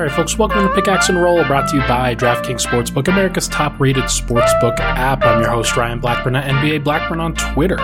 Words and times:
All 0.00 0.06
right, 0.06 0.16
folks, 0.16 0.38
welcome 0.38 0.66
to 0.66 0.74
Pickaxe 0.74 1.10
and 1.10 1.20
Roll, 1.20 1.44
brought 1.44 1.68
to 1.68 1.76
you 1.76 1.82
by 1.82 2.14
DraftKings 2.14 2.66
Sportsbook, 2.66 3.08
America's 3.08 3.48
top 3.48 3.78
rated 3.78 4.04
sportsbook 4.04 4.80
app. 4.80 5.22
I'm 5.22 5.42
your 5.42 5.50
host, 5.50 5.76
Ryan 5.76 6.00
Blackburn 6.00 6.34
at 6.36 6.50
NBA 6.50 6.84
Blackburn 6.84 7.20
on 7.20 7.34
Twitter. 7.34 7.76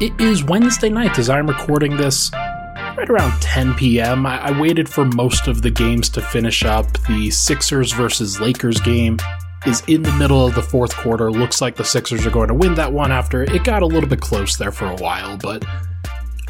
It 0.00 0.18
is 0.18 0.42
Wednesday 0.42 0.88
night 0.88 1.18
as 1.18 1.28
I'm 1.28 1.46
recording 1.46 1.98
this 1.98 2.32
right 2.32 3.10
around 3.10 3.38
10 3.42 3.74
p.m. 3.74 4.24
I, 4.24 4.38
I 4.38 4.58
waited 4.58 4.88
for 4.88 5.04
most 5.04 5.48
of 5.48 5.60
the 5.60 5.70
games 5.70 6.08
to 6.08 6.22
finish 6.22 6.64
up. 6.64 6.90
The 7.06 7.30
Sixers 7.30 7.92
versus 7.92 8.40
Lakers 8.40 8.80
game 8.80 9.18
is 9.66 9.82
in 9.88 10.02
the 10.02 10.12
middle 10.12 10.46
of 10.46 10.54
the 10.54 10.62
fourth 10.62 10.96
quarter. 10.96 11.30
Looks 11.30 11.60
like 11.60 11.76
the 11.76 11.84
Sixers 11.84 12.24
are 12.24 12.30
going 12.30 12.48
to 12.48 12.54
win 12.54 12.74
that 12.76 12.90
one 12.90 13.12
after 13.12 13.42
it 13.42 13.64
got 13.64 13.82
a 13.82 13.86
little 13.86 14.08
bit 14.08 14.22
close 14.22 14.56
there 14.56 14.72
for 14.72 14.86
a 14.86 14.96
while, 14.96 15.36
but 15.36 15.62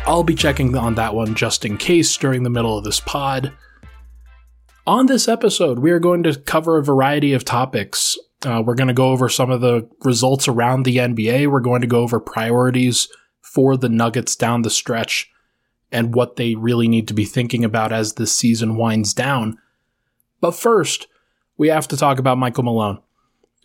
I'll 0.06 0.22
be 0.22 0.36
checking 0.36 0.76
on 0.76 0.94
that 0.94 1.16
one 1.16 1.34
just 1.34 1.64
in 1.64 1.78
case 1.78 2.16
during 2.16 2.44
the 2.44 2.50
middle 2.50 2.78
of 2.78 2.84
this 2.84 3.00
pod. 3.00 3.52
On 4.86 5.06
this 5.06 5.28
episode, 5.28 5.78
we 5.78 5.92
are 5.92 6.00
going 6.00 6.24
to 6.24 6.34
cover 6.34 6.76
a 6.76 6.82
variety 6.82 7.32
of 7.32 7.44
topics. 7.44 8.18
Uh, 8.44 8.62
we're 8.66 8.74
going 8.74 8.88
to 8.88 8.94
go 8.94 9.10
over 9.10 9.28
some 9.28 9.48
of 9.48 9.60
the 9.60 9.88
results 10.00 10.48
around 10.48 10.82
the 10.82 10.96
NBA. 10.96 11.48
We're 11.48 11.60
going 11.60 11.82
to 11.82 11.86
go 11.86 12.00
over 12.00 12.18
priorities 12.18 13.06
for 13.40 13.76
the 13.76 13.88
Nuggets 13.88 14.34
down 14.34 14.62
the 14.62 14.70
stretch 14.70 15.30
and 15.92 16.14
what 16.14 16.34
they 16.34 16.56
really 16.56 16.88
need 16.88 17.06
to 17.08 17.14
be 17.14 17.24
thinking 17.24 17.64
about 17.64 17.92
as 17.92 18.14
this 18.14 18.34
season 18.34 18.76
winds 18.76 19.14
down. 19.14 19.56
But 20.40 20.56
first, 20.56 21.06
we 21.56 21.68
have 21.68 21.86
to 21.88 21.96
talk 21.96 22.18
about 22.18 22.38
Michael 22.38 22.64
Malone. 22.64 22.98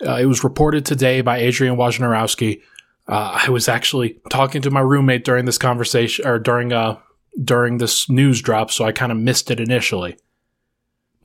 Uh, 0.06 0.17
it 0.17 0.25
was 0.25 0.44
reported 0.44 0.86
today 0.86 1.22
by 1.22 1.39
Adrian 1.39 1.78
Wojnarowski. 1.78 2.61
Uh, 3.08 3.39
I 3.47 3.50
was 3.50 3.67
actually 3.67 4.19
talking 4.30 4.61
to 4.61 4.69
my 4.69 4.81
roommate 4.81 5.25
during 5.25 5.45
this 5.45 5.58
conversation 5.58 6.28
or 6.28 6.38
during 6.38 6.73
uh 6.73 7.00
during 7.44 7.78
this 7.78 8.09
news 8.09 8.41
drop, 8.41 8.69
so 8.69 8.86
I 8.86 8.91
kind 8.91 9.11
of 9.11 9.17
missed 9.17 9.50
it 9.50 9.59
initially. 9.59 10.17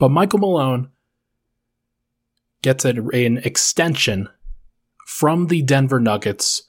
But 0.03 0.11
Michael 0.11 0.39
Malone 0.39 0.89
gets 2.61 2.83
an, 2.83 3.37
extension 3.37 4.27
from 5.07 5.47
the 5.47 5.61
Denver 5.61 6.01
Nuggets 6.01 6.63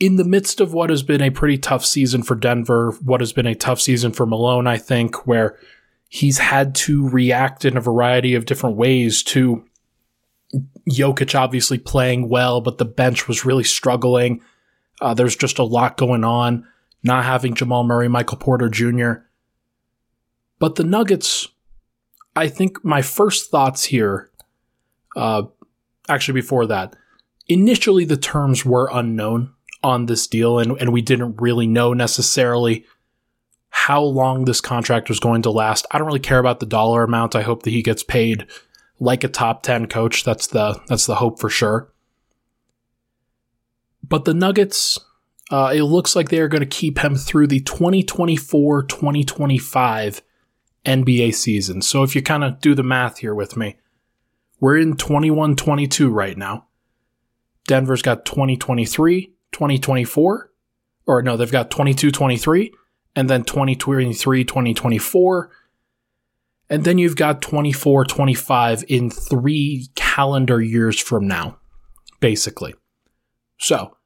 in 0.00 0.16
the 0.16 0.24
midst 0.24 0.58
of 0.58 0.72
what 0.72 0.88
has 0.88 1.02
been 1.02 1.20
a 1.20 1.28
pretty 1.28 1.58
tough 1.58 1.84
season 1.84 2.22
for 2.22 2.34
Denver, 2.34 2.92
what 3.04 3.20
has 3.20 3.34
been 3.34 3.46
a 3.46 3.54
tough 3.54 3.78
season 3.78 4.10
for 4.10 4.24
Malone, 4.24 4.66
I 4.66 4.78
think, 4.78 5.26
where 5.26 5.58
he's 6.08 6.38
had 6.38 6.74
to 6.76 7.06
react 7.10 7.66
in 7.66 7.76
a 7.76 7.82
variety 7.82 8.34
of 8.34 8.46
different 8.46 8.76
ways 8.76 9.22
to 9.24 9.62
Jokic 10.88 11.38
obviously 11.38 11.76
playing 11.76 12.30
well, 12.30 12.62
but 12.62 12.78
the 12.78 12.86
bench 12.86 13.28
was 13.28 13.44
really 13.44 13.64
struggling. 13.64 14.40
Uh, 14.98 15.12
there's 15.12 15.36
just 15.36 15.58
a 15.58 15.62
lot 15.62 15.98
going 15.98 16.24
on, 16.24 16.66
not 17.02 17.26
having 17.26 17.54
Jamal 17.54 17.84
Murray, 17.84 18.08
Michael 18.08 18.38
Porter 18.38 18.70
Jr. 18.70 19.26
But 20.58 20.76
the 20.76 20.84
Nuggets, 20.84 21.48
I 22.36 22.48
think 22.48 22.84
my 22.84 23.02
first 23.02 23.50
thoughts 23.50 23.84
here, 23.84 24.30
uh, 25.16 25.44
actually 26.08 26.40
before 26.40 26.66
that, 26.66 26.96
initially 27.48 28.04
the 28.04 28.16
terms 28.16 28.64
were 28.64 28.90
unknown 28.92 29.52
on 29.82 30.06
this 30.06 30.26
deal, 30.26 30.58
and, 30.58 30.76
and 30.80 30.92
we 30.92 31.02
didn't 31.02 31.40
really 31.40 31.66
know 31.66 31.92
necessarily 31.92 32.84
how 33.68 34.02
long 34.02 34.44
this 34.44 34.60
contract 34.60 35.08
was 35.08 35.20
going 35.20 35.42
to 35.42 35.50
last. 35.50 35.86
I 35.90 35.98
don't 35.98 36.06
really 36.06 36.20
care 36.20 36.38
about 36.38 36.60
the 36.60 36.66
dollar 36.66 37.02
amount. 37.02 37.36
I 37.36 37.42
hope 37.42 37.64
that 37.64 37.70
he 37.70 37.82
gets 37.82 38.02
paid 38.02 38.46
like 38.98 39.24
a 39.24 39.28
top 39.28 39.62
10 39.62 39.86
coach. 39.86 40.24
That's 40.24 40.46
the 40.46 40.80
that's 40.86 41.06
the 41.06 41.16
hope 41.16 41.38
for 41.38 41.50
sure. 41.50 41.92
But 44.02 44.24
the 44.24 44.34
Nuggets, 44.34 44.98
uh, 45.50 45.72
it 45.74 45.82
looks 45.82 46.14
like 46.14 46.28
they 46.28 46.38
are 46.38 46.48
going 46.48 46.60
to 46.60 46.66
keep 46.66 46.98
him 46.98 47.16
through 47.16 47.48
the 47.48 47.60
2024 47.60 48.84
2025 48.84 50.22
NBA 50.84 51.34
season. 51.34 51.82
So 51.82 52.02
if 52.02 52.14
you 52.14 52.22
kind 52.22 52.44
of 52.44 52.60
do 52.60 52.74
the 52.74 52.82
math 52.82 53.18
here 53.18 53.34
with 53.34 53.56
me, 53.56 53.76
we're 54.60 54.78
in 54.78 54.96
21 54.96 55.56
22 55.56 56.10
right 56.10 56.36
now. 56.36 56.66
Denver's 57.66 58.02
got 58.02 58.24
2023, 58.24 59.32
2024, 59.52 60.50
or 61.06 61.22
no, 61.22 61.36
they've 61.36 61.50
got 61.50 61.70
22 61.70 62.10
23, 62.10 62.72
and 63.16 63.30
then 63.30 63.44
2023, 63.44 64.44
2024. 64.44 65.50
And 66.70 66.84
then 66.84 66.98
you've 66.98 67.16
got 67.16 67.42
24 67.42 68.04
25 68.04 68.84
in 68.88 69.10
three 69.10 69.88
calendar 69.94 70.60
years 70.60 70.98
from 70.98 71.26
now, 71.26 71.58
basically. 72.20 72.74
So, 73.58 73.96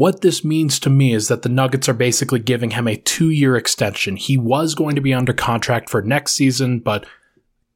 what 0.00 0.22
this 0.22 0.42
means 0.42 0.80
to 0.80 0.88
me 0.88 1.12
is 1.12 1.28
that 1.28 1.42
the 1.42 1.50
Nuggets 1.50 1.86
are 1.86 1.92
basically 1.92 2.38
giving 2.38 2.70
him 2.70 2.88
a 2.88 2.96
two 2.96 3.28
year 3.28 3.54
extension. 3.54 4.16
He 4.16 4.34
was 4.34 4.74
going 4.74 4.94
to 4.94 5.02
be 5.02 5.12
under 5.12 5.34
contract 5.34 5.90
for 5.90 6.00
next 6.00 6.32
season, 6.32 6.78
but 6.78 7.04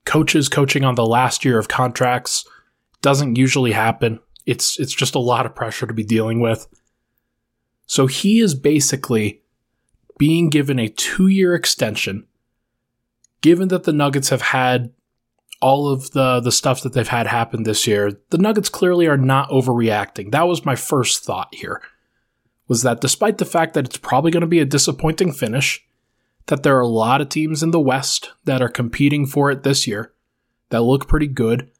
coaches 0.06 0.48
coaching 0.48 0.84
on 0.84 0.94
the 0.94 1.04
last 1.04 1.44
year 1.44 1.58
of 1.58 1.68
contracts 1.68 2.48
doesn't 3.02 3.36
usually 3.36 3.72
happen. 3.72 4.20
It's, 4.46 4.80
it's 4.80 4.94
just 4.94 5.14
a 5.14 5.18
lot 5.18 5.44
of 5.44 5.54
pressure 5.54 5.86
to 5.86 5.92
be 5.92 6.02
dealing 6.02 6.40
with. 6.40 6.66
So 7.86 8.06
he 8.06 8.40
is 8.40 8.54
basically 8.54 9.42
being 10.16 10.48
given 10.48 10.78
a 10.78 10.88
two 10.88 11.26
year 11.26 11.54
extension, 11.54 12.26
given 13.42 13.68
that 13.68 13.84
the 13.84 13.92
Nuggets 13.92 14.30
have 14.30 14.40
had 14.40 14.94
all 15.60 15.90
of 15.90 16.12
the, 16.12 16.40
the 16.40 16.52
stuff 16.52 16.84
that 16.84 16.94
they've 16.94 17.06
had 17.06 17.26
happen 17.26 17.64
this 17.64 17.86
year, 17.86 18.18
the 18.30 18.38
Nuggets 18.38 18.70
clearly 18.70 19.06
are 19.08 19.18
not 19.18 19.50
overreacting. 19.50 20.30
That 20.30 20.48
was 20.48 20.64
my 20.64 20.74
first 20.74 21.22
thought 21.22 21.54
here. 21.54 21.82
Was 22.66 22.82
that 22.82 23.00
despite 23.00 23.38
the 23.38 23.44
fact 23.44 23.74
that 23.74 23.84
it's 23.84 23.98
probably 23.98 24.30
going 24.30 24.40
to 24.40 24.46
be 24.46 24.60
a 24.60 24.64
disappointing 24.64 25.32
finish, 25.32 25.84
that 26.46 26.62
there 26.62 26.76
are 26.76 26.82
a 26.82 26.86
lot 26.86 27.20
of 27.20 27.28
teams 27.28 27.62
in 27.62 27.70
the 27.70 27.80
West 27.80 28.32
that 28.44 28.62
are 28.62 28.68
competing 28.68 29.26
for 29.26 29.50
it 29.50 29.62
this 29.62 29.86
year 29.86 30.12
that 30.70 30.82
look 30.82 31.08
pretty 31.08 31.26
good. 31.26 31.70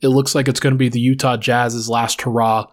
It 0.00 0.08
looks 0.08 0.34
like 0.34 0.48
it's 0.48 0.60
going 0.60 0.74
to 0.74 0.78
be 0.78 0.88
the 0.88 1.00
Utah 1.00 1.36
Jazz's 1.36 1.88
last 1.88 2.22
hurrah 2.22 2.66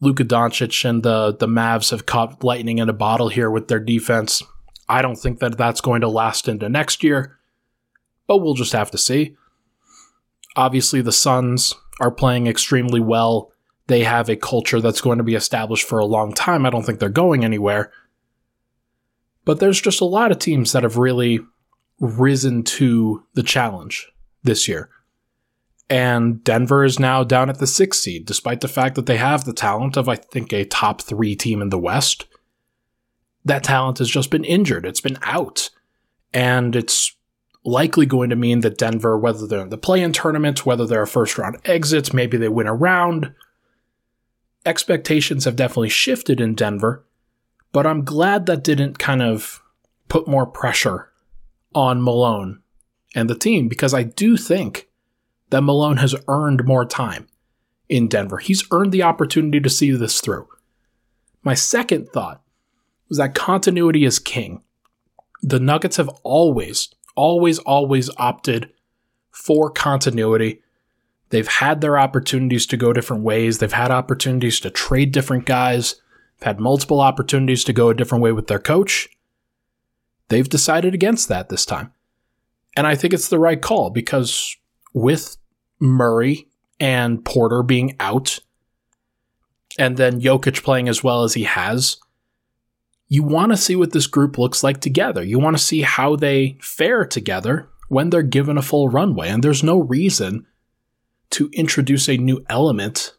Luka 0.00 0.24
Doncic 0.24 0.88
and 0.88 1.02
the 1.02 1.36
the 1.38 1.46
Mavs 1.46 1.90
have 1.90 2.06
caught 2.06 2.42
lightning 2.42 2.78
in 2.78 2.88
a 2.88 2.94
bottle 2.94 3.28
here 3.28 3.50
with 3.50 3.68
their 3.68 3.80
defense. 3.80 4.42
I 4.88 5.02
don't 5.02 5.16
think 5.16 5.38
that 5.38 5.56
that's 5.56 5.80
going 5.80 6.00
to 6.00 6.08
last 6.08 6.48
into 6.48 6.68
next 6.68 7.04
year, 7.04 7.38
but 8.26 8.38
we'll 8.38 8.54
just 8.54 8.72
have 8.72 8.90
to 8.92 8.98
see. 8.98 9.36
Obviously, 10.56 11.00
the 11.00 11.12
Suns 11.12 11.74
are 12.00 12.10
playing 12.10 12.46
extremely 12.46 12.98
well. 12.98 13.52
They 13.90 14.04
have 14.04 14.28
a 14.28 14.36
culture 14.36 14.80
that's 14.80 15.00
going 15.00 15.18
to 15.18 15.24
be 15.24 15.34
established 15.34 15.84
for 15.88 15.98
a 15.98 16.06
long 16.06 16.32
time. 16.32 16.64
I 16.64 16.70
don't 16.70 16.84
think 16.84 17.00
they're 17.00 17.08
going 17.08 17.44
anywhere. 17.44 17.90
But 19.44 19.58
there's 19.58 19.80
just 19.80 20.00
a 20.00 20.04
lot 20.04 20.30
of 20.30 20.38
teams 20.38 20.70
that 20.70 20.84
have 20.84 20.96
really 20.96 21.40
risen 21.98 22.62
to 22.62 23.26
the 23.34 23.42
challenge 23.42 24.08
this 24.44 24.68
year. 24.68 24.90
And 25.88 26.44
Denver 26.44 26.84
is 26.84 27.00
now 27.00 27.24
down 27.24 27.50
at 27.50 27.58
the 27.58 27.66
sixth 27.66 28.02
seed, 28.02 28.26
despite 28.26 28.60
the 28.60 28.68
fact 28.68 28.94
that 28.94 29.06
they 29.06 29.16
have 29.16 29.44
the 29.44 29.52
talent 29.52 29.96
of, 29.96 30.08
I 30.08 30.14
think, 30.14 30.52
a 30.52 30.64
top 30.64 31.02
three 31.02 31.34
team 31.34 31.60
in 31.60 31.70
the 31.70 31.76
West. 31.76 32.28
That 33.44 33.64
talent 33.64 33.98
has 33.98 34.08
just 34.08 34.30
been 34.30 34.44
injured. 34.44 34.86
It's 34.86 35.00
been 35.00 35.18
out. 35.22 35.68
And 36.32 36.76
it's 36.76 37.16
likely 37.64 38.06
going 38.06 38.30
to 38.30 38.36
mean 38.36 38.60
that 38.60 38.78
Denver, 38.78 39.18
whether 39.18 39.48
they're 39.48 39.62
in 39.62 39.70
the 39.70 39.76
play 39.76 40.00
in 40.00 40.12
tournament, 40.12 40.64
whether 40.64 40.86
they're 40.86 41.02
a 41.02 41.08
first 41.08 41.36
round 41.38 41.56
exit, 41.64 42.14
maybe 42.14 42.36
they 42.36 42.48
win 42.48 42.68
a 42.68 42.72
round, 42.72 43.34
expectations 44.64 45.44
have 45.44 45.56
definitely 45.56 45.88
shifted 45.88 46.40
in 46.40 46.54
Denver. 46.54 47.04
But 47.72 47.86
I'm 47.86 48.04
glad 48.04 48.46
that 48.46 48.64
didn't 48.64 48.98
kind 48.98 49.22
of 49.22 49.62
put 50.08 50.26
more 50.26 50.46
pressure 50.46 51.10
on 51.74 52.02
Malone 52.02 52.62
and 53.14 53.30
the 53.30 53.34
team 53.34 53.68
because 53.68 53.94
I 53.94 54.02
do 54.02 54.36
think 54.36 54.88
that 55.50 55.62
Malone 55.62 55.98
has 55.98 56.14
earned 56.28 56.64
more 56.64 56.84
time 56.84 57.28
in 57.88 58.08
Denver. 58.08 58.38
He's 58.38 58.64
earned 58.70 58.92
the 58.92 59.02
opportunity 59.02 59.60
to 59.60 59.70
see 59.70 59.90
this 59.92 60.20
through. 60.20 60.48
My 61.42 61.54
second 61.54 62.08
thought 62.10 62.42
was 63.08 63.18
that 63.18 63.34
continuity 63.34 64.04
is 64.04 64.18
king. 64.18 64.62
The 65.42 65.60
Nuggets 65.60 65.96
have 65.96 66.08
always, 66.22 66.88
always, 67.16 67.58
always 67.60 68.10
opted 68.16 68.70
for 69.30 69.70
continuity. 69.70 70.62
They've 71.30 71.48
had 71.48 71.80
their 71.80 71.98
opportunities 71.98 72.66
to 72.66 72.76
go 72.76 72.92
different 72.92 73.22
ways. 73.22 73.58
They've 73.58 73.72
had 73.72 73.90
opportunities 73.90 74.60
to 74.60 74.70
trade 74.70 75.12
different 75.12 75.46
guys. 75.46 75.94
They've 76.38 76.48
had 76.48 76.60
multiple 76.60 77.00
opportunities 77.00 77.64
to 77.64 77.72
go 77.72 77.88
a 77.88 77.94
different 77.94 78.22
way 78.22 78.32
with 78.32 78.48
their 78.48 78.58
coach. 78.58 79.08
They've 80.28 80.48
decided 80.48 80.94
against 80.94 81.28
that 81.28 81.48
this 81.48 81.64
time. 81.64 81.92
And 82.76 82.86
I 82.86 82.94
think 82.94 83.14
it's 83.14 83.28
the 83.28 83.38
right 83.38 83.60
call 83.60 83.90
because 83.90 84.56
with 84.92 85.36
Murray 85.80 86.48
and 86.78 87.24
Porter 87.24 87.62
being 87.62 87.96
out, 88.00 88.40
and 89.78 89.96
then 89.96 90.20
Jokic 90.20 90.62
playing 90.64 90.88
as 90.88 91.02
well 91.02 91.22
as 91.22 91.34
he 91.34 91.44
has, 91.44 91.98
you 93.08 93.22
want 93.22 93.52
to 93.52 93.56
see 93.56 93.76
what 93.76 93.92
this 93.92 94.06
group 94.06 94.36
looks 94.36 94.62
like 94.62 94.80
together. 94.80 95.22
You 95.22 95.38
want 95.38 95.56
to 95.56 95.62
see 95.62 95.82
how 95.82 96.16
they 96.16 96.58
fare 96.60 97.04
together 97.04 97.68
when 97.88 98.10
they're 98.10 98.22
given 98.22 98.56
a 98.56 98.62
full 98.62 98.88
runway. 98.88 99.28
And 99.28 99.42
there's 99.42 99.62
no 99.62 99.80
reason 99.80 100.46
to 101.30 101.50
introduce 101.52 102.08
a 102.08 102.16
new 102.16 102.44
element 102.48 103.14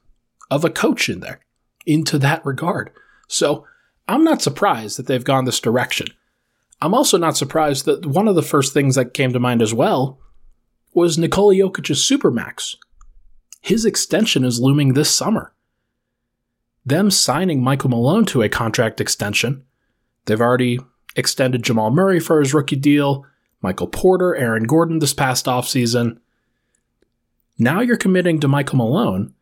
of 0.50 0.66
a 0.66 0.70
coach 0.70 1.10
in 1.10 1.22
there 1.22 1.40
into 1.86 2.18
that 2.20 2.46
regard. 2.46 2.92
So 3.28 3.66
I'm 4.08 4.24
not 4.24 4.42
surprised 4.42 4.98
that 4.98 5.08
they've 5.08 5.24
gone 5.24 5.46
this 5.46 5.60
direction. 5.60 6.08
I'm 6.82 6.94
also 6.94 7.18
not 7.18 7.38
surprised 7.38 7.86
that 7.86 8.06
one 8.06 8.28
of 8.28 8.36
the 8.36 8.42
first 8.42 8.74
things 8.74 8.96
that 8.96 9.14
came 9.14 9.32
to 9.34 9.40
mind 9.40 9.62
as 9.62 9.74
well 9.74 10.20
was 10.94 11.18
Nikola 11.18 11.56
Jokic's 11.56 12.00
supermax. 12.00 12.76
His 13.62 13.86
extension 13.86 14.44
is 14.44 14.60
looming 14.60 14.94
this 14.94 15.10
summer. 15.10 15.54
Them 16.86 17.12
signing 17.12 17.64
Michael 17.64 17.92
Malone 17.92 18.26
to 18.26 18.42
a 18.42 18.50
contract 18.50 19.00
extension, 19.00 19.64
they've 20.26 20.42
already 20.42 20.80
extended 21.16 21.64
Jamal 21.64 21.92
Murray 21.92 22.20
for 22.20 22.40
his 22.40 22.54
rookie 22.54 22.76
deal, 22.76 23.26
Michael 23.62 23.88
Porter, 23.88 24.36
Aaron 24.36 24.64
Gordon 24.64 25.00
this 25.00 25.14
past 25.14 25.46
offseason. 25.46 26.18
Now 27.62 27.82
you're 27.82 27.96
committing 27.96 28.40
to 28.40 28.48
Michael 28.48 28.78
Malone, 28.78 29.36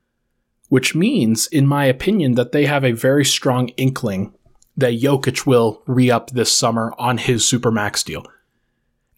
which 0.67 0.93
means, 0.93 1.47
in 1.47 1.65
my 1.65 1.85
opinion, 1.85 2.35
that 2.35 2.51
they 2.51 2.65
have 2.65 2.83
a 2.83 2.91
very 2.91 3.23
strong 3.23 3.69
inkling 3.77 4.33
that 4.75 4.99
Jokic 4.99 5.45
will 5.45 5.81
re 5.87 6.11
up 6.11 6.31
this 6.31 6.53
summer 6.53 6.93
on 6.97 7.17
his 7.17 7.43
Supermax 7.43 8.03
deal. 8.03 8.25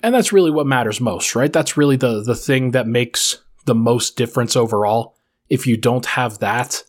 And 0.04 0.14
that's 0.14 0.32
really 0.32 0.52
what 0.52 0.68
matters 0.68 1.02
most, 1.02 1.36
right? 1.36 1.52
That's 1.52 1.76
really 1.76 1.96
the, 1.96 2.22
the 2.22 2.36
thing 2.36 2.72
that 2.72 2.86
makes 2.86 3.40
the 3.66 3.74
most 3.74 4.18
difference 4.18 4.56
overall. 4.56 5.16
If 5.50 5.66
you 5.66 5.78
don't 5.78 6.06
have 6.06 6.38
that, 6.38 6.84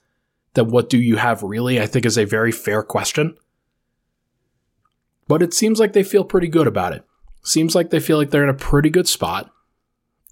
then 0.53 0.71
what 0.71 0.91
do 0.91 0.99
you 0.99 1.17
have 1.17 1.43
really? 1.43 1.81
I 1.81 1.87
think 1.87 2.05
is 2.05 2.19
a 2.19 2.27
very 2.27 2.53
fair 2.53 2.83
question. 2.83 3.39
But 5.29 5.41
it 5.41 5.55
seems 5.55 5.81
like 5.81 5.95
they 5.95 6.05
feel 6.05 6.25
pretty 6.25 6.49
good 6.49 6.67
about 6.67 6.93
it. 6.93 7.07
Seems 7.43 7.75
like 7.75 7.89
they 7.89 8.01
feel 8.01 8.19
like 8.19 8.29
they're 8.29 8.45
in 8.45 8.51
a 8.51 8.55
pretty 8.55 8.91
good 8.91 9.09
spot. 9.09 9.51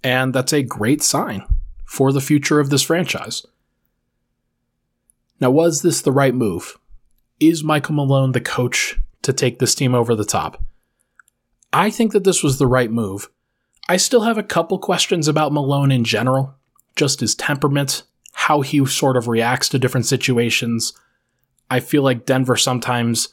And 0.04 0.34
that's 0.34 0.52
a 0.52 0.62
great 0.62 1.02
sign 1.02 1.46
for 1.90 2.12
the 2.12 2.20
future 2.20 2.60
of 2.60 2.70
this 2.70 2.84
franchise. 2.84 3.44
Now, 5.40 5.50
was 5.50 5.82
this 5.82 6.00
the 6.00 6.12
right 6.12 6.32
move? 6.32 6.78
Is 7.40 7.64
Michael 7.64 7.96
Malone 7.96 8.31
the 8.31 8.40
coach 8.40 9.00
to 9.22 9.32
take 9.32 9.58
this 9.58 9.75
team 9.75 9.92
over 9.92 10.14
the 10.14 10.25
top? 10.25 10.62
I 11.72 11.90
think 11.90 12.12
that 12.12 12.22
this 12.22 12.44
was 12.44 12.58
the 12.58 12.69
right 12.69 12.92
move. 12.92 13.28
I 13.88 13.96
still 13.96 14.20
have 14.20 14.38
a 14.38 14.44
couple 14.44 14.78
questions 14.78 15.26
about 15.26 15.52
Malone 15.52 15.90
in 15.90 16.04
general, 16.04 16.54
just 16.94 17.19
his 17.19 17.34
temperament, 17.34 18.04
how 18.34 18.60
he 18.60 18.87
sort 18.87 19.16
of 19.16 19.26
reacts 19.26 19.69
to 19.70 19.78
different 19.81 20.06
situations. 20.06 20.92
I 21.69 21.81
feel 21.81 22.04
like 22.04 22.25
Denver 22.25 22.56
sometimes 22.56 23.31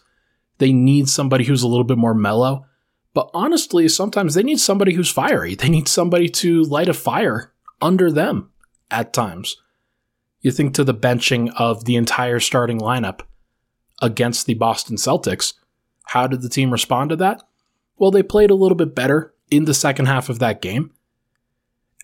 they 0.57 0.73
need 0.73 1.09
somebody 1.09 1.43
who's 1.43 1.61
a 1.61 1.67
little 1.67 1.83
bit 1.83 1.99
more 1.99 2.15
mellow, 2.15 2.65
but 3.13 3.29
honestly, 3.35 3.87
sometimes 3.87 4.33
they 4.33 4.41
need 4.41 4.59
somebody 4.59 4.93
who's 4.95 5.11
fiery. 5.11 5.53
They 5.53 5.69
need 5.69 5.87
somebody 5.87 6.27
to 6.29 6.63
light 6.63 6.89
a 6.89 6.95
fire 6.95 7.53
under 7.81 8.11
them 8.11 8.51
at 8.91 9.13
times. 9.13 9.57
You 10.41 10.51
think 10.51 10.73
to 10.75 10.83
the 10.83 10.93
benching 10.93 11.51
of 11.57 11.85
the 11.85 11.95
entire 11.95 12.39
starting 12.39 12.79
lineup 12.79 13.21
against 14.01 14.45
the 14.45 14.53
Boston 14.53 14.95
Celtics. 14.95 15.53
How 16.05 16.27
did 16.27 16.41
the 16.41 16.49
team 16.49 16.71
respond 16.71 17.09
to 17.09 17.15
that? 17.17 17.43
Well, 17.97 18.11
they 18.11 18.23
played 18.23 18.51
a 18.51 18.55
little 18.55 18.75
bit 18.75 18.95
better 18.95 19.33
in 19.49 19.65
the 19.65 19.73
second 19.73 20.05
half 20.05 20.29
of 20.29 20.39
that 20.39 20.61
game. 20.61 20.91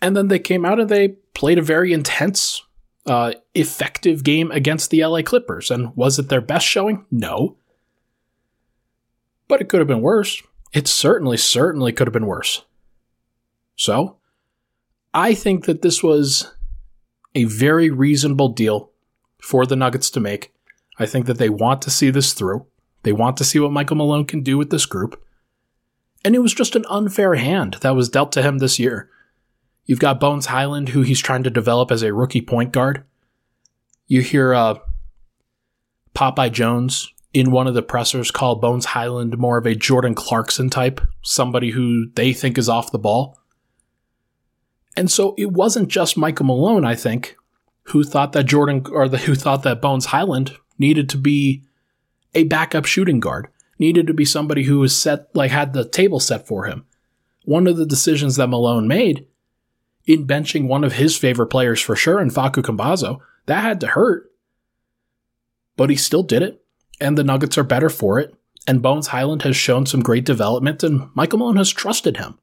And 0.02 0.18
then 0.18 0.28
they 0.28 0.40
came 0.40 0.66
out 0.66 0.80
and 0.80 0.90
they 0.90 1.10
played 1.34 1.58
a 1.58 1.62
very 1.62 1.94
intense, 1.94 2.62
uh, 3.06 3.34
effective 3.54 4.24
game 4.24 4.52
against 4.52 4.90
the 4.90 5.06
LA 5.06 5.22
Clippers. 5.22 5.72
And 5.72 5.96
was 5.96 6.20
it 6.20 6.30
their 6.30 6.42
best 6.42 6.66
showing? 6.66 7.06
No. 7.12 7.58
But 9.48 9.62
it 9.62 9.70
could 9.70 9.80
have 9.80 9.88
been 9.88 10.02
worse. 10.02 10.42
It 10.74 10.88
certainly, 10.88 11.38
certainly 11.38 11.94
could 11.94 12.08
have 12.08 12.14
been 12.14 12.26
worse. 12.26 12.64
So, 13.76 14.18
I 15.14 15.34
think 15.34 15.66
that 15.66 15.82
this 15.82 16.02
was 16.02 16.54
a 17.36 17.46
very 17.46 17.90
reasonable 17.90 18.50
deal 18.50 18.92
for 19.42 19.66
the 19.66 19.76
Nuggets 19.76 20.10
to 20.12 20.20
make. 20.20 20.54
I 20.98 21.06
think 21.06 21.26
that 21.26 21.38
they 21.38 21.50
want 21.50 21.82
to 21.84 21.92
see 21.92 22.10
this 22.10 22.34
through. 22.34 22.66
They 23.04 23.12
want 23.12 23.38
to 23.38 23.44
see 23.44 23.60
what 23.60 23.72
Michael 23.72 23.98
Malone 23.98 24.26
can 24.26 24.42
do 24.42 24.58
with 24.58 24.70
this 24.70 24.86
group. 24.86 25.22
And 26.24 26.36
it 26.36 26.40
was 26.40 26.54
just 26.54 26.76
an 26.76 26.86
unfair 26.90 27.36
hand 27.36 27.78
that 27.82 27.96
was 27.96 28.10
dealt 28.10 28.32
to 28.34 28.42
him 28.42 28.60
this 28.60 28.80
year. 28.80 29.10
You've 29.86 30.00
got 30.00 30.20
Bones 30.20 30.46
Hyland, 30.48 30.90
who 30.90 31.02
he's 31.02 31.20
trying 31.20 31.44
to 31.44 31.50
develop 31.50 31.92
as 31.92 32.04
a 32.04 32.14
rookie 32.14 32.42
point 32.42 32.72
guard. 32.72 33.04
You 34.08 34.22
hear 34.22 34.54
uh, 34.54 34.76
Popeye 36.16 36.52
Jones 36.52 37.12
in 37.34 37.52
one 37.52 37.68
of 37.68 37.74
the 37.74 37.82
pressers 37.82 38.32
call 38.32 38.56
Bones 38.56 38.86
Hyland 38.86 39.38
more 39.38 39.58
of 39.58 39.66
a 39.66 39.76
Jordan 39.76 40.16
Clarkson 40.16 40.70
type, 40.70 41.02
somebody 41.22 41.72
who 41.72 42.10
they 42.14 42.32
think 42.32 42.58
is 42.58 42.70
off 42.70 42.92
the 42.92 43.00
ball. 43.00 43.38
And 44.96 45.10
so 45.10 45.34
it 45.38 45.52
wasn't 45.52 45.90
just 45.90 46.18
Michael 46.18 46.46
Malone, 46.46 46.86
I 46.86 46.96
think, 46.96 47.36
who 47.84 48.04
thought 48.04 48.32
that 48.34 48.46
Jordan 48.46 48.86
or 48.92 49.08
the, 49.08 49.18
who 49.18 49.36
thought 49.36 49.64
that 49.64 49.82
Bones 49.82 50.08
Hyland 50.08 50.56
needed 50.78 51.10
to 51.10 51.18
be 51.18 51.64
a 52.36 52.44
backup 52.44 52.86
shooting 52.86 53.20
guard, 53.20 53.48
needed 53.80 54.08
to 54.08 54.14
be 54.14 54.26
somebody 54.26 54.64
who 54.64 54.80
was 54.80 54.96
set 54.96 55.36
like 55.36 55.52
had 55.52 55.74
the 55.74 55.88
table 55.88 56.20
set 56.20 56.48
for 56.48 56.66
him. 56.66 56.86
One 57.46 57.68
of 57.68 57.78
the 57.78 57.86
decisions 57.86 58.36
that 58.38 58.48
Malone 58.48 58.88
made 58.88 59.28
in 60.06 60.28
benching 60.28 60.68
one 60.68 60.84
of 60.84 60.94
his 60.94 61.18
favorite 61.18 61.48
players 61.48 61.82
for 61.82 61.96
sure, 61.96 62.20
and 62.20 62.32
Facu 62.32 62.64
Campazzo, 62.64 63.20
that 63.46 63.62
had 63.62 63.80
to 63.82 63.88
hurt. 63.88 64.32
But 65.76 65.90
he 65.90 65.96
still 65.96 66.24
did 66.24 66.42
it, 66.42 66.64
and 67.02 67.18
the 67.18 67.24
Nuggets 67.24 67.58
are 67.58 67.64
better 67.64 67.90
for 67.90 68.20
it. 68.20 68.36
And 68.66 68.82
Bones 68.82 69.08
Hyland 69.08 69.42
has 69.42 69.58
shown 69.58 69.86
some 69.86 70.02
great 70.02 70.24
development, 70.24 70.84
and 70.84 71.10
Michael 71.16 71.40
Malone 71.40 71.58
has 71.58 71.70
trusted 71.70 72.18
him 72.18 72.40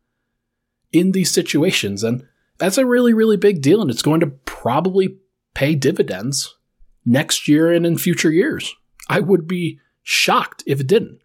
in 0.92 1.12
these 1.12 1.32
situations. 1.32 2.02
And 2.02 2.26
that's 2.60 2.78
a 2.78 2.86
really, 2.86 3.14
really 3.14 3.38
big 3.38 3.62
deal, 3.62 3.80
and 3.80 3.90
it's 3.90 4.02
going 4.02 4.20
to 4.20 4.28
probably 4.44 5.16
pay 5.54 5.74
dividends 5.74 6.56
next 7.04 7.48
year 7.48 7.72
and 7.72 7.86
in 7.86 7.96
future 7.96 8.30
years. 8.30 8.76
I 9.08 9.20
would 9.20 9.48
be 9.48 9.80
shocked 10.02 10.62
if 10.66 10.78
it 10.78 10.86
didn't. 10.86 11.20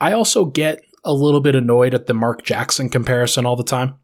I 0.00 0.12
also 0.12 0.44
get 0.44 0.84
a 1.02 1.14
little 1.14 1.40
bit 1.40 1.54
annoyed 1.54 1.94
at 1.94 2.06
the 2.06 2.14
Mark 2.14 2.44
Jackson 2.44 2.90
comparison 2.90 3.46
all 3.46 3.56
the 3.56 3.64
time. 3.64 3.94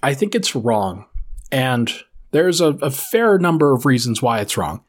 I 0.00 0.14
think 0.14 0.34
it's 0.34 0.54
wrong, 0.54 1.06
and 1.50 1.92
there's 2.30 2.60
a, 2.60 2.68
a 2.80 2.90
fair 2.90 3.36
number 3.36 3.74
of 3.74 3.84
reasons 3.84 4.22
why 4.22 4.40
it's 4.40 4.56
wrong. 4.56 4.84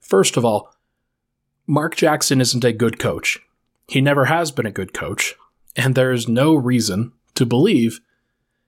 First 0.00 0.36
of 0.36 0.44
all, 0.44 0.70
Mark 1.66 1.96
Jackson 1.96 2.42
isn't 2.42 2.64
a 2.64 2.72
good 2.72 2.98
coach. 2.98 3.38
He 3.88 4.02
never 4.02 4.26
has 4.26 4.50
been 4.50 4.66
a 4.66 4.70
good 4.70 4.92
coach, 4.92 5.34
and 5.74 5.94
there 5.94 6.12
is 6.12 6.28
no 6.28 6.54
reason 6.54 7.12
to 7.36 7.46
believe 7.46 8.00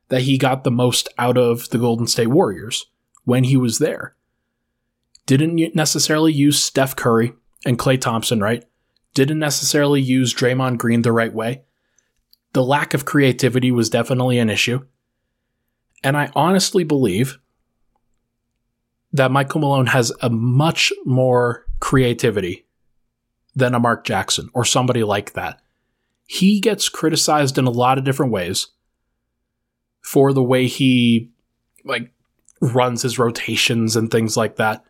that 0.09 0.23
he 0.23 0.39
got 0.39 0.65
the 0.65 0.71
most 0.71 1.09
out 1.19 1.37
of 1.37 1.69
the 1.71 1.79
Golden 1.79 2.07
State 2.07 2.29
Warriors 2.29 2.87
when 3.25 3.45
he 3.45 3.57
was 3.57 3.79
there. 3.79 4.15
Didn't 5.27 5.75
necessarily 5.75 6.33
use 6.33 6.63
Steph 6.63 6.95
Curry 6.95 7.33
and 7.65 7.79
Klay 7.79 8.01
Thompson 8.01 8.41
right. 8.41 8.65
Didn't 9.15 9.41
necessarily 9.41 10.01
use 10.01 10.33
Draymond 10.33 10.79
Green 10.79 11.03
the 11.03 11.13
right 11.13 11.33
way. 11.33 11.63
The 12.53 12.63
lack 12.63 12.95
of 12.95 13.05
creativity 13.05 13.73
was 13.73 13.91
definitely 13.91 14.39
an 14.39 14.51
issue. 14.51 14.87
And 16.05 16.17
I 16.17 16.31
honestly 16.37 16.85
believe 16.85 17.39
that 19.13 19.31
Michael 19.33 19.61
Malone 19.61 19.87
has 19.87 20.13
a 20.21 20.31
much 20.31 20.93
more 21.05 21.67
creativity 21.81 22.67
than 23.55 23.75
a 23.75 23.81
Mark 23.81 24.05
Jackson 24.05 24.51
or 24.55 24.65
somebody 24.65 25.03
like 25.03 25.33
that. 25.33 25.61
He 26.27 26.61
gets 26.61 26.89
criticized 26.89 27.59
in 27.59 27.67
a 27.67 27.71
lot 27.71 27.99
of 27.99 28.05
different 28.05 28.33
ways 28.33 28.69
for 30.07 30.33
the 30.33 30.43
way 30.43 30.69
he 30.69 31.29
like 31.85 32.13
runs 32.61 33.03
his 33.03 33.19
rotations 33.19 33.97
and 33.97 34.09
things 34.09 34.37
like 34.37 34.55
that. 34.55 34.85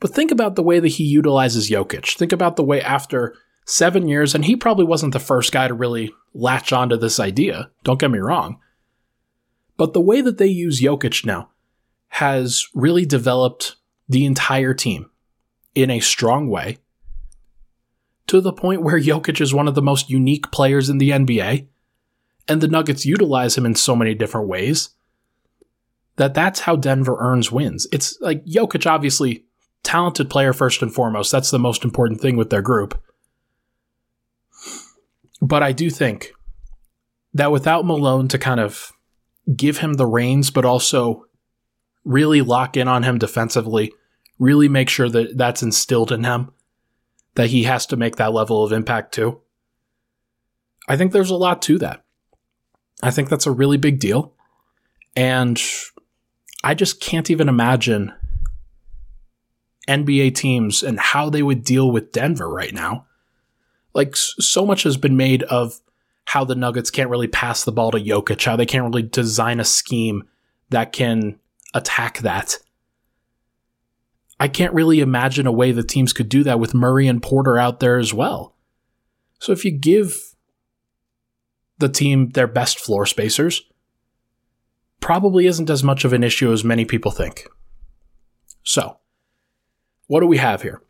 But 0.00 0.10
think 0.10 0.30
about 0.30 0.54
the 0.54 0.62
way 0.62 0.78
that 0.78 0.88
he 0.88 1.04
utilizes 1.04 1.70
Jokic. 1.70 2.14
Think 2.14 2.30
about 2.30 2.56
the 2.56 2.62
way 2.62 2.82
after 2.82 3.34
seven 3.64 4.06
years, 4.06 4.34
and 4.34 4.44
he 4.44 4.56
probably 4.56 4.84
wasn't 4.84 5.14
the 5.14 5.18
first 5.18 5.50
guy 5.50 5.66
to 5.66 5.72
really 5.72 6.12
latch 6.34 6.74
onto 6.74 6.98
this 6.98 7.18
idea. 7.18 7.70
Don't 7.84 7.98
get 7.98 8.10
me 8.10 8.18
wrong. 8.18 8.60
But 9.78 9.94
the 9.94 10.00
way 10.00 10.20
that 10.20 10.36
they 10.36 10.46
use 10.46 10.82
Jokic 10.82 11.24
now 11.24 11.48
has 12.08 12.68
really 12.74 13.06
developed 13.06 13.76
the 14.10 14.26
entire 14.26 14.74
team 14.74 15.08
in 15.74 15.90
a 15.90 16.00
strong 16.00 16.50
way 16.50 16.76
to 18.26 18.42
the 18.42 18.52
point 18.52 18.82
where 18.82 19.00
Jokic 19.00 19.40
is 19.40 19.54
one 19.54 19.68
of 19.68 19.74
the 19.74 19.80
most 19.80 20.10
unique 20.10 20.50
players 20.50 20.90
in 20.90 20.98
the 20.98 21.10
NBA 21.10 21.66
and 22.50 22.60
the 22.60 22.68
Nuggets 22.68 23.06
utilize 23.06 23.56
him 23.56 23.64
in 23.64 23.76
so 23.76 23.94
many 23.94 24.12
different 24.12 24.48
ways 24.48 24.90
that 26.16 26.34
that's 26.34 26.60
how 26.60 26.76
Denver 26.76 27.16
earns 27.18 27.52
wins. 27.52 27.86
It's 27.92 28.20
like 28.20 28.44
Jokic, 28.44 28.86
obviously, 28.90 29.44
talented 29.84 30.28
player 30.28 30.52
first 30.52 30.82
and 30.82 30.92
foremost. 30.92 31.30
That's 31.30 31.52
the 31.52 31.58
most 31.60 31.84
important 31.84 32.20
thing 32.20 32.36
with 32.36 32.50
their 32.50 32.60
group. 32.60 33.00
But 35.40 35.62
I 35.62 35.72
do 35.72 35.88
think 35.88 36.32
that 37.32 37.52
without 37.52 37.86
Malone 37.86 38.28
to 38.28 38.38
kind 38.38 38.60
of 38.60 38.92
give 39.56 39.78
him 39.78 39.94
the 39.94 40.06
reins, 40.06 40.50
but 40.50 40.64
also 40.64 41.24
really 42.04 42.42
lock 42.42 42.76
in 42.76 42.88
on 42.88 43.04
him 43.04 43.16
defensively, 43.16 43.92
really 44.38 44.68
make 44.68 44.88
sure 44.88 45.08
that 45.08 45.38
that's 45.38 45.62
instilled 45.62 46.10
in 46.10 46.24
him, 46.24 46.50
that 47.36 47.50
he 47.50 47.62
has 47.62 47.86
to 47.86 47.96
make 47.96 48.16
that 48.16 48.32
level 48.32 48.64
of 48.64 48.72
impact 48.72 49.14
too. 49.14 49.40
I 50.88 50.96
think 50.96 51.12
there's 51.12 51.30
a 51.30 51.36
lot 51.36 51.62
to 51.62 51.78
that. 51.78 52.04
I 53.02 53.10
think 53.10 53.28
that's 53.28 53.46
a 53.46 53.50
really 53.52 53.76
big 53.76 53.98
deal. 53.98 54.32
And 55.16 55.60
I 56.62 56.74
just 56.74 57.00
can't 57.00 57.30
even 57.30 57.48
imagine 57.48 58.12
NBA 59.88 60.34
teams 60.34 60.82
and 60.82 61.00
how 61.00 61.30
they 61.30 61.42
would 61.42 61.64
deal 61.64 61.90
with 61.90 62.12
Denver 62.12 62.48
right 62.48 62.72
now. 62.74 63.06
Like, 63.92 64.14
so 64.16 64.64
much 64.64 64.84
has 64.84 64.96
been 64.96 65.16
made 65.16 65.42
of 65.44 65.80
how 66.26 66.44
the 66.44 66.54
Nuggets 66.54 66.90
can't 66.90 67.10
really 67.10 67.26
pass 67.26 67.64
the 67.64 67.72
ball 67.72 67.90
to 67.90 67.98
Jokic, 67.98 68.44
how 68.44 68.54
they 68.54 68.66
can't 68.66 68.84
really 68.84 69.02
design 69.02 69.58
a 69.58 69.64
scheme 69.64 70.22
that 70.68 70.92
can 70.92 71.40
attack 71.74 72.18
that. 72.18 72.58
I 74.38 74.46
can't 74.48 74.72
really 74.72 75.00
imagine 75.00 75.46
a 75.46 75.52
way 75.52 75.72
the 75.72 75.82
teams 75.82 76.12
could 76.12 76.28
do 76.28 76.44
that 76.44 76.60
with 76.60 76.72
Murray 76.72 77.08
and 77.08 77.22
Porter 77.22 77.58
out 77.58 77.80
there 77.80 77.98
as 77.98 78.14
well. 78.14 78.54
So 79.40 79.52
if 79.52 79.64
you 79.64 79.70
give 79.70 80.29
the 81.80 81.88
team 81.88 82.30
their 82.30 82.46
best 82.46 82.78
floor 82.78 83.06
spacers, 83.06 83.62
probably 85.00 85.46
isn't 85.46 85.70
as 85.70 85.82
much 85.82 86.04
of 86.04 86.12
an 86.12 86.22
issue 86.22 86.52
as 86.52 86.62
many 86.62 86.84
people 86.84 87.10
think. 87.10 87.48
So, 88.62 88.98
what 90.06 90.20
do 90.20 90.26
we 90.26 90.38
have 90.38 90.62
here? 90.62 90.82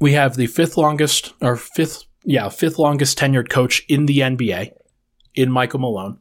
We 0.00 0.12
have 0.12 0.36
the 0.36 0.46
fifth 0.46 0.76
longest, 0.76 1.32
or 1.40 1.56
fifth 1.56 2.04
yeah, 2.24 2.48
fifth 2.48 2.78
longest 2.78 3.18
tenured 3.18 3.50
coach 3.50 3.84
in 3.88 4.06
the 4.06 4.18
NBA 4.18 4.72
in 5.34 5.52
Michael 5.52 5.80
Malone. 5.80 6.18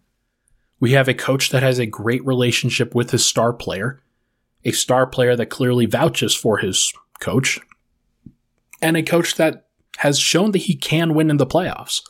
We 0.80 0.92
have 0.92 1.08
a 1.08 1.14
coach 1.14 1.50
that 1.50 1.64
has 1.64 1.80
a 1.80 1.86
great 1.86 2.26
relationship 2.26 2.94
with 2.94 3.12
his 3.12 3.26
star 3.26 3.54
player, 3.54 4.02
a 4.66 4.72
star 4.72 5.08
player 5.08 5.36
that 5.36 5.46
clearly 5.46 5.86
vouches 5.86 6.36
for 6.36 6.58
his 6.58 6.94
coach, 7.20 7.60
and 8.82 8.98
a 8.98 9.04
coach 9.04 9.36
that 9.36 9.68
has 10.00 10.20
shown 10.20 10.52
that 10.52 10.60
he 10.60 10.76
can 10.76 11.14
win 11.14 11.30
in 11.30 11.38
the 11.38 11.48
playoffs, 11.48 12.02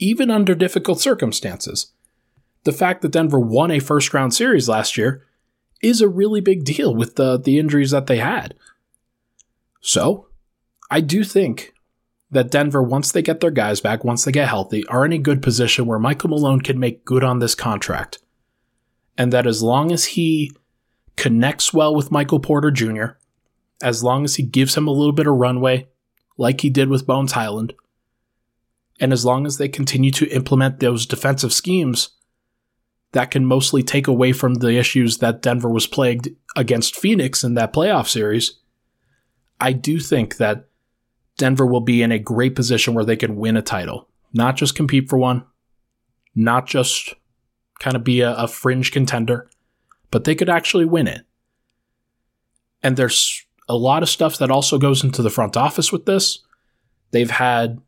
even 0.00 0.30
under 0.30 0.54
difficult 0.54 1.00
circumstances. 1.00 1.92
The 2.64 2.72
fact 2.72 3.02
that 3.02 3.12
Denver 3.12 3.38
won 3.38 3.70
a 3.70 3.78
first 3.78 4.12
round 4.12 4.34
series 4.34 4.68
last 4.68 4.96
year 4.96 5.26
is 5.82 6.00
a 6.00 6.08
really 6.08 6.40
big 6.40 6.64
deal 6.64 6.94
with 6.94 7.16
the, 7.16 7.38
the 7.38 7.58
injuries 7.58 7.92
that 7.92 8.06
they 8.06 8.18
had. 8.18 8.54
So, 9.80 10.26
I 10.90 11.00
do 11.00 11.24
think 11.24 11.72
that 12.30 12.50
Denver, 12.50 12.82
once 12.82 13.12
they 13.12 13.22
get 13.22 13.40
their 13.40 13.50
guys 13.50 13.80
back, 13.80 14.04
once 14.04 14.24
they 14.24 14.32
get 14.32 14.48
healthy, 14.48 14.86
are 14.86 15.04
in 15.04 15.12
a 15.12 15.18
good 15.18 15.42
position 15.42 15.86
where 15.86 15.98
Michael 15.98 16.30
Malone 16.30 16.60
can 16.60 16.78
make 16.78 17.04
good 17.04 17.24
on 17.24 17.38
this 17.38 17.54
contract. 17.54 18.18
And 19.16 19.32
that 19.32 19.46
as 19.46 19.62
long 19.62 19.90
as 19.90 20.04
he 20.04 20.52
connects 21.16 21.72
well 21.72 21.94
with 21.94 22.10
Michael 22.10 22.40
Porter 22.40 22.70
Jr., 22.70 23.06
as 23.82 24.04
long 24.04 24.24
as 24.24 24.36
he 24.36 24.42
gives 24.42 24.76
him 24.76 24.86
a 24.86 24.92
little 24.92 25.12
bit 25.12 25.26
of 25.26 25.36
runway, 25.36 25.88
like 26.36 26.60
he 26.60 26.70
did 26.70 26.88
with 26.88 27.06
Bones 27.06 27.32
Hyland, 27.32 27.74
and 29.00 29.12
as 29.12 29.24
long 29.24 29.46
as 29.46 29.56
they 29.56 29.68
continue 29.68 30.10
to 30.12 30.28
implement 30.28 30.78
those 30.78 31.06
defensive 31.06 31.52
schemes 31.52 32.10
that 33.12 33.30
can 33.30 33.44
mostly 33.44 33.82
take 33.82 34.06
away 34.06 34.32
from 34.32 34.54
the 34.54 34.76
issues 34.78 35.18
that 35.18 35.42
Denver 35.42 35.70
was 35.70 35.86
plagued 35.86 36.28
against 36.54 36.94
Phoenix 36.94 37.42
in 37.42 37.54
that 37.54 37.72
playoff 37.72 38.06
series, 38.06 38.60
I 39.58 39.72
do 39.72 39.98
think 39.98 40.36
that 40.36 40.66
Denver 41.38 41.66
will 41.66 41.80
be 41.80 42.02
in 42.02 42.12
a 42.12 42.18
great 42.18 42.54
position 42.54 42.94
where 42.94 43.04
they 43.04 43.16
can 43.16 43.36
win 43.36 43.56
a 43.56 43.62
title, 43.62 44.08
not 44.32 44.56
just 44.56 44.76
compete 44.76 45.08
for 45.08 45.18
one, 45.18 45.44
not 46.34 46.66
just 46.66 47.14
kind 47.80 47.96
of 47.96 48.04
be 48.04 48.20
a, 48.20 48.34
a 48.34 48.46
fringe 48.46 48.92
contender, 48.92 49.50
but 50.10 50.24
they 50.24 50.34
could 50.34 50.50
actually 50.50 50.84
win 50.84 51.08
it. 51.08 51.22
And 52.82 52.96
there's 52.96 53.44
a 53.68 53.76
lot 53.76 54.02
of 54.02 54.08
stuff 54.08 54.38
that 54.38 54.50
also 54.50 54.78
goes 54.78 55.02
into 55.02 55.22
the 55.22 55.30
front 55.30 55.56
office 55.56 55.90
with 55.90 56.04
this. 56.04 56.40
They've 57.10 57.30
had 57.30 57.80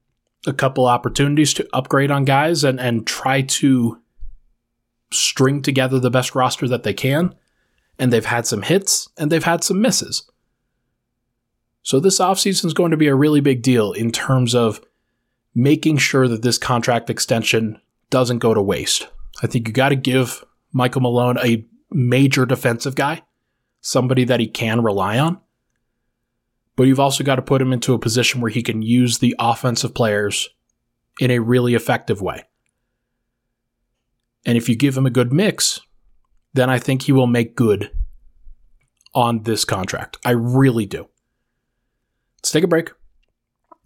a 0.46 0.52
couple 0.52 0.86
opportunities 0.86 1.54
to 1.54 1.68
upgrade 1.72 2.10
on 2.10 2.24
guys 2.24 2.64
and, 2.64 2.80
and 2.80 3.06
try 3.06 3.42
to 3.42 4.00
string 5.12 5.62
together 5.62 5.98
the 5.98 6.10
best 6.10 6.34
roster 6.34 6.66
that 6.68 6.82
they 6.82 6.94
can. 6.94 7.34
And 7.98 8.12
they've 8.12 8.24
had 8.24 8.46
some 8.46 8.62
hits 8.62 9.08
and 9.16 9.30
they've 9.30 9.44
had 9.44 9.62
some 9.62 9.80
misses. 9.80 10.28
So 11.82 12.00
this 12.00 12.18
offseason 12.18 12.66
is 12.66 12.74
going 12.74 12.90
to 12.92 12.96
be 12.96 13.08
a 13.08 13.14
really 13.14 13.40
big 13.40 13.62
deal 13.62 13.92
in 13.92 14.12
terms 14.12 14.54
of 14.54 14.80
making 15.54 15.98
sure 15.98 16.28
that 16.28 16.42
this 16.42 16.58
contract 16.58 17.10
extension 17.10 17.80
doesn't 18.10 18.38
go 18.38 18.54
to 18.54 18.62
waste. 18.62 19.08
I 19.42 19.46
think 19.46 19.68
you 19.68 19.74
got 19.74 19.90
to 19.90 19.96
give 19.96 20.44
Michael 20.72 21.02
Malone 21.02 21.38
a 21.38 21.66
major 21.90 22.46
defensive 22.46 22.94
guy, 22.94 23.22
somebody 23.80 24.24
that 24.24 24.40
he 24.40 24.46
can 24.46 24.82
rely 24.82 25.18
on. 25.18 25.38
But 26.76 26.84
you've 26.84 27.00
also 27.00 27.22
got 27.22 27.36
to 27.36 27.42
put 27.42 27.60
him 27.60 27.72
into 27.72 27.94
a 27.94 27.98
position 27.98 28.40
where 28.40 28.50
he 28.50 28.62
can 28.62 28.82
use 28.82 29.18
the 29.18 29.34
offensive 29.38 29.94
players 29.94 30.48
in 31.20 31.30
a 31.30 31.38
really 31.38 31.74
effective 31.74 32.22
way. 32.22 32.44
And 34.44 34.56
if 34.56 34.68
you 34.68 34.74
give 34.74 34.96
him 34.96 35.06
a 35.06 35.10
good 35.10 35.32
mix, 35.32 35.80
then 36.54 36.70
I 36.70 36.78
think 36.78 37.02
he 37.02 37.12
will 37.12 37.26
make 37.26 37.56
good 37.56 37.90
on 39.14 39.42
this 39.42 39.64
contract. 39.64 40.16
I 40.24 40.30
really 40.30 40.86
do. 40.86 41.08
Let's 42.38 42.50
take 42.50 42.64
a 42.64 42.68
break. 42.68 42.90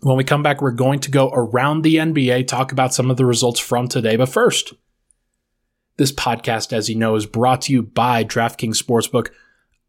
When 0.00 0.16
we 0.16 0.25
come 0.25 0.43
back, 0.43 0.61
we're 0.61 0.71
going 0.71 1.00
to 1.00 1.11
go 1.11 1.31
around 1.31 1.83
the 1.83 1.97
NBA, 1.97 2.47
talk 2.47 2.71
about 2.73 2.95
some 2.95 3.11
of 3.11 3.16
the 3.16 3.26
results 3.26 3.61
from 3.61 3.88
today. 3.88 4.16
But 4.16 4.28
first, 4.28 4.75
this 5.97 6.12
podcast, 6.12 6.73
as 6.73 6.88
you 6.88 6.97
know, 6.97 7.16
is 7.16 7.26
brought 7.26 7.62
to 7.62 7.73
you 7.73 7.83
by 7.83 8.25
DraftKings 8.25 8.83
Sportsbook. 8.83 9.28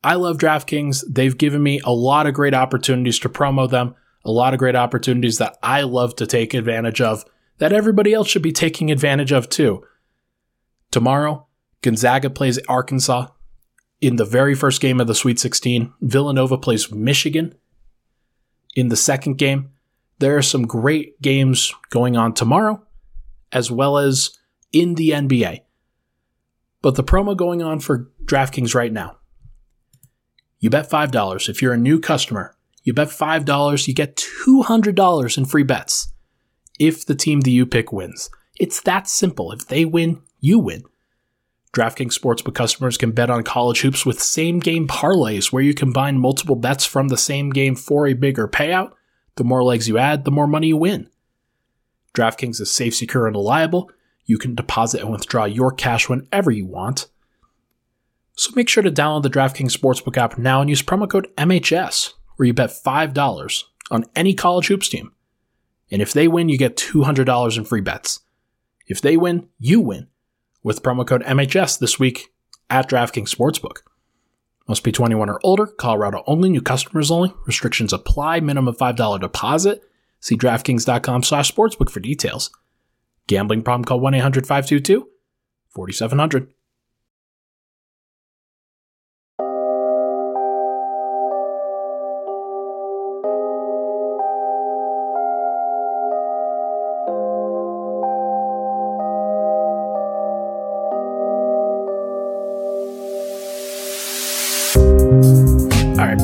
I 0.08 0.14
love 0.14 0.38
DraftKings. 0.38 1.04
They've 1.10 1.38
given 1.38 1.62
me 1.62 1.82
a 1.84 1.92
lot 1.92 2.28
of 2.28 2.34
great 2.34 2.54
opportunities 2.54 3.20
to 3.20 3.28
promo 3.28 3.70
them, 3.70 3.94
a 4.24 4.32
lot 4.32 4.54
of 4.54 4.60
great 4.60 4.74
opportunities 4.74 5.38
that 5.40 5.58
I 5.62 5.82
love 5.82 6.16
to 6.16 6.26
take 6.26 6.54
advantage 6.54 7.02
of, 7.02 7.26
that 7.58 7.74
everybody 7.74 8.14
else 8.14 8.30
should 8.30 8.42
be 8.42 8.54
taking 8.54 8.90
advantage 8.90 9.34
of 9.34 9.50
too. 9.50 9.84
Tomorrow, 10.92 11.46
Gonzaga 11.82 12.30
plays 12.30 12.58
Arkansas 12.70 13.28
in 14.00 14.16
the 14.16 14.24
very 14.24 14.56
first 14.56 14.80
game 14.80 15.02
of 15.02 15.08
the 15.08 15.14
Sweet 15.14 15.42
16. 15.42 15.92
Villanova 16.00 16.58
plays 16.58 16.90
Michigan 16.90 17.54
in 18.78 18.88
the 18.88 18.96
second 18.96 19.38
game. 19.38 19.72
There 20.20 20.38
are 20.38 20.42
some 20.42 20.66
great 20.66 21.22
games 21.22 21.74
going 21.90 22.16
on 22.16 22.34
tomorrow, 22.34 22.82
as 23.52 23.70
well 23.70 23.98
as 23.98 24.38
in 24.72 24.96
the 24.96 25.10
NBA. 25.10 25.64
But 26.82 26.96
the 26.96 27.04
promo 27.04 27.36
going 27.36 27.62
on 27.62 27.82
for 27.82 28.10
DraftKings 28.24 28.74
right 28.74 28.94
now 28.94 29.16
you 30.60 30.70
bet 30.70 30.90
$5. 30.90 31.50
If 31.50 31.62
you're 31.62 31.74
a 31.74 31.78
new 31.78 32.00
customer, 32.00 32.56
you 32.84 32.94
bet 32.94 33.10
$5, 33.10 33.88
you 33.88 33.94
get 33.94 34.16
$200 34.48 35.38
in 35.38 35.46
free 35.46 35.64
bets 35.64 36.14
if 36.80 37.06
the 37.06 37.16
team 37.16 37.42
that 37.42 37.52
you 37.52 37.66
pick 37.66 37.92
wins. 37.92 38.30
It's 38.60 38.82
that 38.82 39.08
simple. 39.08 39.52
If 39.52 39.68
they 39.68 39.86
win, 39.86 40.22
you 40.40 40.60
win. 40.60 40.84
DraftKings 41.74 42.18
Sportsbook 42.18 42.56
customers 42.56 42.98
can 42.98 43.12
bet 43.12 43.30
on 43.30 43.44
college 43.44 43.82
hoops 43.82 44.06
with 44.06 44.20
same 44.20 44.60
game 44.60 44.88
parlays 44.88 45.52
where 45.52 45.62
you 45.62 45.74
combine 45.74 46.18
multiple 46.18 46.56
bets 46.56 46.86
from 46.86 47.10
the 47.10 47.18
same 47.18 47.52
game 47.52 47.76
for 47.76 48.08
a 48.08 48.14
bigger 48.14 48.48
payout. 48.48 48.94
The 49.36 49.44
more 49.44 49.64
legs 49.64 49.88
you 49.88 49.98
add, 49.98 50.26
the 50.26 50.32
more 50.32 50.48
money 50.48 50.70
you 50.70 50.78
win. 50.78 51.10
DraftKings 52.16 52.60
is 52.60 52.74
safe, 52.74 52.96
secure, 52.96 53.28
and 53.28 53.36
reliable. 53.36 53.92
You 54.26 54.40
can 54.40 54.56
deposit 54.56 55.02
and 55.02 55.12
withdraw 55.12 55.46
your 55.46 55.72
cash 55.72 56.10
whenever 56.10 56.50
you 56.50 56.66
want. 56.66 57.08
So 58.38 58.53
make 58.56 58.70
sure 58.70 58.84
to 58.84 58.91
download 58.91 59.24
the 59.24 59.32
DraftKings 59.32 59.75
Sportsbook 59.75 60.15
app 60.15 60.38
now 60.38 60.62
and 60.62 60.70
use 60.70 60.84
promo 60.84 61.10
code 61.10 61.27
MHS, 61.38 62.13
where 62.36 62.46
you 62.46 62.53
bet 62.53 62.70
$5 62.70 63.63
on 63.89 64.06
any 64.15 64.36
college 64.36 64.67
hoops 64.67 64.89
team. 64.89 65.12
And 65.89 66.03
if 66.03 66.13
they 66.13 66.27
win, 66.27 66.48
you 66.48 66.58
get 66.58 66.77
$200 66.77 67.58
in 67.58 67.65
free 67.65 67.82
bets. 67.82 68.20
If 68.86 69.01
they 69.01 69.17
win, 69.17 69.50
you 69.58 69.82
win 69.82 70.10
with 70.62 70.84
promo 70.84 71.03
code 71.06 71.24
MHS 71.24 71.79
this 71.79 71.98
week 71.98 72.32
at 72.70 72.88
DraftKings 72.88 73.34
Sportsbook. 73.34 73.77
Must 74.67 74.84
be 74.84 74.91
21 74.91 75.29
or 75.29 75.39
older, 75.44 75.65
Colorado 75.65 76.24
only, 76.27 76.50
new 76.50 76.62
customers 76.62 77.10
only. 77.10 77.34
Restrictions 77.48 77.91
apply, 77.91 78.41
minimum 78.41 78.75
$5 78.75 79.20
deposit. 79.20 79.82
See 80.20 80.38
DraftKings.com 80.38 81.24
slash 81.24 81.51
sportsbook 81.51 81.89
for 81.89 82.01
details. 82.01 82.51
Gambling 83.25 83.63
problem 83.63 83.86
call 83.86 84.00
1-800-522-4700. 84.01 86.50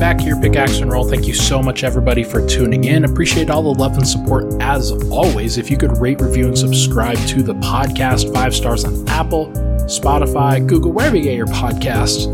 Back 0.04 0.20
here, 0.20 0.36
Pickaxe 0.36 0.80
and 0.80 0.92
Roll. 0.92 1.10
Thank 1.10 1.28
you 1.28 1.34
so 1.34 1.64
much, 1.64 1.86
everybody, 1.86 2.26
for 2.26 2.46
tuning 2.46 2.84
in. 2.84 3.06
Appreciate 3.06 3.50
all 3.50 3.64
the 3.64 3.80
love 3.80 3.96
and 3.96 4.06
support 4.06 4.44
as 4.62 4.92
always. 5.10 5.58
If 5.58 5.72
you 5.72 5.78
could 5.78 5.98
rate, 5.98 6.20
review, 6.20 6.48
and 6.48 6.58
subscribe 6.58 7.16
to 7.28 7.42
the 7.42 7.54
podcast, 7.56 8.34
five 8.34 8.54
stars 8.54 8.84
on 8.84 9.08
Apple, 9.08 9.48
Spotify, 9.86 10.68
Google, 10.68 10.92
wherever 10.92 11.16
you 11.16 11.24
get 11.24 11.38
your 11.38 11.48
podcasts, 11.48 12.26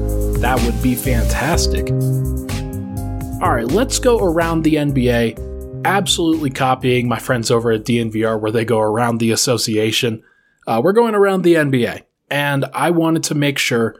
that 0.41 0.59
would 0.63 0.81
be 0.81 0.95
fantastic. 0.95 1.91
All 3.39 3.53
right, 3.53 3.67
let's 3.67 3.99
go 3.99 4.17
around 4.17 4.63
the 4.63 4.73
NBA. 4.73 5.85
Absolutely 5.85 6.49
copying 6.49 7.07
my 7.07 7.19
friends 7.19 7.51
over 7.51 7.69
at 7.69 7.83
DNVR, 7.83 8.41
where 8.41 8.51
they 8.51 8.65
go 8.65 8.79
around 8.79 9.19
the 9.19 9.29
association. 9.29 10.23
Uh, 10.65 10.81
we're 10.83 10.93
going 10.93 11.13
around 11.13 11.43
the 11.43 11.53
NBA, 11.53 12.01
and 12.31 12.65
I 12.73 12.89
wanted 12.89 13.25
to 13.25 13.35
make 13.35 13.59
sure 13.59 13.95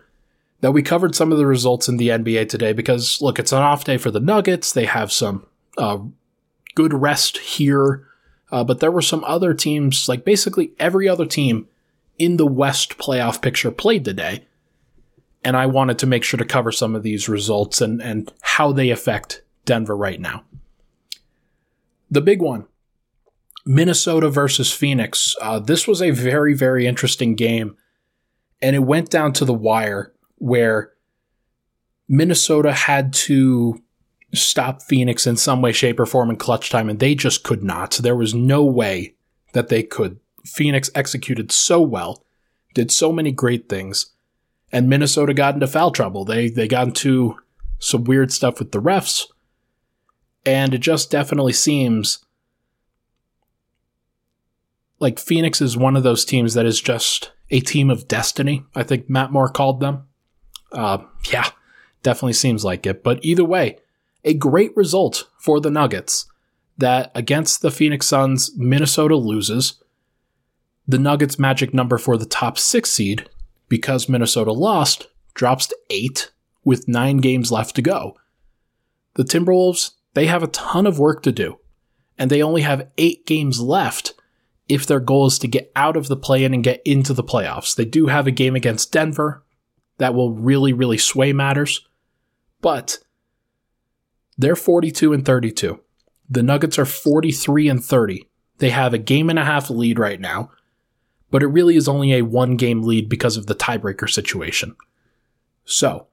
that 0.62 0.72
we 0.72 0.84
covered 0.84 1.16
some 1.16 1.32
of 1.32 1.38
the 1.38 1.46
results 1.46 1.88
in 1.88 1.98
the 1.98 2.10
NBA 2.10 2.50
today 2.50 2.74
because, 2.74 3.22
look, 3.22 3.40
it's 3.40 3.54
an 3.54 3.62
off 3.62 3.84
day 3.84 3.98
for 3.98 4.12
the 4.12 4.20
Nuggets. 4.20 4.74
They 4.74 4.86
have 4.86 5.12
some 5.12 5.46
uh, 5.78 6.00
good 6.76 6.94
rest 6.94 7.38
here 7.38 8.06
Uh, 8.52 8.64
but 8.64 8.80
there 8.80 8.92
were 8.92 9.02
some 9.02 9.24
other 9.26 9.54
teams, 9.54 10.10
like 10.10 10.26
basically 10.26 10.72
every 10.80 11.08
other 11.08 11.26
team 11.26 11.68
in 12.18 12.38
the 12.38 12.48
West 12.48 12.98
playoff 12.98 13.42
picture 13.42 13.72
played 13.72 14.04
today. 14.04 14.46
And 15.44 15.56
I 15.56 15.68
wanted 15.68 16.00
to 16.00 16.08
make 16.08 16.24
sure 16.24 16.38
to 16.38 16.46
cover 16.46 16.72
some 16.72 16.96
of 16.96 17.04
these 17.04 17.30
results 17.30 17.80
and, 17.80 18.02
and 18.02 18.32
how 18.42 18.72
they 18.72 18.90
affect 18.90 19.44
Denver 19.66 19.96
right 19.96 20.20
now. 20.20 20.44
The 22.12 22.22
big 22.22 22.42
one 22.42 22.66
Minnesota 23.66 24.30
versus 24.30 24.72
Phoenix. 24.72 25.36
Uh, 25.40 25.60
this 25.60 25.88
was 25.88 26.02
a 26.02 26.10
very, 26.12 26.56
very 26.56 26.88
interesting 26.88 27.36
game. 27.36 27.78
And 28.62 28.76
it 28.76 28.80
went 28.80 29.10
down 29.10 29.32
to 29.34 29.46
the 29.46 29.54
wire 29.54 30.12
where 30.40 30.94
Minnesota 32.08 32.74
had 32.74 33.14
to 33.14 33.82
stop 34.34 34.82
Phoenix 34.82 35.28
in 35.28 35.38
some 35.38 35.62
way, 35.62 35.72
shape, 35.72 36.00
or 36.00 36.06
form 36.06 36.30
in 36.30 36.38
clutch 36.38 36.70
time, 36.70 36.90
and 36.90 37.00
they 37.00 37.16
just 37.16 37.44
could 37.44 37.64
not. 37.64 37.94
There 37.96 38.16
was 38.16 38.34
no 38.34 38.64
way 38.64 39.16
that 39.54 39.70
they 39.70 39.84
could. 39.84 40.20
Phoenix 40.46 40.90
executed 40.96 41.52
so 41.52 41.82
well, 41.82 42.24
did 42.74 42.92
so 42.92 43.12
many 43.12 43.32
great 43.32 43.70
things, 43.70 44.08
and 44.72 44.90
Minnesota 44.90 45.34
got 45.34 45.54
into 45.54 45.68
foul 45.68 45.92
trouble. 45.92 46.26
They 46.26 46.50
they 46.50 46.68
got 46.68 46.88
into 46.88 47.38
some 47.80 48.04
weird 48.04 48.32
stuff 48.32 48.60
with 48.60 48.72
the 48.72 48.82
refs, 48.82 49.28
and 50.46 50.74
it 50.74 50.80
just 50.80 51.12
definitely 51.12 51.54
seems 51.54 52.26
like 55.00 55.20
Phoenix 55.20 55.62
is 55.62 55.78
one 55.78 55.96
of 55.96 56.04
those 56.04 56.26
teams 56.26 56.54
that 56.54 56.66
is 56.66 56.82
just 56.82 57.32
a 57.50 57.62
team 57.62 57.90
of 57.90 58.08
destiny. 58.08 58.64
I 58.76 58.84
think 58.84 59.10
Matt 59.10 59.32
Moore 59.32 59.50
called 59.50 59.80
them. 59.80 60.09
Uh, 60.72 61.00
yeah, 61.32 61.50
definitely 62.04 62.34
seems 62.34 62.64
like 62.64 62.86
it. 62.86 63.04
But 63.04 63.20
either 63.24 63.44
way, 63.44 63.78
a 64.24 64.34
great 64.34 64.76
result 64.76 65.30
for 65.38 65.60
the 65.60 65.72
Nuggets 65.72 66.26
that 66.78 67.12
against 67.14 67.62
the 67.62 67.72
Phoenix 67.72 68.06
Suns, 68.06 68.56
Minnesota 68.56 69.16
loses. 69.16 69.82
The 70.88 71.00
Nuggets' 71.00 71.38
magic 71.38 71.74
number 71.74 71.98
for 71.98 72.18
the 72.18 72.26
top 72.26 72.58
six 72.58 72.92
seed, 72.92 73.30
because 73.68 74.10
Minnesota 74.10 74.52
lost, 74.52 75.08
drops 75.34 75.68
to 75.68 75.78
eight 75.90 76.32
with 76.64 76.88
nine 76.88 77.18
games 77.18 77.52
left 77.52 77.76
to 77.76 77.82
go. 77.82 78.18
The 79.16 79.24
Timberwolves, 79.24 79.92
they 80.14 80.26
have 80.26 80.44
a 80.44 80.48
ton 80.48 80.88
of 80.88 81.00
work 81.00 81.22
to 81.24 81.32
do, 81.32 81.60
and 82.18 82.32
they 82.32 82.42
only 82.42 82.62
have 82.62 82.90
eight 82.98 83.26
games 83.26 83.60
left 83.60 84.14
if 84.68 84.86
their 84.86 85.00
goal 85.00 85.26
is 85.28 85.40
to 85.40 85.48
get 85.48 85.72
out 85.76 85.98
of 85.98 86.08
the 86.08 86.18
play 86.18 86.44
in 86.44 86.54
and 86.54 86.64
get 86.64 86.82
into 86.86 87.14
the 87.14 87.24
playoffs. 87.24 87.76
They 87.76 87.86
do 87.86 88.08
have 88.08 88.28
a 88.28 88.32
game 88.32 88.56
against 88.56 88.92
Denver 88.92 89.44
that 90.00 90.16
will 90.16 90.34
really, 90.34 90.74
really 90.74 90.98
sway 90.98 91.32
matters, 91.32 91.88
but 92.62 92.98
they're 94.38 94.56
42 94.56 95.14
and 95.14 95.26
32. 95.26 95.80
The 96.30 96.44
Nuggets 96.44 96.80
are 96.80 96.86
43 96.86 97.70
and 97.70 97.84
30. 97.84 98.28
They 98.58 98.72
have 98.72 98.94
a 98.94 98.98
game 98.98 99.30
and 99.30 99.38
a 99.38 99.46
half 99.46 99.70
lead 99.70 100.00
right 100.00 100.20
now, 100.20 100.52
but 101.32 101.44
it 101.44 101.48
really 101.48 101.76
is 101.76 101.88
only 101.88 102.14
a 102.14 102.24
one 102.24 102.56
game 102.56 102.84
lead 102.84 103.08
because 103.08 103.38
of 103.38 103.46
the 103.46 103.56
tiebreaker 103.56 104.10
situation. 104.10 104.76
So, 105.66 106.08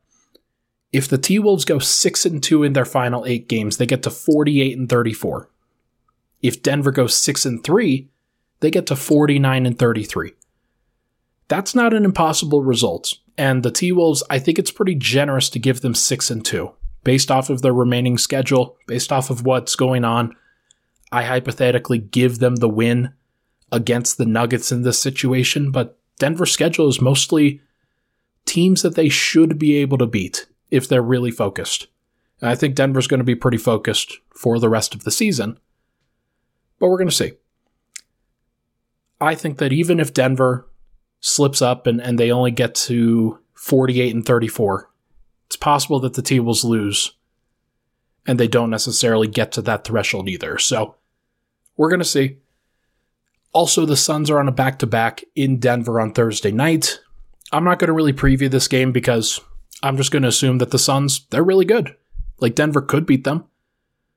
if 0.93 1.09
the 1.09 1.19
T 1.19 1.38
Wolves 1.38 1.64
go 1.64 1.78
6 1.78 2.26
and 2.26 2.43
2 2.43 2.62
in 2.62 2.73
their 2.73 2.85
final 2.85 3.25
8 3.26 3.49
games, 3.49 3.76
they 3.76 3.87
get 3.87 4.02
to 4.05 4.11
48 4.11 4.78
and 4.78 4.88
34. 4.88 5.49
If 6.43 6.62
Denver 6.62 6.93
goes 6.93 7.14
6 7.14 7.47
and 7.47 7.62
3, 7.62 8.09
they 8.61 8.71
get 8.71 8.87
to 8.87 8.97
49 8.97 9.66
and 9.66 9.78
33. 9.78 10.33
That's 11.49 11.75
not 11.75 11.95
an 11.95 12.05
impossible 12.05 12.62
result, 12.62 13.14
and 13.38 13.62
the 13.62 13.71
T 13.71 13.93
Wolves, 13.93 14.23
I 14.31 14.38
think 14.38 14.59
it's 14.59 14.71
pretty 14.71 14.95
generous 14.95 15.49
to 15.50 15.59
give 15.59 15.81
them 15.81 15.95
6 15.95 16.31
and 16.31 16.44
2 16.44 16.72
based 17.07 17.31
off 17.31 17.51
of 17.51 17.62
their 17.62 17.72
remaining 17.72 18.18
schedule, 18.18 18.77
based 18.88 19.12
off 19.12 19.31
of 19.31 19.46
what's 19.46 19.77
going 19.77 20.05
on, 20.05 20.35
I 21.12 21.22
hypothetically 21.22 21.99
give 21.99 22.40
them 22.40 22.57
the 22.57 22.68
win 22.68 23.14
against 23.70 24.18
the 24.18 24.27
Nuggets 24.27 24.72
in 24.72 24.83
this 24.83 24.99
situation, 24.99 25.70
but 25.70 26.01
Denver's 26.18 26.51
schedule 26.51 26.88
is 26.88 27.01
mostly 27.01 27.61
teams 28.44 28.83
that 28.83 28.96
they 28.96 29.09
should 29.09 29.57
be 29.57 29.77
able 29.77 29.99
to 29.99 30.07
beat 30.07 30.46
if 30.72 30.88
they're 30.88 31.01
really 31.01 31.31
focused. 31.31 31.87
And 32.40 32.51
I 32.51 32.57
think 32.57 32.75
Denver's 32.75 33.07
going 33.07 33.20
to 33.20 33.25
be 33.25 33.37
pretty 33.37 33.59
focused 33.59 34.18
for 34.35 34.59
the 34.59 34.68
rest 34.68 34.92
of 34.92 35.05
the 35.05 35.12
season, 35.12 35.61
but 36.81 36.88
we're 36.88 36.99
going 36.99 37.09
to 37.09 37.14
see. 37.14 37.35
I 39.20 39.37
think 39.37 39.59
that 39.59 39.72
even 39.72 40.01
if 40.01 40.12
Denver 40.12 40.66
slips 41.26 41.60
up 41.60 41.86
and, 41.86 42.00
and 42.00 42.18
they 42.18 42.30
only 42.30 42.52
get 42.52 42.74
to 42.74 43.38
48 43.54 44.14
and 44.14 44.24
34, 44.24 44.88
it's 45.46 45.56
possible 45.56 45.98
that 46.00 46.14
the 46.14 46.22
T 46.22 46.38
Wolves 46.38 46.64
lose 46.64 47.12
and 48.26 48.38
they 48.38 48.48
don't 48.48 48.70
necessarily 48.70 49.26
get 49.26 49.52
to 49.52 49.62
that 49.62 49.84
threshold 49.84 50.28
either. 50.28 50.58
So 50.58 50.94
we're 51.76 51.90
going 51.90 52.00
to 52.00 52.04
see. 52.04 52.38
Also, 53.52 53.86
the 53.86 53.96
Suns 53.96 54.30
are 54.30 54.38
on 54.38 54.48
a 54.48 54.52
back 54.52 54.78
to 54.80 54.86
back 54.86 55.24
in 55.34 55.58
Denver 55.58 56.00
on 56.00 56.12
Thursday 56.12 56.52
night. 56.52 57.00
I'm 57.52 57.64
not 57.64 57.78
going 57.78 57.88
to 57.88 57.94
really 57.94 58.12
preview 58.12 58.50
this 58.50 58.68
game 58.68 58.92
because 58.92 59.40
I'm 59.82 59.96
just 59.96 60.10
going 60.10 60.22
to 60.22 60.28
assume 60.28 60.58
that 60.58 60.70
the 60.70 60.78
Suns, 60.78 61.26
they're 61.30 61.42
really 61.42 61.64
good. 61.64 61.96
Like 62.38 62.54
Denver 62.54 62.82
could 62.82 63.06
beat 63.06 63.24
them, 63.24 63.44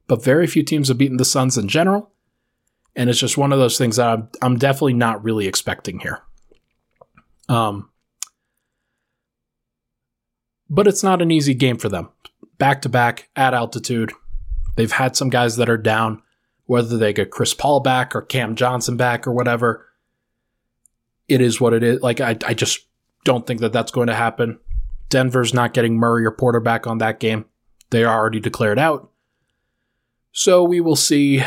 but 0.07 0.23
very 0.23 0.45
few 0.45 0.63
teams 0.63 0.89
have 0.89 0.97
beaten 0.97 1.17
the 1.17 1.25
Suns 1.25 1.57
in 1.57 1.67
general. 1.67 2.11
And 2.95 3.09
it's 3.09 3.19
just 3.19 3.37
one 3.37 3.53
of 3.53 3.59
those 3.59 3.77
things 3.77 3.95
that 3.95 4.09
I'm, 4.09 4.29
I'm 4.41 4.57
definitely 4.57 4.95
not 4.95 5.23
really 5.23 5.47
expecting 5.47 5.99
here. 5.99 6.23
Um, 7.49 7.89
but 10.69 10.88
it's 10.88 11.03
not 11.03 11.21
an 11.21 11.31
easy 11.31 11.53
game 11.53 11.77
for 11.77 11.89
them. 11.89 12.09
Back 12.57 12.83
to 12.83 12.89
back 12.89 13.29
at 13.35 13.53
altitude. 13.53 14.13
They've 14.75 14.91
had 14.91 15.15
some 15.15 15.29
guys 15.29 15.57
that 15.57 15.69
are 15.69 15.77
down, 15.77 16.21
whether 16.65 16.97
they 16.97 17.12
get 17.12 17.31
Chris 17.31 17.53
Paul 17.53 17.79
back 17.79 18.15
or 18.15 18.21
Cam 18.21 18.55
Johnson 18.55 18.95
back 18.95 19.27
or 19.27 19.33
whatever. 19.33 19.88
It 21.27 21.41
is 21.41 21.59
what 21.59 21.73
it 21.73 21.83
is. 21.83 22.01
Like, 22.01 22.21
I, 22.21 22.38
I 22.45 22.53
just 22.53 22.85
don't 23.25 23.45
think 23.45 23.59
that 23.62 23.73
that's 23.73 23.91
going 23.91 24.07
to 24.07 24.15
happen. 24.15 24.59
Denver's 25.09 25.53
not 25.53 25.73
getting 25.73 25.97
Murray 25.97 26.25
or 26.25 26.31
Porter 26.31 26.59
back 26.59 26.85
on 26.85 26.99
that 26.99 27.19
game. 27.19 27.45
They 27.89 28.03
are 28.03 28.15
already 28.15 28.39
declared 28.39 28.79
out. 28.79 29.09
So 30.31 30.63
we 30.63 30.79
will 30.79 30.95
see 30.95 31.43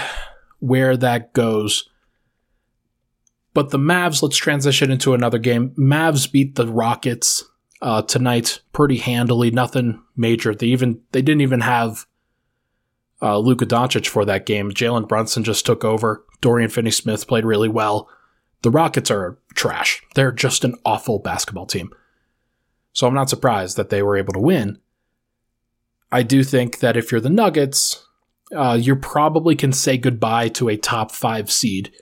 where 0.59 0.97
that 0.97 1.33
goes. 1.33 1.89
But 3.55 3.71
the 3.71 3.79
Mavs, 3.79 4.23
let's 4.23 4.37
transition 4.37 4.91
into 4.91 5.15
another 5.15 5.39
game. 5.39 5.71
Mavs 5.71 6.31
beat 6.31 6.55
the 6.55 6.67
Rockets 6.67 7.45
uh, 7.83 8.03
tonight 8.03 8.61
pretty 8.73 8.97
handily. 8.97 9.51
Nothing 9.51 10.03
major. 10.17 10.55
They 10.55 10.69
even 10.69 11.01
they 11.13 11.21
didn't 11.23 11.43
even 11.43 11.61
have 11.61 12.07
uh, 13.21 13.39
Luka 13.39 13.67
Doncic 13.67 14.07
for 14.07 14.25
that 14.25 14.47
game. 14.47 14.71
Jalen 14.71 15.09
Brunson 15.09 15.45
just 15.45 15.67
took 15.67 15.85
over. 15.85 16.25
Dorian 16.41 16.71
Finney-Smith 16.71 17.29
played 17.29 17.45
really 17.45 17.69
well. 17.69 18.09
The 18.63 18.71
Rockets 18.71 19.11
are 19.11 19.39
trash. 19.55 20.03
They're 20.15 20.33
just 20.33 20.65
an 20.65 20.77
awful 20.85 21.19
basketball 21.19 21.67
team. 21.67 21.91
So 22.93 23.07
I'm 23.07 23.15
not 23.15 23.31
surprised 23.31 23.77
that 23.77 23.91
they 23.91 24.03
were 24.03 24.17
able 24.17 24.33
to 24.33 24.41
win. 24.41 24.79
I 26.11 26.23
do 26.23 26.45
think 26.45 26.81
that 26.81 26.97
if 26.97 27.11
you're 27.11 27.21
the 27.21 27.31
Nuggets, 27.31 28.07
uh, 28.55 28.79
you 28.81 28.97
probably 28.97 29.57
can 29.57 29.73
say 29.73 29.97
goodbye 29.97 30.49
to 30.51 30.69
a 30.69 30.77
top 30.77 31.11
five 31.11 31.51
seed. 31.51 31.93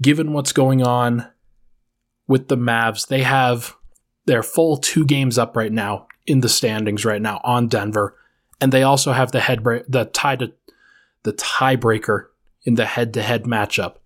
Given 0.00 0.32
what's 0.32 0.52
going 0.52 0.82
on 0.82 1.28
with 2.26 2.48
the 2.48 2.56
Mavs, 2.56 3.08
they 3.08 3.22
have 3.22 3.76
they're 4.26 4.42
full 4.42 4.76
two 4.76 5.04
games 5.04 5.38
up 5.38 5.56
right 5.56 5.72
now 5.72 6.06
in 6.26 6.40
the 6.40 6.48
standings 6.48 7.04
right 7.04 7.22
now 7.22 7.40
on 7.42 7.68
Denver, 7.68 8.16
and 8.60 8.72
they 8.72 8.82
also 8.82 9.12
have 9.12 9.32
the 9.32 9.40
head 9.40 9.64
the 9.88 10.04
tie 10.12 10.36
to 10.36 10.52
the 11.22 11.32
tiebreaker 11.32 12.26
in 12.62 12.74
the 12.74 12.86
head-to-head 12.86 13.44
matchup. 13.44 13.96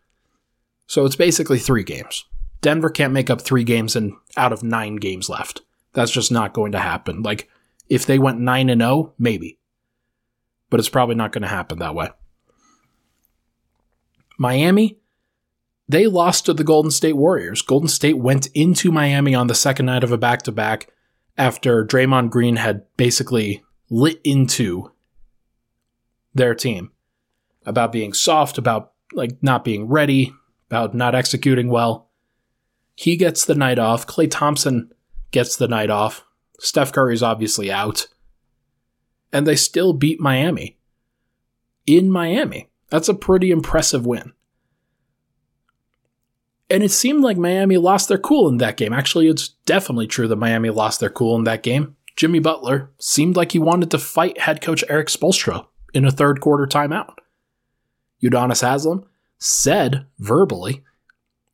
So 0.87 1.05
it's 1.05 1.17
basically 1.17 1.59
three 1.59 1.83
games. 1.83 2.25
Denver 2.61 2.91
can't 2.91 3.13
make 3.13 3.29
up 3.29 3.41
three 3.41 3.65
games 3.65 3.97
and 3.97 4.13
out 4.37 4.53
of 4.53 4.63
nine 4.63 4.97
games 4.97 5.29
left. 5.29 5.63
That's 5.95 6.13
just 6.13 6.31
not 6.31 6.53
going 6.53 6.73
to 6.73 6.79
happen. 6.79 7.23
Like 7.23 7.51
if 7.89 8.07
they 8.07 8.19
went 8.19 8.41
nine 8.41 8.71
and 8.71 8.81
zero, 8.81 8.93
oh, 8.93 9.13
maybe, 9.19 9.59
but 10.71 10.81
it's 10.81 10.89
probably 10.89 11.17
not 11.17 11.33
going 11.33 11.43
to 11.43 11.49
happen 11.49 11.81
that 11.81 11.95
way. 11.95 12.11
Miami, 14.39 14.99
they 15.93 16.07
lost 16.07 16.47
to 16.47 16.55
the 16.55 16.65
Golden 16.65 16.91
State 16.91 17.17
Warriors. 17.17 17.61
Golden 17.61 17.89
State 17.89 18.19
went 18.19 18.49
into 18.55 18.91
Miami 18.91 19.35
on 19.35 19.47
the 19.47 19.55
second 19.55 19.87
night 19.87 20.03
of 20.03 20.11
a 20.11 20.19
back 20.19 20.43
to 20.43 20.53
back 20.53 20.91
after 21.37 21.85
Draymond 21.85 22.31
Green 22.31 22.57
had 22.57 22.85
basically 22.97 23.63
lit 23.91 24.19
into 24.25 24.91
their 26.35 26.55
team 26.55 26.91
about 27.67 27.93
being 27.93 28.15
soft, 28.15 28.57
about 28.57 28.93
like 29.13 29.43
not 29.43 29.65
being 29.65 29.87
ready, 29.87 30.33
about 30.71 30.95
not 30.95 31.15
executing 31.15 31.69
well. 31.69 32.09
He 32.95 33.17
gets 33.17 33.45
the 33.45 33.55
night 33.55 33.79
off. 33.79 34.07
Klay 34.07 34.31
Thompson 34.31 34.91
gets 35.31 35.57
the 35.57 35.69
night 35.69 35.91
off. 35.91 36.25
Steph 36.59 36.93
Curry's 36.93 37.23
obviously 37.23 37.71
out. 37.71 38.09
And 39.31 39.47
they 39.47 39.57
still 39.57 39.93
beat 39.93 40.21
Miami 40.21 40.79
in 41.87 42.11
Miami. 42.11 42.71
That's 42.89 43.09
a 43.09 43.15
pretty 43.15 43.51
impressive 43.51 44.07
win. 44.07 44.33
And 46.73 46.83
it 46.83 46.91
seemed 46.91 47.23
like 47.23 47.37
Miami 47.37 47.77
lost 47.77 48.09
their 48.09 48.17
cool 48.17 48.49
in 48.49 48.57
that 48.57 48.79
game. 48.79 48.95
Actually, 48.95 49.29
it's 49.29 49.51
definitely 49.67 50.07
true 50.07 50.27
that 50.27 50.37
Miami 50.37 50.71
lost 50.71 51.01
their 51.01 51.11
cool 51.11 51.37
in 51.37 51.45
that 51.45 51.63
game. 51.63 51.97
Jimmy 52.17 52.39
Butler 52.39 52.91
seemed 52.99 53.37
like 53.37 53.53
he 53.53 53.59
wanted 53.59 53.91
to 53.91 53.99
fight 53.99 54.41
head 54.41 54.63
coach 54.63 54.83
Eric 54.89 55.09
Spoelstra 55.09 55.67
in 55.93 56.07
a 56.07 56.11
third 56.11 56.41
quarter 56.41 56.67
timeout. 56.67 57.15
Udonis 58.25 58.63
Haslem 58.63 59.05
said 59.39 60.07
verbally, 60.19 60.83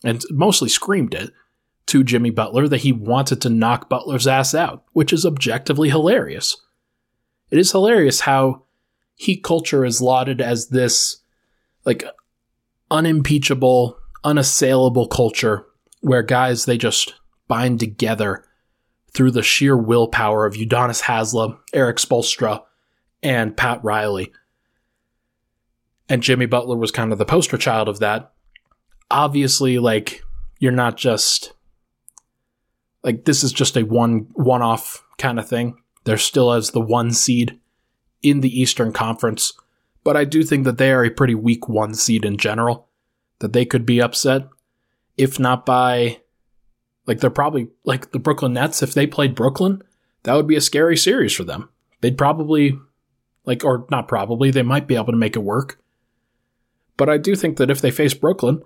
and 0.05 0.23
mostly 0.31 0.69
screamed 0.69 1.15
it, 1.15 1.33
to 1.87 2.05
Jimmy 2.05 2.31
Butler 2.31 2.69
that 2.69 2.83
he 2.83 2.93
wanted 2.93 3.41
to 3.43 3.51
knock 3.51 3.89
Butler's 3.89 4.27
ass 4.27 4.55
out, 4.55 4.85
which 4.93 5.13
is 5.13 5.27
objectively 5.27 5.89
hilarious. 5.89 6.57
It 7.51 7.59
is 7.59 7.73
hilarious 7.73 8.21
how 8.21 8.63
Heat 9.17 9.43
culture 9.43 9.85
is 9.85 10.01
lauded 10.01 10.41
as 10.41 10.69
this, 10.69 11.23
like, 11.85 12.05
unimpeachable, 12.89 13.98
unassailable 14.25 15.09
culture 15.09 15.67
where 16.01 16.23
guys, 16.23 16.65
they 16.65 16.79
just 16.79 17.15
bind 17.49 17.81
together 17.81 18.45
through 19.13 19.31
the 19.31 19.43
sheer 19.43 19.77
willpower 19.77 20.47
of 20.47 20.55
Udonis 20.55 21.03
Haslem, 21.03 21.59
Eric 21.73 21.97
Spoelstra, 21.97 22.63
and 23.23 23.57
Pat 23.57 23.83
Riley. 23.83 24.33
And 26.09 26.23
Jimmy 26.23 26.47
Butler 26.47 26.77
was 26.77 26.91
kind 26.91 27.13
of 27.13 27.19
the 27.19 27.25
poster 27.25 27.59
child 27.59 27.89
of 27.89 27.99
that. 27.99 28.33
Obviously, 29.11 29.79
like, 29.79 30.23
you're 30.59 30.73
not 30.73 30.97
just 30.97 31.53
like 33.03 33.25
this 33.25 33.43
is 33.45 33.53
just 33.53 33.77
a 33.77 33.85
one 33.85 34.29
one 34.35 34.63
off 34.63 35.05
kind 35.19 35.39
of 35.39 35.49
thing. 35.49 35.79
They're 36.05 36.19
still 36.19 36.53
as 36.53 36.71
the 36.71 36.81
one 36.81 37.13
seed 37.13 37.59
in 38.23 38.41
the 38.41 38.61
Eastern 38.61 38.93
Conference, 38.93 39.53
but 40.05 40.17
I 40.17 40.25
do 40.25 40.43
think 40.43 40.65
that 40.65 40.79
they 40.79 40.91
are 40.93 41.05
a 41.05 41.11
pretty 41.11 41.35
weak 41.35 41.69
one 41.69 41.95
seed 41.95 42.25
in 42.25 42.37
general. 42.37 42.88
That 43.41 43.53
they 43.53 43.65
could 43.65 43.87
be 43.87 44.03
upset, 44.03 44.49
if 45.17 45.39
not 45.39 45.65
by 45.65 46.21
like 47.07 47.21
they're 47.21 47.31
probably 47.31 47.69
like 47.85 48.11
the 48.11 48.19
Brooklyn 48.19 48.53
Nets. 48.55 48.83
If 48.83 48.95
they 48.95 49.07
played 49.07 49.35
Brooklyn, 49.35 49.83
that 50.25 50.35
would 50.35 50.47
be 50.47 50.57
a 50.57 50.61
scary 50.61 50.97
series 50.97 51.33
for 51.33 51.45
them. 51.45 51.69
They'd 52.01 52.19
probably 52.19 52.79
like 53.45 53.65
or 53.65 53.87
not 53.91 54.09
probably, 54.09 54.51
they 54.51 54.63
might 54.63 54.87
be 54.87 54.95
able 54.95 55.13
to 55.13 55.17
make 55.17 55.37
it 55.37 55.41
work. 55.41 55.81
But 56.97 57.09
I 57.09 57.17
do 57.17 57.35
think 57.35 57.57
that 57.57 57.71
if 57.71 57.81
they 57.81 57.91
face 57.91 58.13
Brooklyn, 58.13 58.63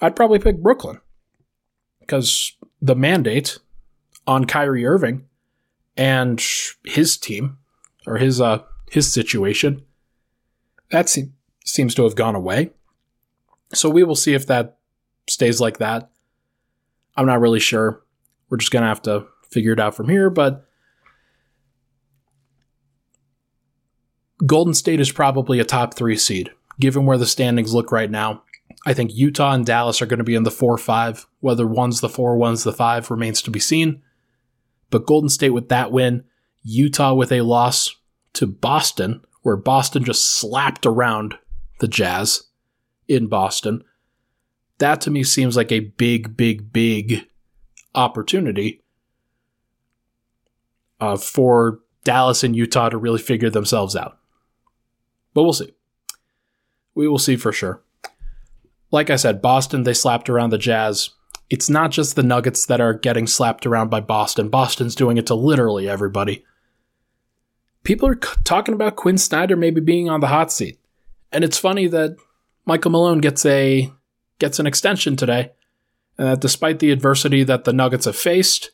I'd 0.00 0.16
probably 0.16 0.38
pick 0.38 0.62
Brooklyn. 0.62 1.00
Because 1.98 2.56
the 2.80 2.96
mandate 2.96 3.58
on 4.26 4.44
Kyrie 4.46 4.86
Irving 4.86 5.26
and 5.96 6.42
his 6.84 7.16
team 7.16 7.58
or 8.06 8.16
his 8.16 8.40
uh 8.40 8.62
his 8.90 9.12
situation 9.12 9.82
that 10.90 11.08
se- 11.08 11.30
seems 11.64 11.94
to 11.94 12.04
have 12.04 12.16
gone 12.16 12.34
away. 12.34 12.70
So 13.72 13.88
we 13.88 14.02
will 14.02 14.16
see 14.16 14.34
if 14.34 14.46
that 14.46 14.78
stays 15.28 15.60
like 15.60 15.78
that. 15.78 16.10
I'm 17.16 17.26
not 17.26 17.40
really 17.40 17.60
sure. 17.60 18.02
We're 18.48 18.58
just 18.58 18.72
going 18.72 18.82
to 18.82 18.88
have 18.88 19.02
to 19.02 19.26
figure 19.50 19.72
it 19.72 19.80
out 19.80 19.94
from 19.94 20.08
here, 20.08 20.30
but 20.30 20.64
Golden 24.46 24.74
State 24.74 25.00
is 25.00 25.12
probably 25.12 25.60
a 25.60 25.64
top 25.64 25.94
3 25.94 26.16
seed 26.16 26.50
given 26.78 27.04
where 27.04 27.18
the 27.18 27.26
standings 27.26 27.74
look 27.74 27.92
right 27.92 28.10
now. 28.10 28.42
I 28.86 28.94
think 28.94 29.14
Utah 29.14 29.52
and 29.52 29.66
Dallas 29.66 30.00
are 30.00 30.06
going 30.06 30.18
to 30.18 30.24
be 30.24 30.34
in 30.34 30.44
the 30.44 30.50
4 30.50 30.78
5. 30.78 31.26
Whether 31.40 31.66
one's 31.66 32.00
the 32.00 32.08
4, 32.08 32.36
one's 32.36 32.64
the 32.64 32.72
5 32.72 33.10
remains 33.10 33.42
to 33.42 33.50
be 33.50 33.60
seen. 33.60 34.02
But 34.88 35.06
Golden 35.06 35.28
State 35.28 35.50
with 35.50 35.68
that 35.68 35.92
win, 35.92 36.24
Utah 36.62 37.14
with 37.14 37.30
a 37.30 37.42
loss 37.42 37.94
to 38.34 38.46
Boston, 38.46 39.22
where 39.42 39.56
Boston 39.56 40.04
just 40.04 40.24
slapped 40.24 40.86
around 40.86 41.36
the 41.80 41.88
Jazz 41.88 42.44
in 43.10 43.26
Boston. 43.26 43.84
That 44.78 45.00
to 45.02 45.10
me 45.10 45.24
seems 45.24 45.56
like 45.56 45.70
a 45.70 45.80
big, 45.80 46.36
big, 46.36 46.72
big 46.72 47.26
opportunity 47.94 48.82
uh, 51.00 51.16
for 51.16 51.80
Dallas 52.04 52.42
and 52.42 52.56
Utah 52.56 52.88
to 52.88 52.96
really 52.96 53.20
figure 53.20 53.50
themselves 53.50 53.94
out. 53.94 54.18
But 55.34 55.42
we'll 55.42 55.52
see. 55.52 55.74
We 56.94 57.08
will 57.08 57.18
see 57.18 57.36
for 57.36 57.52
sure 57.52 57.82
like 58.90 59.10
I 59.10 59.16
said, 59.16 59.42
Boston, 59.42 59.84
they 59.84 59.94
slapped 59.94 60.28
around 60.28 60.50
the 60.50 60.58
Jazz. 60.58 61.10
It's 61.48 61.70
not 61.70 61.90
just 61.90 62.16
the 62.16 62.22
Nuggets 62.22 62.66
that 62.66 62.80
are 62.80 62.94
getting 62.94 63.26
slapped 63.26 63.66
around 63.66 63.88
by 63.88 64.00
Boston. 64.00 64.48
Boston's 64.48 64.94
doing 64.94 65.16
it 65.16 65.26
to 65.26 65.34
literally 65.34 65.88
everybody. 65.88 66.44
People 67.82 68.08
are 68.08 68.18
c- 68.22 68.34
talking 68.44 68.74
about 68.74 68.96
Quin 68.96 69.18
Snyder 69.18 69.56
maybe 69.56 69.80
being 69.80 70.08
on 70.08 70.20
the 70.20 70.28
hot 70.28 70.52
seat. 70.52 70.78
And 71.32 71.44
it's 71.44 71.58
funny 71.58 71.86
that 71.88 72.16
Michael 72.70 72.92
Malone 72.92 73.18
gets 73.18 73.44
a 73.44 73.92
gets 74.38 74.60
an 74.60 74.66
extension 74.68 75.16
today, 75.16 75.50
and 76.16 76.28
that 76.28 76.40
despite 76.40 76.78
the 76.78 76.92
adversity 76.92 77.42
that 77.42 77.64
the 77.64 77.72
Nuggets 77.72 78.04
have 78.04 78.14
faced, 78.14 78.70